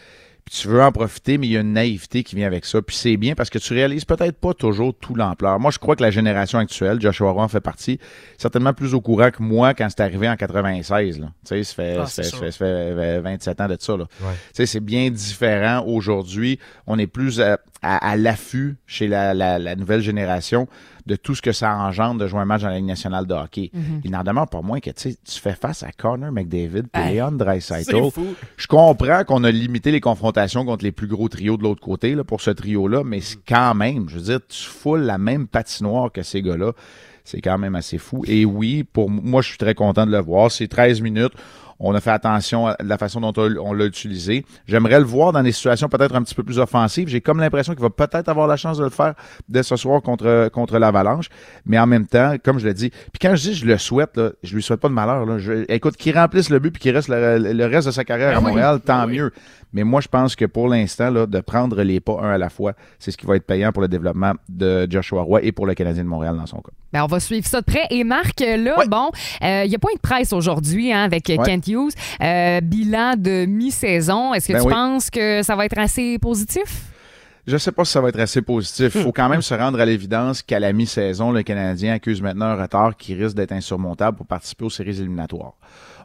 Puis 0.46 0.60
tu 0.62 0.68
veux 0.68 0.82
en 0.84 0.92
profiter, 0.92 1.40
mais 1.40 1.48
il 1.48 1.54
y 1.54 1.58
a 1.58 1.62
une 1.62 1.74
naïveté 1.74 2.24
qui 2.24 2.36
vient 2.36 2.46
avec 2.46 2.66
ça. 2.66 2.80
Puis 2.80 2.96
c'est 2.96 3.18
bien 3.18 3.34
parce 3.34 3.50
que 3.50 3.58
tu 3.58 3.74
réalises 3.74 4.06
peut-être 4.06 4.38
pas 4.40 4.54
toujours 4.54 4.94
tout 4.94 5.16
l'ampleur. 5.16 5.60
Moi, 5.60 5.72
je 5.72 5.80
crois 5.80 5.96
que 5.96 6.04
la 6.04 6.12
génération 6.12 6.60
actuelle, 6.60 7.02
Joshua 7.02 7.32
Roy 7.32 7.42
en 7.44 7.48
fait 7.48 7.62
partie, 7.62 8.00
certainement 8.38 8.72
plus 8.74 8.94
au 8.94 9.02
courant 9.02 9.32
que 9.32 9.42
moi 9.42 9.74
quand 9.74 9.88
c'est 9.90 10.02
arrivé 10.02 10.30
en 10.30 10.36
96. 10.36 11.20
Là. 11.20 11.28
Tu 11.48 11.50
sais, 11.50 11.64
ça 11.64 11.74
fait, 11.74 11.98
Ah, 12.00 12.06
ça 12.06 12.22
c'est 12.22 12.24
fait- 12.24 12.30
sûr. 12.30 12.38
ça 12.38 12.46
fait- 12.46 12.52
ça 12.52 12.58
fait, 12.60 12.66
euh, 12.66 13.22
27 13.24 13.60
ans 13.62 13.68
de 13.68 13.78
ça. 13.80 13.98
Là. 13.98 14.04
Ouais. 14.22 14.34
Tu 14.34 14.38
sais, 14.54 14.66
c'est 14.68 14.80
bien 14.82 15.10
différent 15.10 15.84
aujourd'hui. 15.88 16.60
On 16.86 17.00
est 17.00 17.08
plus 17.08 17.42
à, 17.42 17.58
à- 17.86 18.10
à 18.12 18.16
l'affût 18.16 18.76
chez 18.88 19.08
la, 19.08 19.34
la- 19.34 19.60
la 19.60 19.76
nouvelle 19.76 20.02
génération 20.02 20.68
de 21.06 21.16
tout 21.16 21.36
ce 21.36 21.42
que 21.42 21.52
ça 21.52 21.76
engendre 21.78 22.20
de 22.20 22.28
jouer 22.28 22.40
un 22.40 22.46
match 22.46 22.62
dans 22.64 22.70
la 22.70 22.78
Ligue 22.78 22.86
nationale 22.88 23.28
de 23.28 23.34
hockey. 23.36 23.70
Mhm. 23.74 24.02
Il 24.04 24.12
n'en 24.12 24.24
demeure 24.24 24.48
pas 24.50 24.62
moins 24.62 24.80
que 24.80 24.90
tu 24.90 25.16
fais 25.28 25.54
face 25.54 25.84
à 25.84 25.92
Connor 25.92 26.32
McDavid 26.32 26.84
et 26.96 27.18
Hey, 27.82 27.92
Leon. 27.92 28.02
Je 28.58 28.66
comprends 28.68 29.24
qu'on 29.24 29.44
a 29.44 29.52
limité 29.52 29.92
les 29.92 30.02
confrontations 30.02 30.66
contre 30.66 30.84
les 30.84 30.92
plus 30.92 31.08
gros 31.08 31.30
trios 31.30 31.58
de 31.58 31.64
l'autre 31.64 31.82
côté 31.82 32.16
là, 32.16 32.24
pour 32.24 32.42
ce 32.42 32.50
trio-là, 32.52 33.04
mais 33.06 33.22
c'est 33.22 33.38
quand 33.48 33.76
même, 33.76 34.10
je 34.10 34.16
veux 34.16 34.22
dire, 34.24 34.40
tu 34.50 34.64
foules 34.64 35.02
la 35.02 35.18
même 35.20 35.48
patinoire 35.48 36.12
que 36.12 36.24
ces 36.24 36.42
gars-là. 36.42 36.72
C'est 37.28 37.42
quand 37.42 37.58
même 37.58 37.74
assez 37.76 37.98
fou. 37.98 38.24
Et 38.28 38.46
oui, 38.46 38.84
pour 38.84 39.10
moi, 39.10 39.42
je 39.42 39.48
suis 39.50 39.58
très 39.58 39.74
content 39.74 40.06
de 40.06 40.12
le 40.12 40.20
voir. 40.22 40.52
C'est 40.52 40.68
13 40.68 41.02
minutes. 41.02 41.34
On 41.80 41.94
a 41.94 42.00
fait 42.00 42.12
attention 42.12 42.68
à 42.68 42.76
la 42.84 42.98
façon 42.98 43.20
dont 43.20 43.34
on 43.38 43.74
l'a 43.74 43.86
utilisé. 43.86 44.46
J'aimerais 44.66 44.98
le 45.00 45.06
voir 45.06 45.34
dans 45.34 45.44
des 45.44 45.52
situations 45.52 45.90
peut-être 45.90 46.16
un 46.16 46.24
petit 46.24 46.34
peu 46.34 46.44
plus 46.44 46.58
offensives. 46.60 47.10
J'ai 47.10 47.20
comme 47.20 47.40
l'impression 47.40 47.74
qu'il 47.74 47.82
va 47.82 47.90
peut-être 47.90 48.30
avoir 48.30 48.48
la 48.48 48.56
chance 48.56 48.78
de 48.78 48.84
le 48.86 48.90
faire 48.90 49.14
dès 49.50 49.62
ce 49.64 49.76
soir 49.76 50.02
contre, 50.02 50.50
contre 50.54 50.78
l'Avalanche. 50.80 51.28
Mais 51.66 51.78
en 51.78 51.86
même 51.86 52.08
temps, 52.08 52.36
comme 52.44 52.60
je 52.60 52.66
l'ai 52.68 52.74
dit, 52.74 52.90
puis 52.90 53.20
quand 53.22 53.36
je 53.36 53.42
dis 53.42 53.54
je 53.56 53.66
le 53.66 53.78
souhaite, 53.78 54.16
là, 54.16 54.30
je 54.42 54.56
lui 54.56 54.64
souhaite 54.64 54.80
pas 54.80 54.88
de 54.88 54.94
malheur. 54.94 55.26
Là. 55.26 55.38
Je- 55.38 55.66
écoute, 55.70 55.98
qu'il 55.98 56.18
remplisse 56.18 56.50
le 56.50 56.60
but 56.60 56.72
puis 56.72 56.82
qu'il 56.82 56.96
reste 56.96 57.10
le, 57.10 57.38
le 57.40 57.66
reste 57.66 57.88
de 57.88 57.92
sa 57.92 58.06
carrière 58.06 58.30
Ben 58.32 58.38
à 58.38 58.40
oui. 58.40 58.48
Montréal, 58.52 58.80
tant 58.80 59.06
mieux. 59.08 59.32
Mais 59.76 59.84
moi, 59.84 60.00
je 60.00 60.08
pense 60.08 60.38
que 60.38 60.46
pour 60.46 60.70
l'instant, 60.70 61.12
de 61.12 61.40
prendre 61.42 61.84
les 61.84 62.00
pas 62.00 62.18
un 62.22 62.32
à 62.32 62.38
la 62.38 62.50
fois, 62.50 62.74
c'est 62.98 63.12
ce 63.12 63.18
qui 63.18 63.26
va 63.26 63.36
être 63.36 63.46
payant 63.46 63.74
pour 63.74 63.82
le 63.82 63.90
développement 63.90 64.32
de 64.48 64.88
Joshua 64.90 65.22
Roy 65.22 65.44
et 65.44 65.52
pour 65.52 65.66
le 65.66 65.74
Canadien 65.74 66.06
de 66.06 66.08
Montréal 66.08 66.38
dans 66.38 66.46
son 66.46 66.62
cas. 66.62 66.72
Ben, 66.94 67.04
on 67.04 67.08
va 67.08 67.20
suivre 67.20 67.46
ça 67.46 67.60
de 67.60 67.66
près. 67.66 67.86
Et 67.90 68.06
Marc, 68.06 68.42
euh, 68.42 68.56
là, 68.56 68.78
bon, 68.88 69.12
euh, 69.44 69.64
il 69.66 69.72
y 69.72 69.76
a 69.76 69.78
point 69.78 69.94
de 69.94 70.00
presse 70.00 70.32
aujourd'hui 70.32 70.94
hein, 70.94 71.04
avec 71.04 71.30
euh. 71.30 71.36
Kent 71.44 71.68
Hughes. 71.68 71.92
Euh, 72.22 72.62
bilan 72.62 73.16
de 73.18 73.46
mi-saison. 73.46 74.34
Est-ce 74.34 74.48
que 74.48 74.54
Ben 74.54 74.62
tu 74.62 74.68
oui. 74.68 74.74
penses 74.74 75.10
que 75.10 75.44
ça 75.44 75.58
va 75.58 75.66
être 75.66 75.78
assez 75.78 76.20
positif? 76.20 76.84
Je 77.46 77.58
sais 77.58 77.74
pas 77.74 77.84
si 77.84 77.92
ça 77.92 78.00
va 78.00 78.08
être 78.08 78.20
assez 78.20 78.42
positif. 78.42 78.96
Il 78.96 79.02
faut 79.02 79.12
quand 79.12 79.28
même 79.28 79.42
se 79.42 79.54
rendre 79.54 79.82
à 79.82 79.86
l'évidence 79.86 80.42
qu'à 80.42 80.62
la 80.62 80.72
mi-saison, 80.72 81.34
le 81.34 81.44
Canadien 81.44 81.96
accuse 81.96 82.22
maintenant 82.22 82.46
un 82.46 82.56
retard 82.56 82.96
qui 82.96 83.14
risque 83.14 83.36
d'être 83.36 83.52
insurmontable 83.52 84.16
pour 84.16 84.26
participer 84.26 84.64
aux 84.64 84.70
séries 84.70 85.02
éliminatoires. 85.02 85.56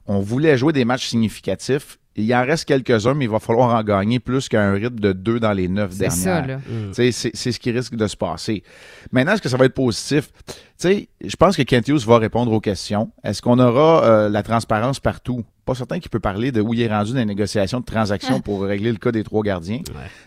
On 0.08 0.18
voulait 0.18 0.58
jouer 0.58 0.72
des 0.72 0.84
matchs 0.84 1.06
significatifs. 1.06 1.98
Il 2.22 2.34
en 2.34 2.44
reste 2.44 2.64
quelques-uns, 2.64 3.14
mais 3.14 3.24
il 3.26 3.30
va 3.30 3.38
falloir 3.38 3.74
en 3.74 3.82
gagner 3.82 4.18
plus 4.20 4.48
qu'un 4.48 4.72
rythme 4.72 5.00
de 5.00 5.12
deux 5.12 5.40
dans 5.40 5.52
les 5.52 5.68
neuf 5.68 5.90
C'est 5.92 5.98
dernières. 6.08 6.18
ça, 6.18 6.46
là. 6.46 6.58
Tu 6.88 6.94
sais, 6.94 7.12
C'est 7.12 7.30
c'est 7.34 7.52
ce 7.52 7.58
qui 7.60 7.70
risque 7.70 7.94
de 7.94 8.06
se 8.06 8.16
passer. 8.16 8.62
Maintenant, 9.12 9.32
est-ce 9.32 9.42
que 9.42 9.48
ça 9.48 9.56
va 9.56 9.64
être 9.64 9.74
positif? 9.74 10.30
Tu 10.46 10.54
sais, 10.76 11.08
je 11.24 11.36
pense 11.36 11.56
que 11.56 11.62
Kent 11.62 11.88
Hughes 11.88 12.04
va 12.06 12.18
répondre 12.18 12.50
aux 12.52 12.60
questions. 12.60 13.10
Est-ce 13.24 13.42
qu'on 13.42 13.58
aura 13.58 14.04
euh, 14.04 14.28
la 14.28 14.42
transparence 14.42 15.00
partout? 15.00 15.44
Pas 15.64 15.74
certain 15.74 15.98
qu'il 16.00 16.10
peut 16.10 16.20
parler 16.20 16.52
de 16.52 16.60
où 16.60 16.72
il 16.74 16.80
est 16.80 16.88
rendu 16.88 17.12
dans 17.12 17.18
les 17.18 17.24
négociations 17.26 17.80
de 17.80 17.84
transactions 17.84 18.40
pour 18.42 18.62
régler 18.62 18.90
le 18.92 18.98
cas 18.98 19.12
des 19.12 19.22
trois 19.24 19.42
gardiens. 19.42 19.80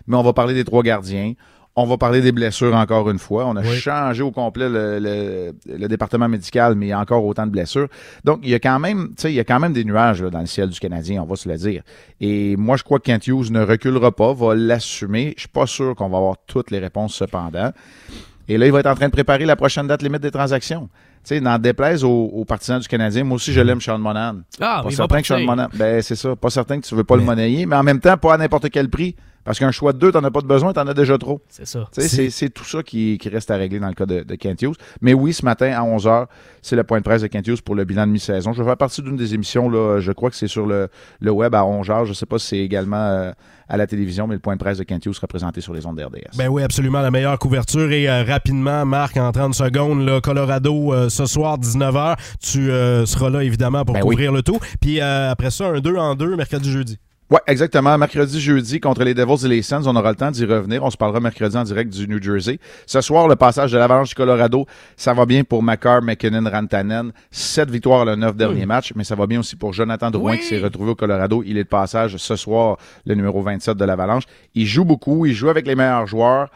Mais 0.07 0.15
on 0.15 0.23
va 0.23 0.33
parler 0.33 0.53
des 0.53 0.63
trois 0.63 0.83
gardiens. 0.83 1.33
On 1.75 1.85
va 1.87 1.97
parler 1.97 2.21
des 2.21 2.31
blessures 2.31 2.75
encore 2.75 3.09
une 3.09 3.17
fois. 3.17 3.47
On 3.47 3.55
a 3.55 3.61
Oui. 3.61 3.75
changé 3.77 4.21
au 4.21 4.29
complet 4.29 4.69
le, 4.69 4.99
le- 4.99 5.55
le 5.77 5.87
département 5.87 6.29
médical, 6.29 6.75
mais 6.75 6.85
il 6.85 6.89
y 6.89 6.91
a 6.93 6.99
encore 6.99 7.25
autant 7.25 7.47
de 7.47 7.51
blessures. 7.51 7.87
Donc, 8.23 8.41
il 8.43 8.49
y 8.49 8.53
a 8.53 8.59
quand 8.59 8.77
même, 8.79 9.07
tu 9.09 9.23
sais, 9.23 9.31
il 9.31 9.35
y 9.35 9.39
a 9.39 9.43
quand 9.43 9.59
même 9.59 9.73
des 9.73 9.83
nuages 9.83 10.21
là, 10.21 10.29
dans 10.29 10.39
le 10.41 10.45
ciel 10.45 10.69
du 10.69 10.79
Canadien, 10.79 11.23
on 11.23 11.25
va 11.25 11.35
se 11.35 11.49
le 11.49 11.57
dire. 11.57 11.81
Et 12.21 12.55
moi, 12.57 12.77
je 12.77 12.83
crois 12.83 12.99
que 12.99 13.05
Kent 13.05 13.25
Hughes 13.25 13.49
ne 13.49 13.61
reculera 13.63 14.11
pas, 14.11 14.33
va 14.33 14.53
l'assumer. 14.53 15.33
Je 15.35 15.41
suis 15.41 15.49
pas 15.49 15.65
sûr 15.65 15.95
qu'on 15.95 16.09
va 16.09 16.17
avoir 16.19 16.35
toutes 16.45 16.69
les 16.69 16.77
réponses 16.77 17.15
cependant. 17.15 17.71
Et 18.47 18.57
là, 18.59 18.65
il 18.67 18.71
va 18.71 18.81
être 18.81 18.87
en 18.87 18.95
train 18.95 19.07
de 19.07 19.11
préparer 19.13 19.45
la 19.45 19.55
prochaine 19.55 19.87
date 19.87 20.03
limite 20.03 20.21
des 20.21 20.29
transactions. 20.29 20.89
Tu 21.23 21.35
sais, 21.35 21.39
n'en 21.39 21.57
déplaise 21.57 22.03
aux, 22.03 22.25
aux 22.25 22.45
partisans 22.45 22.79
du 22.79 22.87
Canadien, 22.87 23.23
moi 23.23 23.37
aussi, 23.37 23.51
je 23.53 23.61
l'aime, 23.61 23.79
Sean 23.81 23.97
Monan. 23.97 24.41
Ah, 24.59 24.81
pas 24.83 24.91
certain 24.91 25.21
que 25.21 25.27
Sean. 25.27 25.39
Monan. 25.39 25.69
Ben, 25.73 26.01
c'est 26.03 26.17
ça. 26.17 26.35
Pas 26.35 26.49
certain 26.51 26.79
que 26.79 26.85
tu 26.85 26.93
veux 26.93 27.05
pas 27.05 27.15
le 27.15 27.23
monnayer, 27.23 27.65
mais 27.65 27.77
en 27.77 27.83
même 27.83 27.99
temps, 28.01 28.17
pas 28.17 28.33
à 28.33 28.37
n'importe 28.37 28.69
quel 28.69 28.89
prix. 28.89 29.15
Parce 29.45 29.59
qu'un 29.59 29.71
choix 29.71 29.93
de 29.93 29.97
deux, 29.97 30.11
t'en 30.11 30.23
as 30.23 30.31
pas 30.31 30.41
de 30.41 30.47
besoin, 30.47 30.73
t'en 30.73 30.87
as 30.87 30.93
déjà 30.93 31.17
trop. 31.17 31.41
C'est 31.49 31.65
ça. 31.67 31.87
C'est 31.91 32.29
c'est 32.29 32.49
tout 32.49 32.63
ça 32.63 32.81
qui, 32.83 33.17
qui 33.17 33.29
reste 33.29 33.51
à 33.51 33.55
régler 33.55 33.79
dans 33.79 33.87
le 33.87 33.93
cas 33.93 34.05
de, 34.05 34.23
de 34.23 34.35
Kent 34.35 34.61
Hughes. 34.61 34.75
Mais 35.01 35.13
oui, 35.13 35.33
ce 35.33 35.43
matin, 35.43 35.71
à 35.73 35.81
11h, 35.83 36.27
c'est 36.61 36.75
le 36.75 36.83
point 36.83 36.99
de 36.99 37.03
presse 37.03 37.21
de 37.21 37.27
Kent 37.27 37.47
Hughes 37.47 37.61
pour 37.61 37.75
le 37.75 37.83
bilan 37.83 38.07
de 38.07 38.11
mi-saison. 38.11 38.53
Je 38.53 38.61
vais 38.61 38.67
faire 38.67 38.77
partie 38.77 39.01
d'une 39.01 39.17
des 39.17 39.33
émissions, 39.33 39.69
là, 39.69 39.99
je 39.99 40.11
crois 40.11 40.29
que 40.29 40.35
c'est 40.35 40.47
sur 40.47 40.65
le, 40.65 40.87
le 41.19 41.31
web 41.31 41.53
à 41.55 41.61
11h. 41.61 42.05
Je 42.05 42.13
sais 42.13 42.25
pas 42.25 42.39
si 42.39 42.47
c'est 42.47 42.57
également 42.59 42.97
euh, 42.97 43.31
à 43.67 43.77
la 43.77 43.87
télévision, 43.87 44.27
mais 44.27 44.35
le 44.35 44.39
point 44.39 44.55
de 44.55 44.59
presse 44.59 44.77
de 44.77 44.83
Kent 44.83 45.05
Hughes 45.05 45.13
sera 45.15 45.27
présenté 45.27 45.61
sur 45.61 45.73
les 45.73 45.85
ondes 45.85 45.97
d'RDS. 45.97 46.37
Ben 46.37 46.47
oui, 46.47 46.63
absolument. 46.63 47.01
La 47.01 47.11
meilleure 47.11 47.39
couverture. 47.39 47.91
Et 47.91 48.09
euh, 48.09 48.23
rapidement, 48.23 48.85
Marc, 48.85 49.17
en 49.17 49.31
30 49.31 49.53
secondes, 49.53 50.05
là, 50.05 50.21
Colorado, 50.21 50.93
euh, 50.93 51.09
ce 51.09 51.25
soir, 51.25 51.59
19h. 51.59 52.15
Tu 52.41 52.71
euh, 52.71 53.05
seras 53.05 53.29
là, 53.29 53.43
évidemment, 53.43 53.83
pour 53.83 53.93
Ben 53.93 54.01
oui. 54.03 54.15
couvrir 54.15 54.31
le 54.31 54.41
tout. 54.41 54.59
Puis 54.79 55.01
euh, 55.01 55.31
après 55.31 55.51
ça, 55.51 55.67
un 55.67 55.79
2 55.79 55.95
en 55.97 56.15
2, 56.15 56.35
mercredi, 56.35 56.97
Ouais, 57.29 57.39
exactement. 57.47 57.97
Mercredi, 57.97 58.39
jeudi, 58.39 58.79
contre 58.79 59.03
les 59.03 59.13
Devils 59.15 59.45
et 59.45 59.49
les 59.49 59.61
Sens, 59.63 59.87
on 59.87 59.95
aura 59.95 60.09
le 60.11 60.15
temps 60.15 60.29
d'y 60.29 60.45
revenir. 60.45 60.83
On 60.83 60.91
se 60.91 60.97
parlera 60.97 61.19
mercredi 61.19 61.57
en 61.57 61.63
direct 61.63 61.91
du 61.91 62.07
New 62.07 62.21
Jersey. 62.21 62.59
Ce 62.85 63.01
soir, 63.01 63.27
le 63.27 63.35
passage 63.35 63.71
de 63.71 63.77
l'Avalanche 63.77 64.09
du 64.09 64.15
Colorado, 64.15 64.67
ça 64.97 65.13
va 65.13 65.25
bien 65.25 65.43
pour 65.43 65.63
Makar, 65.63 66.03
McKinnon, 66.03 66.47
Rantanen. 66.47 67.11
Sept 67.31 67.71
victoires 67.71 68.05
le 68.05 68.15
neuf 68.15 68.35
derniers 68.35 68.65
matchs, 68.67 68.93
mais 68.95 69.03
ça 69.03 69.15
va 69.15 69.25
bien 69.25 69.39
aussi 69.39 69.55
pour 69.55 69.73
Jonathan 69.73 70.11
Drouin 70.11 70.33
Oui. 70.33 70.39
qui 70.39 70.45
s'est 70.45 70.59
retrouvé 70.59 70.91
au 70.91 70.95
Colorado. 70.95 71.41
Il 71.45 71.57
est 71.57 71.63
de 71.63 71.69
passage 71.69 72.17
ce 72.17 72.35
soir, 72.35 72.77
le 73.05 73.15
numéro 73.15 73.41
27 73.41 73.77
de 73.77 73.85
l'Avalanche. 73.85 74.23
Il 74.53 74.67
joue 74.67 74.85
beaucoup, 74.85 75.25
il 75.25 75.33
joue 75.33 75.49
avec 75.49 75.65
les 75.65 75.75
meilleurs 75.75 76.05
joueurs. 76.05 76.49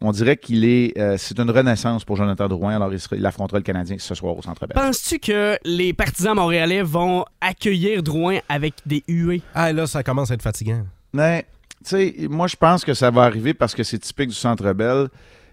On 0.00 0.12
dirait 0.12 0.36
qu'il 0.36 0.64
est, 0.64 0.96
euh, 0.98 1.16
c'est 1.18 1.38
une 1.40 1.50
renaissance 1.50 2.04
pour 2.04 2.16
Jonathan 2.16 2.46
Drouin. 2.48 2.76
Alors, 2.76 2.92
il, 2.92 3.00
sera- 3.00 3.16
il 3.16 3.26
affrontera 3.26 3.58
le 3.58 3.64
Canadien 3.64 3.96
ce 3.98 4.14
soir 4.14 4.36
au 4.36 4.42
Centre 4.42 4.66
Bell. 4.66 4.74
Penses-tu 4.74 5.18
que 5.18 5.58
les 5.64 5.92
partisans 5.92 6.36
montréalais 6.36 6.82
vont 6.82 7.24
accueillir 7.40 8.02
Drouin 8.02 8.38
avec 8.48 8.74
des 8.86 9.02
huées? 9.08 9.42
Ah, 9.54 9.72
là, 9.72 9.86
ça 9.88 10.02
commence 10.04 10.30
à 10.30 10.34
être 10.34 10.42
fatigant. 10.42 10.84
Mais, 11.12 11.46
tu 11.84 11.90
sais, 11.90 12.14
moi, 12.30 12.46
je 12.46 12.54
pense 12.56 12.84
que 12.84 12.94
ça 12.94 13.10
va 13.10 13.22
arriver 13.24 13.54
parce 13.54 13.74
que 13.74 13.82
c'est 13.82 13.98
typique 13.98 14.28
du 14.28 14.34
Centre 14.36 14.72
Bell. 14.72 15.08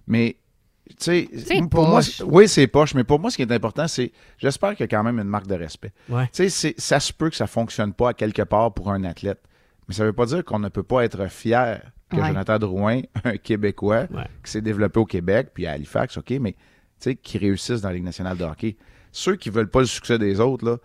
Mais 0.08 0.36
Tu 0.90 0.96
sais, 1.00 1.30
C'est 1.36 1.68
pour 1.68 1.88
moi, 1.88 2.02
poche. 2.02 2.22
oui, 2.28 2.48
c'est 2.48 2.68
poche, 2.68 2.94
mais 2.94 3.04
pour 3.04 3.20
moi, 3.20 3.32
ce 3.32 3.38
qui 3.38 3.42
est 3.42 3.52
important, 3.52 3.88
c'est 3.88 4.12
j'espère 4.38 4.76
qu'il 4.76 4.82
y 4.82 4.84
a 4.84 4.88
quand 4.88 5.02
même 5.04 5.18
une 5.18 5.28
marque 5.28 5.48
de 5.48 5.56
respect. 5.56 5.92
Ouais. 6.08 6.26
Tu 6.28 6.30
sais, 6.34 6.50
c'est- 6.50 6.80
ça 6.80 7.00
se 7.00 7.12
peut 7.12 7.32
que 7.32 7.36
ça 7.36 7.48
fonctionne 7.48 7.92
pas 7.94 8.10
à 8.10 8.14
quelque 8.14 8.44
part 8.44 8.72
pour 8.72 8.92
un 8.92 9.04
athlète, 9.06 9.40
mais 9.88 9.94
ça 9.94 10.04
veut 10.06 10.14
pas 10.14 10.26
dire 10.26 10.44
qu'on 10.44 10.60
ne 10.60 10.70
peut 10.70 10.84
pas 10.84 11.04
être 11.06 11.28
fier 11.30 11.82
que 12.10 12.18
Ouais. 12.18 12.28
Jonathan 12.28 12.60
Drouin, 12.60 13.02
un 13.24 13.38
Québécois, 13.38 14.08
qui 14.44 14.52
s'est 14.52 14.62
développé 14.62 15.00
au 15.00 15.06
Québec, 15.06 15.50
puis 15.54 15.66
à 15.66 15.72
Halifax, 15.72 16.18
OK, 16.18 16.32
mais 16.40 16.52
tu 16.54 16.58
sais, 17.00 17.16
qui 17.16 17.38
réussissent 17.38 17.82
dans 17.82 17.90
la 17.90 17.96
Ligue 17.96 18.04
nationale 18.04 18.38
de 18.38 18.44
hockey. 18.44 18.78
Ceux 19.12 19.36
qui 19.36 19.50
veulent 19.50 19.70
pas 19.70 19.80
le 19.80 19.86
succès 19.86 20.18
des 20.20 20.40
autres, 20.40 20.66
là, 20.66 20.78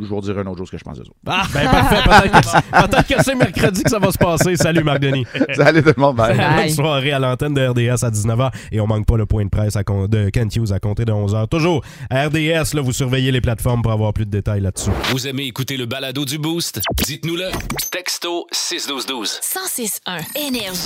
je 0.00 0.06
vous 0.06 0.16
redirai 0.16 0.40
un 0.40 0.46
autre 0.46 0.58
jour 0.58 0.66
ce 0.66 0.72
que 0.72 0.78
je 0.78 0.84
pense 0.84 0.96
des 0.96 1.02
autres. 1.02 1.12
Ah, 1.26 1.42
ben 1.52 1.64
parfait. 1.70 2.02
Peut-être 2.72 3.06
que, 3.06 3.22
c'est 3.22 3.34
mercredi 3.34 3.82
que 3.82 3.90
ça 3.90 3.98
va 3.98 4.10
se 4.12 4.18
passer. 4.18 4.56
Salut, 4.56 4.84
Marc 4.84 5.00
Denis. 5.00 5.26
Salut 5.56 5.82
tout 5.82 5.92
le 5.96 6.00
monde. 6.00 6.16
Bye. 6.16 6.36
Bonne 6.36 6.70
soirée 6.70 7.12
à 7.12 7.18
l'antenne 7.18 7.54
de 7.54 7.66
RDS 7.66 8.04
à 8.04 8.10
19h. 8.10 8.50
Et 8.72 8.80
on 8.80 8.86
manque 8.86 9.06
pas 9.06 9.16
le 9.16 9.26
point 9.26 9.44
de 9.44 9.50
presse 9.50 9.76
à 9.76 9.84
con- 9.84 10.06
de 10.06 10.30
Kent 10.30 10.54
Hughes 10.56 10.72
à 10.72 10.78
compter 10.78 11.04
de 11.04 11.12
11h. 11.12 11.48
Toujours 11.48 11.82
à 12.10 12.26
RDS, 12.26 12.74
là, 12.74 12.80
vous 12.82 12.92
surveillez 12.92 13.32
les 13.32 13.40
plateformes 13.40 13.82
pour 13.82 13.92
avoir 13.92 14.12
plus 14.12 14.26
de 14.26 14.30
détails 14.30 14.60
là-dessus. 14.60 14.90
Vous 15.10 15.26
aimez 15.26 15.44
écouter 15.44 15.76
le 15.76 15.86
balado 15.86 16.24
du 16.24 16.38
Boost? 16.38 16.80
Dites-nous-le. 17.06 17.50
Texto 17.90 18.46
61212. 18.52 19.40
1061 19.42 20.18
Énergie. 20.46 20.78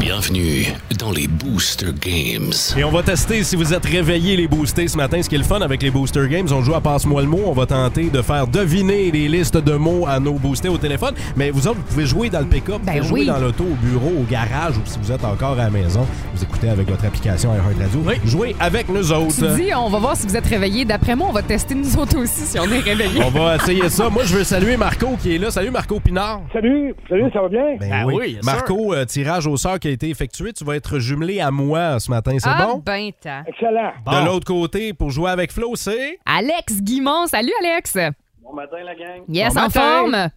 Bienvenue 0.00 0.66
dans 0.98 1.10
les 1.10 1.26
Booster 1.28 1.92
Games. 2.00 2.52
Et 2.76 2.84
on 2.84 2.90
va 2.90 3.02
tester 3.02 3.42
si 3.44 3.56
vous 3.56 3.72
êtes 3.74 3.84
réveillés 3.84 4.36
les 4.36 4.48
boostés 4.48 4.88
ce 4.88 4.96
matin. 4.96 5.22
Ce 5.22 5.28
qui 5.28 5.34
est 5.34 5.38
le 5.38 5.44
fun 5.44 5.60
avec 5.60 5.82
les 5.82 5.90
Booster 5.90 6.26
Games, 6.28 6.48
on 6.50 6.62
joue 6.62 6.74
à 6.74 6.80
Passe-moi 6.80 7.22
le 7.22 7.28
mot. 7.28 7.42
On 7.46 7.52
va 7.52 7.66
tenter 7.66 8.10
de 8.10 8.22
faire 8.22 8.46
deviner 8.54 9.10
les 9.10 9.26
listes 9.28 9.56
de 9.56 9.72
mots 9.74 10.06
à 10.06 10.20
nos 10.20 10.34
boostés 10.34 10.68
au 10.68 10.78
téléphone. 10.78 11.14
Mais 11.36 11.50
vous 11.50 11.66
autres, 11.66 11.78
vous 11.78 11.86
pouvez 11.86 12.06
jouer 12.06 12.30
dans 12.30 12.38
le 12.40 12.46
pick-up, 12.46 12.78
vous 12.80 12.86
Ben 12.86 12.98
pouvez 12.98 13.08
jouer 13.08 13.20
oui. 13.20 13.26
dans 13.26 13.38
l'auto, 13.38 13.64
au 13.64 13.74
bureau, 13.86 14.12
au 14.20 14.22
garage 14.30 14.78
ou 14.78 14.82
si 14.84 14.96
vous 15.00 15.10
êtes 15.10 15.24
encore 15.24 15.52
à 15.52 15.64
la 15.64 15.70
maison, 15.70 16.06
vous 16.34 16.42
écoutez 16.42 16.68
avec 16.68 16.88
votre 16.88 17.04
application 17.04 17.52
iHeart 17.52 17.78
Radio. 17.78 18.04
Jouez 18.24 18.54
avec 18.60 18.88
nous 18.88 19.12
autres. 19.12 19.34
Tu 19.56 19.62
dis, 19.62 19.74
on 19.74 19.88
va 19.88 19.98
voir 19.98 20.16
si 20.16 20.26
vous 20.26 20.36
êtes 20.36 20.46
réveillés. 20.46 20.84
D'après 20.84 21.16
moi, 21.16 21.26
on 21.30 21.32
va 21.32 21.42
tester 21.42 21.74
nous 21.74 21.96
autres 21.98 22.16
aussi 22.18 22.42
si 22.42 22.58
on 22.60 22.64
est 22.70 22.78
réveillés. 22.78 23.22
On 23.24 23.30
va 23.30 23.56
essayer 23.56 23.88
ça. 23.88 24.08
Moi, 24.08 24.22
je 24.24 24.36
veux 24.36 24.44
saluer 24.44 24.76
Marco 24.76 25.16
qui 25.20 25.34
est 25.34 25.38
là. 25.38 25.50
Salut 25.50 25.70
Marco 25.72 25.98
Pinard. 25.98 26.42
Salut, 26.52 26.94
salut, 27.08 27.30
ça 27.32 27.40
va 27.42 27.48
bien? 27.48 27.76
Ben 27.80 27.90
Ah 27.92 28.06
oui. 28.06 28.14
oui, 28.16 28.30
yes, 28.34 28.44
Marco, 28.44 28.94
euh, 28.94 29.04
tirage 29.04 29.46
au 29.48 29.56
sort 29.56 29.78
qui 29.80 29.88
a 29.88 29.90
été 29.90 30.08
effectué. 30.08 30.52
Tu 30.52 30.64
vas 30.64 30.76
être 30.76 30.98
jumelé 31.00 31.40
à 31.40 31.50
moi 31.50 31.98
ce 31.98 32.10
matin. 32.10 32.36
C'est 32.38 32.48
ah, 32.48 32.66
bon? 32.66 32.82
ben. 32.84 33.10
Excellent. 33.46 33.92
De 34.06 34.26
l'autre 34.26 34.46
côté, 34.46 34.92
pour 34.92 35.10
jouer 35.10 35.30
avec 35.30 35.50
Flo, 35.52 35.72
c'est? 35.74 36.18
Alex 36.24 36.80
Guimont. 36.82 37.26
Salut, 37.26 37.52
Alex. 37.62 37.96
Bon 38.44 38.52
matin, 38.52 38.76
la 38.84 38.94
gang. 38.94 39.22
Yes, 39.28 39.54
Bon 39.54 39.60
en 39.60 39.62
matin. 39.64 39.80
forme? 39.80 40.28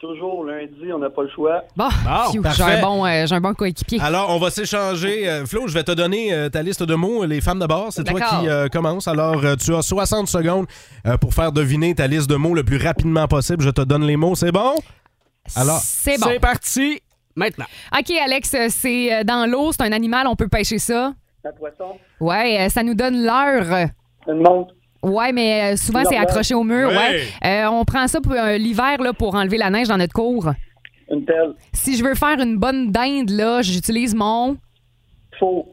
Toujours 0.00 0.44
lundi, 0.44 0.92
on 0.92 0.98
n'a 0.98 1.08
pas 1.08 1.22
le 1.22 1.30
choix. 1.30 1.62
Bon, 1.76 1.84
Bon, 1.84 1.90
phew, 1.90 2.32
j'ai 2.34 2.40
parfait. 2.40 2.62
un 2.62 2.80
bon, 2.82 3.06
euh, 3.06 3.26
j'ai 3.26 3.34
un 3.34 3.40
bon 3.40 3.54
coéquipier. 3.54 4.00
Alors, 4.00 4.28
on 4.30 4.38
va 4.38 4.50
s'échanger. 4.50 5.28
Euh, 5.28 5.46
Flo, 5.46 5.66
je 5.68 5.72
vais 5.72 5.84
te 5.84 5.92
donner 5.92 6.32
euh, 6.34 6.48
ta 6.50 6.62
liste 6.62 6.82
de 6.82 6.94
mots. 6.94 7.24
Les 7.24 7.40
femmes 7.40 7.58
d'abord, 7.60 7.88
c'est 7.90 8.04
toi 8.04 8.20
qui 8.20 8.48
euh, 8.48 8.68
commence. 8.68 9.08
Alors, 9.08 9.42
euh, 9.44 9.54
tu 9.56 9.74
as 9.74 9.82
60 9.82 10.26
secondes 10.28 10.66
euh, 11.06 11.16
pour 11.16 11.32
faire 11.32 11.52
deviner 11.52 11.94
ta 11.94 12.06
liste 12.06 12.28
de 12.28 12.36
mots 12.36 12.54
le 12.54 12.64
plus 12.64 12.76
rapidement 12.76 13.26
possible. 13.28 13.62
Je 13.62 13.70
te 13.70 13.80
donne 13.82 14.04
les 14.04 14.16
mots, 14.16 14.34
c'est 14.34 14.52
bon? 14.52 14.74
Alors, 15.56 15.78
C'est 15.82 16.18
bon. 16.20 16.26
C'est 16.28 16.40
parti 16.40 17.00
maintenant. 17.36 17.66
OK, 17.98 18.10
Alex, 18.10 18.56
c'est 18.70 19.24
dans 19.24 19.48
l'eau, 19.50 19.72
c'est 19.72 19.82
un 19.84 19.92
animal, 19.92 20.26
on 20.26 20.36
peut 20.36 20.48
pêcher 20.48 20.78
ça. 20.78 21.14
Un 21.46 21.52
poisson, 21.52 21.96
Ouais, 22.20 22.68
ça 22.70 22.82
nous 22.82 22.94
donne 22.94 23.22
l'heure. 23.22 23.88
une 24.26 24.40
montre, 24.42 24.74
Ouais, 25.04 25.32
mais 25.32 25.74
euh, 25.74 25.76
souvent, 25.76 26.02
c'est 26.08 26.16
accroché 26.16 26.54
au 26.54 26.64
mur. 26.64 26.88
Ouais. 26.88 26.96
Ouais. 26.96 27.20
Euh, 27.44 27.66
on 27.68 27.84
prend 27.84 28.06
ça 28.08 28.20
pour 28.20 28.32
euh, 28.32 28.56
l'hiver 28.58 28.96
là, 29.00 29.12
pour 29.12 29.34
enlever 29.34 29.58
la 29.58 29.70
neige 29.70 29.88
dans 29.88 29.96
notre 29.98 30.12
cour. 30.14 30.50
une 31.10 31.24
pelle, 31.24 31.52
Si 31.72 31.96
je 31.96 32.04
veux 32.04 32.14
faire 32.14 32.38
une 32.40 32.56
bonne 32.56 32.90
dinde, 32.90 33.30
là, 33.30 33.62
j'utilise 33.62 34.14
mon. 34.14 34.56
faux, 35.38 35.68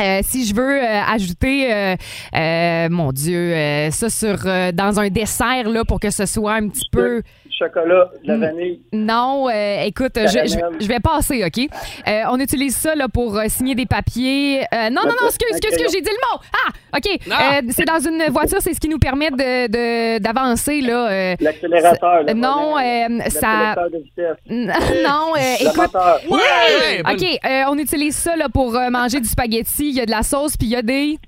Euh, 0.00 0.20
si 0.22 0.46
je 0.46 0.54
veux 0.54 0.82
euh, 0.82 1.02
ajouter, 1.06 1.72
euh, 1.72 1.96
euh, 2.34 2.88
mon 2.90 3.12
Dieu, 3.12 3.52
euh, 3.54 3.90
ça 3.90 4.08
sur 4.08 4.38
euh, 4.46 4.72
dans 4.72 4.98
un 4.98 5.08
dessert 5.10 5.68
là 5.68 5.84
pour 5.84 6.00
que 6.00 6.10
ce 6.10 6.24
soit 6.26 6.54
un 6.54 6.68
petit 6.68 6.88
peu. 6.90 7.22
Chocolat, 7.66 8.10
de 8.22 8.28
la 8.28 8.36
Mm. 8.36 8.40
vanille, 8.40 8.80
Non, 8.92 9.48
euh, 9.48 9.82
écoute, 9.84 10.12
je, 10.16 10.26
je- 10.28 10.84
je 10.84 10.88
vais 10.88 11.00
passer, 11.00 11.44
ok? 11.44 11.68
Euh, 12.08 12.22
on 12.30 12.38
utilise 12.40 12.76
ça 12.76 12.94
là 12.94 13.08
pour 13.08 13.36
euh, 13.38 13.44
signer 13.48 13.74
des 13.74 13.86
papiers. 13.86 14.60
Euh, 14.74 14.90
non, 14.90 15.02
non, 15.02 15.14
non, 15.20 15.26
excuse, 15.28 15.48
excuse, 15.50 15.72
excuse, 15.72 15.92
j'ai 15.92 16.00
dit 16.00 16.10
le 16.10 16.36
mot. 16.36 16.40
Ah, 16.52 16.96
ok. 16.96 17.18
Ah. 17.30 17.60
C'est 17.70 17.84
dans 17.84 18.00
une 18.00 18.30
voiture, 18.32 18.58
c'est 18.60 18.74
ce 18.74 18.80
qui 18.80 18.88
nous 18.88 18.98
permet 18.98 19.30
de 19.30 19.66
de- 19.68 20.18
d'avancer 20.18 20.80
là. 20.80 21.10
euh, 21.10 21.34
l'accélérateur, 21.40 22.24
non, 22.34 22.76
euh, 22.78 23.20
ça. 23.28 23.74
de 23.90 23.98
vitesse, 23.98 24.36
non, 24.48 25.34
euh, 25.36 25.54
écoute. 25.60 25.96
Ouais! 26.30 27.02
OK, 27.10 27.40
euh, 27.44 27.62
on 27.68 27.78
utilise 27.78 28.16
ça 28.16 28.36
là, 28.36 28.48
pour 28.48 28.74
euh, 28.76 28.90
manger 28.90 29.20
du 29.20 29.28
spaghetti. 29.28 29.90
Il 29.90 29.96
y 29.96 30.00
a 30.00 30.06
de 30.06 30.10
la 30.10 30.22
sauce, 30.22 30.56
puis 30.56 30.66
il 30.68 30.72
y 30.72 30.76
a 30.76 30.82
des... 30.82 31.18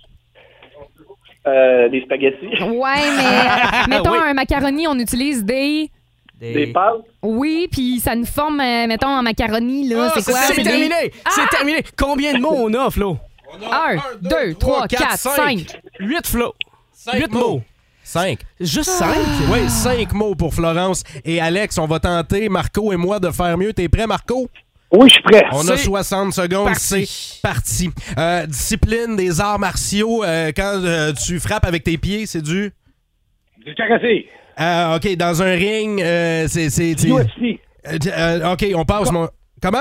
Euh, 1.46 1.88
des 1.90 2.00
spaghettis, 2.02 2.62
Ouais, 2.62 3.04
mais 3.16 3.22
euh, 3.22 3.86
mettons 3.88 4.12
Oui. 4.12 4.18
un 4.22 4.32
macaroni, 4.32 4.88
on 4.88 4.98
utilise 4.98 5.44
des... 5.44 5.90
des 6.40 6.66
pâtes, 6.68 6.96
Oui, 7.22 7.68
puis 7.70 8.00
ça 8.00 8.14
nous 8.14 8.26
forme, 8.26 8.60
euh, 8.60 8.86
mettons, 8.86 9.08
en 9.08 9.22
macaroni, 9.22 9.88
là. 9.88 10.08
Ah, 10.08 10.12
c'est 10.20 10.30
quoi? 10.30 10.40
C'est 10.42 10.62
terminé! 10.62 11.12
C'est 11.30 11.48
terminé! 11.48 11.82
Combien 11.96 12.34
de 12.34 12.40
mots 12.40 12.56
on 12.56 12.74
a, 12.74 12.90
Flo? 12.90 13.18
Un, 13.70 13.96
deux, 14.20 14.54
trois, 14.54 14.88
quatre, 14.88 15.18
cinq. 15.18 15.66
8, 16.00 16.26
Flo. 16.26 16.54
Cinq 16.92 17.14
8 17.14 17.32
mots. 17.32 17.62
5. 18.02 18.38
Juste 18.60 18.90
5? 18.90 19.16
Oui, 19.52 19.68
5 19.68 20.12
mots 20.12 20.34
pour 20.34 20.52
Florence. 20.54 21.02
Et 21.24 21.40
Alex, 21.40 21.78
on 21.78 21.86
va 21.86 22.00
tenter, 22.00 22.48
Marco 22.48 22.92
et 22.92 22.96
moi, 22.96 23.18
de 23.18 23.30
faire 23.30 23.56
mieux. 23.56 23.72
T'es 23.72 23.88
prêt, 23.88 24.06
Marco? 24.06 24.50
Oui, 24.92 25.08
je 25.08 25.14
suis 25.14 25.22
prêt. 25.22 25.44
On 25.52 25.66
a 25.68 25.76
C'est 25.76 25.84
60 25.84 26.32
secondes, 26.32 26.74
c'est 26.76 27.06
parti. 27.42 27.90
Euh, 28.18 28.46
discipline 28.46 29.16
des 29.16 29.40
arts 29.40 29.58
martiaux, 29.58 30.22
euh, 30.22 30.52
quand 30.54 30.80
euh, 30.84 31.12
tu 31.12 31.40
frappes 31.40 31.64
avec 31.64 31.82
tes 31.82 31.98
pieds, 31.98 32.26
c'est 32.26 32.42
du... 32.42 32.70
Du 33.64 33.74
karaté, 33.74 34.28
Euh, 34.60 34.96
OK, 34.96 35.16
dans 35.16 35.42
un 35.42 35.52
ring, 35.52 36.00
euh, 36.00 36.46
c'est... 36.48 36.70
c'est- 36.70 36.94
c'est- 36.98 37.08
UFC, 37.08 37.60
Euh, 37.86 37.98
euh, 38.06 38.52
OK, 38.52 38.64
on 38.74 38.84
passe, 38.84 39.10
mon... 39.12 39.28
Comment? 39.60 39.78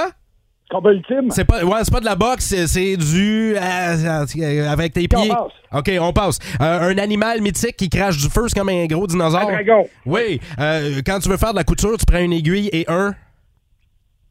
combat 0.69 0.91
ultime, 0.91 1.29
C'est 1.29 1.45
pas, 1.45 1.63
ouais, 1.63 1.79
c'est 1.83 1.93
pas 1.93 1.99
de 1.99 2.05
la 2.05 2.15
boxe, 2.15 2.45
c'est, 2.45 2.65
c'est 2.65 2.97
du... 2.97 3.55
euh, 3.55 4.67
avec 4.71 4.93
tes 4.93 5.07
pieds. 5.07 5.29
passe. 5.29 5.51
OK, 5.71 5.91
on 6.01 6.11
passe. 6.13 6.39
Euh, 6.61 6.89
un 6.89 6.97
animal 6.97 7.41
mythique 7.41 7.77
qui 7.77 7.89
crache 7.89 8.17
du 8.17 8.27
feu, 8.27 8.45
c'est 8.47 8.57
comme 8.59 8.69
un 8.69 8.85
gros 8.87 9.05
dinosaure. 9.05 9.41
un 9.41 9.51
dragon, 9.53 9.87
Oui. 10.07 10.41
Euh, 10.59 11.01
quand 11.05 11.19
tu 11.19 11.29
veux 11.29 11.37
faire 11.37 11.51
de 11.51 11.57
la 11.57 11.63
couture, 11.63 11.95
tu 11.97 12.05
prends 12.07 12.21
une 12.23 12.33
aiguille 12.33 12.69
et 12.73 12.85
un... 12.87 13.13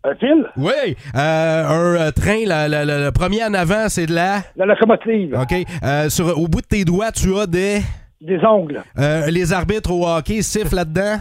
un 0.03 0.15
fil, 0.17 0.45
Oui. 0.57 0.97
Euh, 1.15 2.09
un 2.09 2.11
train, 2.13 2.45
la- 2.45 2.67
la- 2.67 2.85
la- 2.85 2.99
le 3.05 3.13
premier 3.13 3.45
en 3.45 3.55
avant, 3.55 3.89
c'est 3.89 4.07
de 4.07 4.15
la... 4.15 4.43
la 4.57 4.67
locomotive, 4.67 5.39
OK. 5.41 5.55
Euh, 5.85 6.11
sur, 6.11 6.37
au 6.37 6.49
bout 6.49 6.61
de 6.63 6.67
tes 6.67 6.85
doigts, 6.85 7.13
tu 7.13 7.37
as 7.39 7.47
des... 7.47 7.83
des 8.23 8.45
ongles, 8.45 8.83
euh, 8.99 9.27
les 9.31 9.53
arbitres 9.53 9.91
au 9.91 10.07
hockey 10.07 10.43
sifflent 10.43 10.77
là-dedans? 10.77 11.19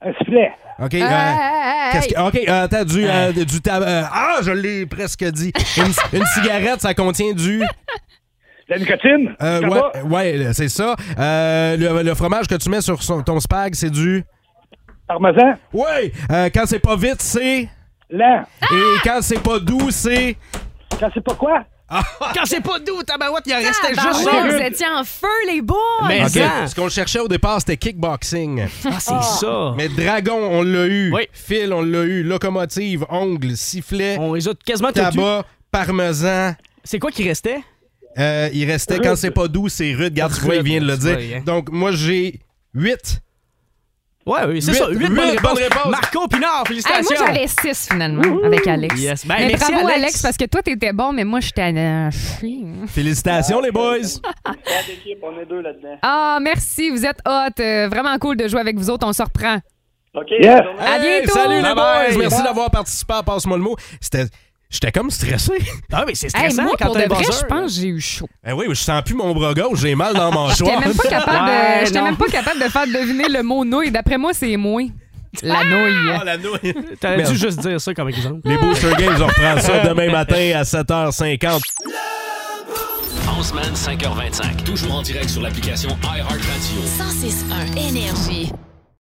un 0.00 0.12
sifflet, 0.14 0.50
OK. 0.78 0.94
Hey, 0.94 1.02
euh, 1.02 1.06
hey, 1.06 1.12
hey, 1.12 1.92
qu'est-ce 1.92 2.06
hey. 2.08 2.14
que- 2.14 2.20
OK, 2.28 2.48
euh, 2.48 2.64
attends, 2.64 2.84
du, 2.84 3.04
euh, 3.04 3.32
du 3.32 3.60
tab- 3.60 3.82
euh, 3.82 4.02
ah, 4.12 4.36
je 4.42 4.52
l'ai 4.52 4.86
presque 4.86 5.24
dit. 5.24 5.52
Une, 5.76 6.18
une 6.20 6.24
cigarette, 6.26 6.80
ça 6.80 6.94
contient 6.94 7.32
du... 7.32 7.62
la 8.68 8.78
nicotine, 8.78 9.34
Euh, 9.42 9.60
ouais, 10.04 10.52
c'est 10.52 10.68
ça. 10.68 10.94
Euh, 11.18 11.76
le, 11.76 12.02
le 12.04 12.14
fromage 12.14 12.46
que 12.46 12.54
tu 12.54 12.70
mets 12.70 12.80
sur 12.80 13.02
son- 13.02 13.22
ton 13.22 13.40
spag, 13.40 13.74
c'est 13.74 13.90
du... 13.90 14.22
parmesan, 15.08 15.54
Oui. 15.72 16.12
Euh, 16.30 16.48
quand 16.54 16.62
c'est 16.66 16.78
pas 16.78 16.94
vite, 16.96 17.20
c'est... 17.22 17.68
lent, 18.10 18.42
Et 18.70 18.98
quand 19.02 19.18
c'est 19.20 19.42
pas 19.42 19.58
doux, 19.58 19.90
c'est... 19.90 20.36
quand 21.00 21.08
c'est 21.12 21.24
pas 21.24 21.34
quoi? 21.34 21.64
Quand 22.34 22.44
c'est 22.44 22.60
pas 22.60 22.78
doux, 22.78 23.02
tabarouette, 23.02 23.44
il 23.46 23.54
en 23.54 23.56
restait 23.58 23.94
Ah, 23.96 24.10
juste 24.12 24.24
bah 24.24 24.30
ça. 24.32 24.42
ouais, 24.42 24.50
vous 24.58 24.62
étiez 24.62 24.86
en 24.88 25.04
feu, 25.04 25.26
les 25.46 25.62
boys! 25.62 25.76
Mais 26.06 26.22
OK. 26.22 26.28
ça. 26.30 26.66
Ce 26.66 26.74
qu'on 26.74 26.88
cherchait 26.88 27.20
au 27.20 27.28
départ, 27.28 27.60
c'était 27.60 27.76
kickboxing. 27.78 28.66
Ah, 28.84 28.98
c'est 29.00 29.22
ça. 29.40 29.74
Mais 29.76 29.88
dragon, 29.88 30.36
on 30.38 30.62
l'a 30.62 30.86
eu. 30.86 31.12
Oui. 31.14 31.26
Fil, 31.32 31.72
on 31.72 31.82
l'a 31.82 32.02
eu. 32.04 32.22
Locomotive, 32.22 33.06
ongle, 33.08 33.56
sifflet, 33.56 34.16
On 34.20 34.34
les 34.34 34.46
a 34.48 34.52
quasiment 34.64 34.88
tous 34.88 35.00
tabac, 35.00 35.44
parmesan. 35.70 36.54
C'est 36.84 36.98
quoi 36.98 37.10
qui 37.10 37.26
restait? 37.26 37.60
Euh, 38.18 38.48
il 38.52 38.64
restait, 38.70 38.98
quand 38.98 39.16
c'est 39.16 39.30
pas 39.30 39.48
doux, 39.48 39.68
c'est 39.68 39.92
rude. 39.94 40.12
Regarde, 40.12 40.34
tu 40.34 40.40
vois, 40.40 40.56
il 40.56 40.62
vient 40.62 40.80
de 40.80 40.86
le 40.86 40.92
Rude, 40.94 41.00
dire. 41.02 41.14
vrai, 41.14 41.34
hein. 41.36 41.42
Donc, 41.46 41.70
moi, 41.70 41.92
j'ai 41.92 42.40
8. 42.74 43.20
Ouais, 44.26 44.40
oui, 44.46 44.60
c'est 44.60 44.74
ça. 44.74 44.88
8 44.90 44.98
huit 44.98 45.06
bonnes 45.08 45.14
bonnes 45.16 45.26
réponses. 45.26 45.58
réponses. 45.58 45.86
Marco 45.90 46.28
Pinard, 46.28 46.60
Hey, 46.60 46.66
félicitations. 46.66 47.16
moi, 47.16 47.26
j'avais 47.32 47.46
six, 47.46 47.88
finalement, 47.90 48.44
avec 48.44 48.66
Alex. 48.66 49.00
Yes. 49.00 49.26
Ben, 49.26 49.36
mais 49.38 49.46
merci, 49.48 49.72
bravo, 49.72 49.86
Alex. 49.86 49.98
Alex. 50.02 50.22
parce 50.22 50.36
que 50.36 50.44
toi, 50.44 50.60
t'étais 50.62 50.92
bon, 50.92 51.12
mais 51.14 51.24
moi, 51.24 51.40
j'étais 51.40 51.62
un 51.62 52.10
chien. 52.10 52.86
Félicitations, 52.88 53.60
les 53.62 53.70
boys. 53.70 53.96
On 55.22 55.40
est 55.40 55.46
deux 55.46 55.60
là-dedans. 55.62 55.96
Ah, 56.02 56.38
merci, 56.42 56.90
vous 56.90 57.06
êtes 57.06 57.20
hot. 57.26 57.60
Euh, 57.60 57.88
vraiment 57.88 58.18
cool 58.18 58.36
de 58.36 58.46
jouer 58.48 58.60
avec 58.60 58.76
vous 58.76 58.90
autres. 58.90 59.06
On 59.06 59.12
se 59.14 59.22
reprend. 59.22 59.58
OK, 60.14 60.30
Yes. 60.30 60.60
À 60.78 60.96
Hey, 60.98 61.20
bientôt. 61.22 61.32
Salut, 61.38 61.54
les 61.56 61.62
boys. 61.62 61.74
bye. 61.74 62.16
Merci 62.18 62.42
d'avoir 62.42 62.70
participé 62.70 63.14
à 63.14 63.22
Passe-moi 63.22 63.56
le 63.56 63.62
mot. 63.62 63.76
C'était... 64.00 64.24
J'étais 64.70 64.92
comme 64.92 65.10
stressé. 65.10 65.52
Ah, 65.92 66.04
mais 66.06 66.14
c'est 66.14 66.26
Hey, 66.26 66.50
stressant 66.50 66.62
moi, 66.64 66.74
quand 66.78 66.86
pour 66.86 66.94
t'as 66.94 67.06
de 67.06 67.12
un 67.12 67.14
vrai, 67.14 67.24
buzzer. 67.24 67.38
je 67.40 67.46
pense 67.46 67.74
que 67.74 67.80
j'ai 67.80 67.88
eu 67.88 68.00
chaud. 68.00 68.28
Eh 68.46 68.52
oui, 68.52 68.66
je 68.68 68.74
sens 68.74 69.02
plus 69.02 69.14
mon 69.14 69.32
bras 69.34 69.54
gauche. 69.54 69.80
J'ai 69.80 69.94
mal 69.94 70.12
dans 70.14 70.30
mon 70.30 70.48
J'étais 70.50 70.70
choix. 70.70 70.80
même 70.80 70.94
pas 70.94 71.02
capable 71.08 71.48
Ouais, 71.48 71.80
de, 71.80 71.86
j'étais 71.86 71.98
non. 72.00 72.04
même 72.04 72.16
pas 72.16 72.26
capable 72.26 72.60
de 72.62 72.68
faire 72.68 72.86
deviner 72.86 73.28
le 73.30 73.42
mot 73.42 73.64
nouille. 73.64 73.90
D'après 73.90 74.18
moi, 74.18 74.32
c'est 74.34 74.56
moi. 74.58 74.82
La 75.42 75.64
nouille. 75.64 76.10
Ah, 76.20 76.22
la 76.24 76.36
nouille. 76.36 76.74
T'aurais 77.00 77.16
Merde. 77.16 77.32
dû 77.32 77.38
juste 77.38 77.60
dire 77.60 77.80
ça 77.80 77.94
comme 77.94 78.08
exemple. 78.10 78.40
Les 78.44 78.58
Booster 78.58 78.92
Games, 78.98 79.16
on 79.20 79.26
reprend 79.26 79.58
ça 79.60 79.80
demain 79.80 80.10
matin 80.10 80.52
à 80.56 80.62
7h50. 80.64 81.60
En 83.26 83.42
semaine, 83.42 83.72
5h25. 83.74 84.64
Toujours 84.64 84.94
en 84.96 85.02
direct 85.02 85.30
sur 85.30 85.40
l'application 85.40 85.90
iHeartRadio. 86.02 86.82
106.1 86.98 87.88
Énergie. 87.88 88.50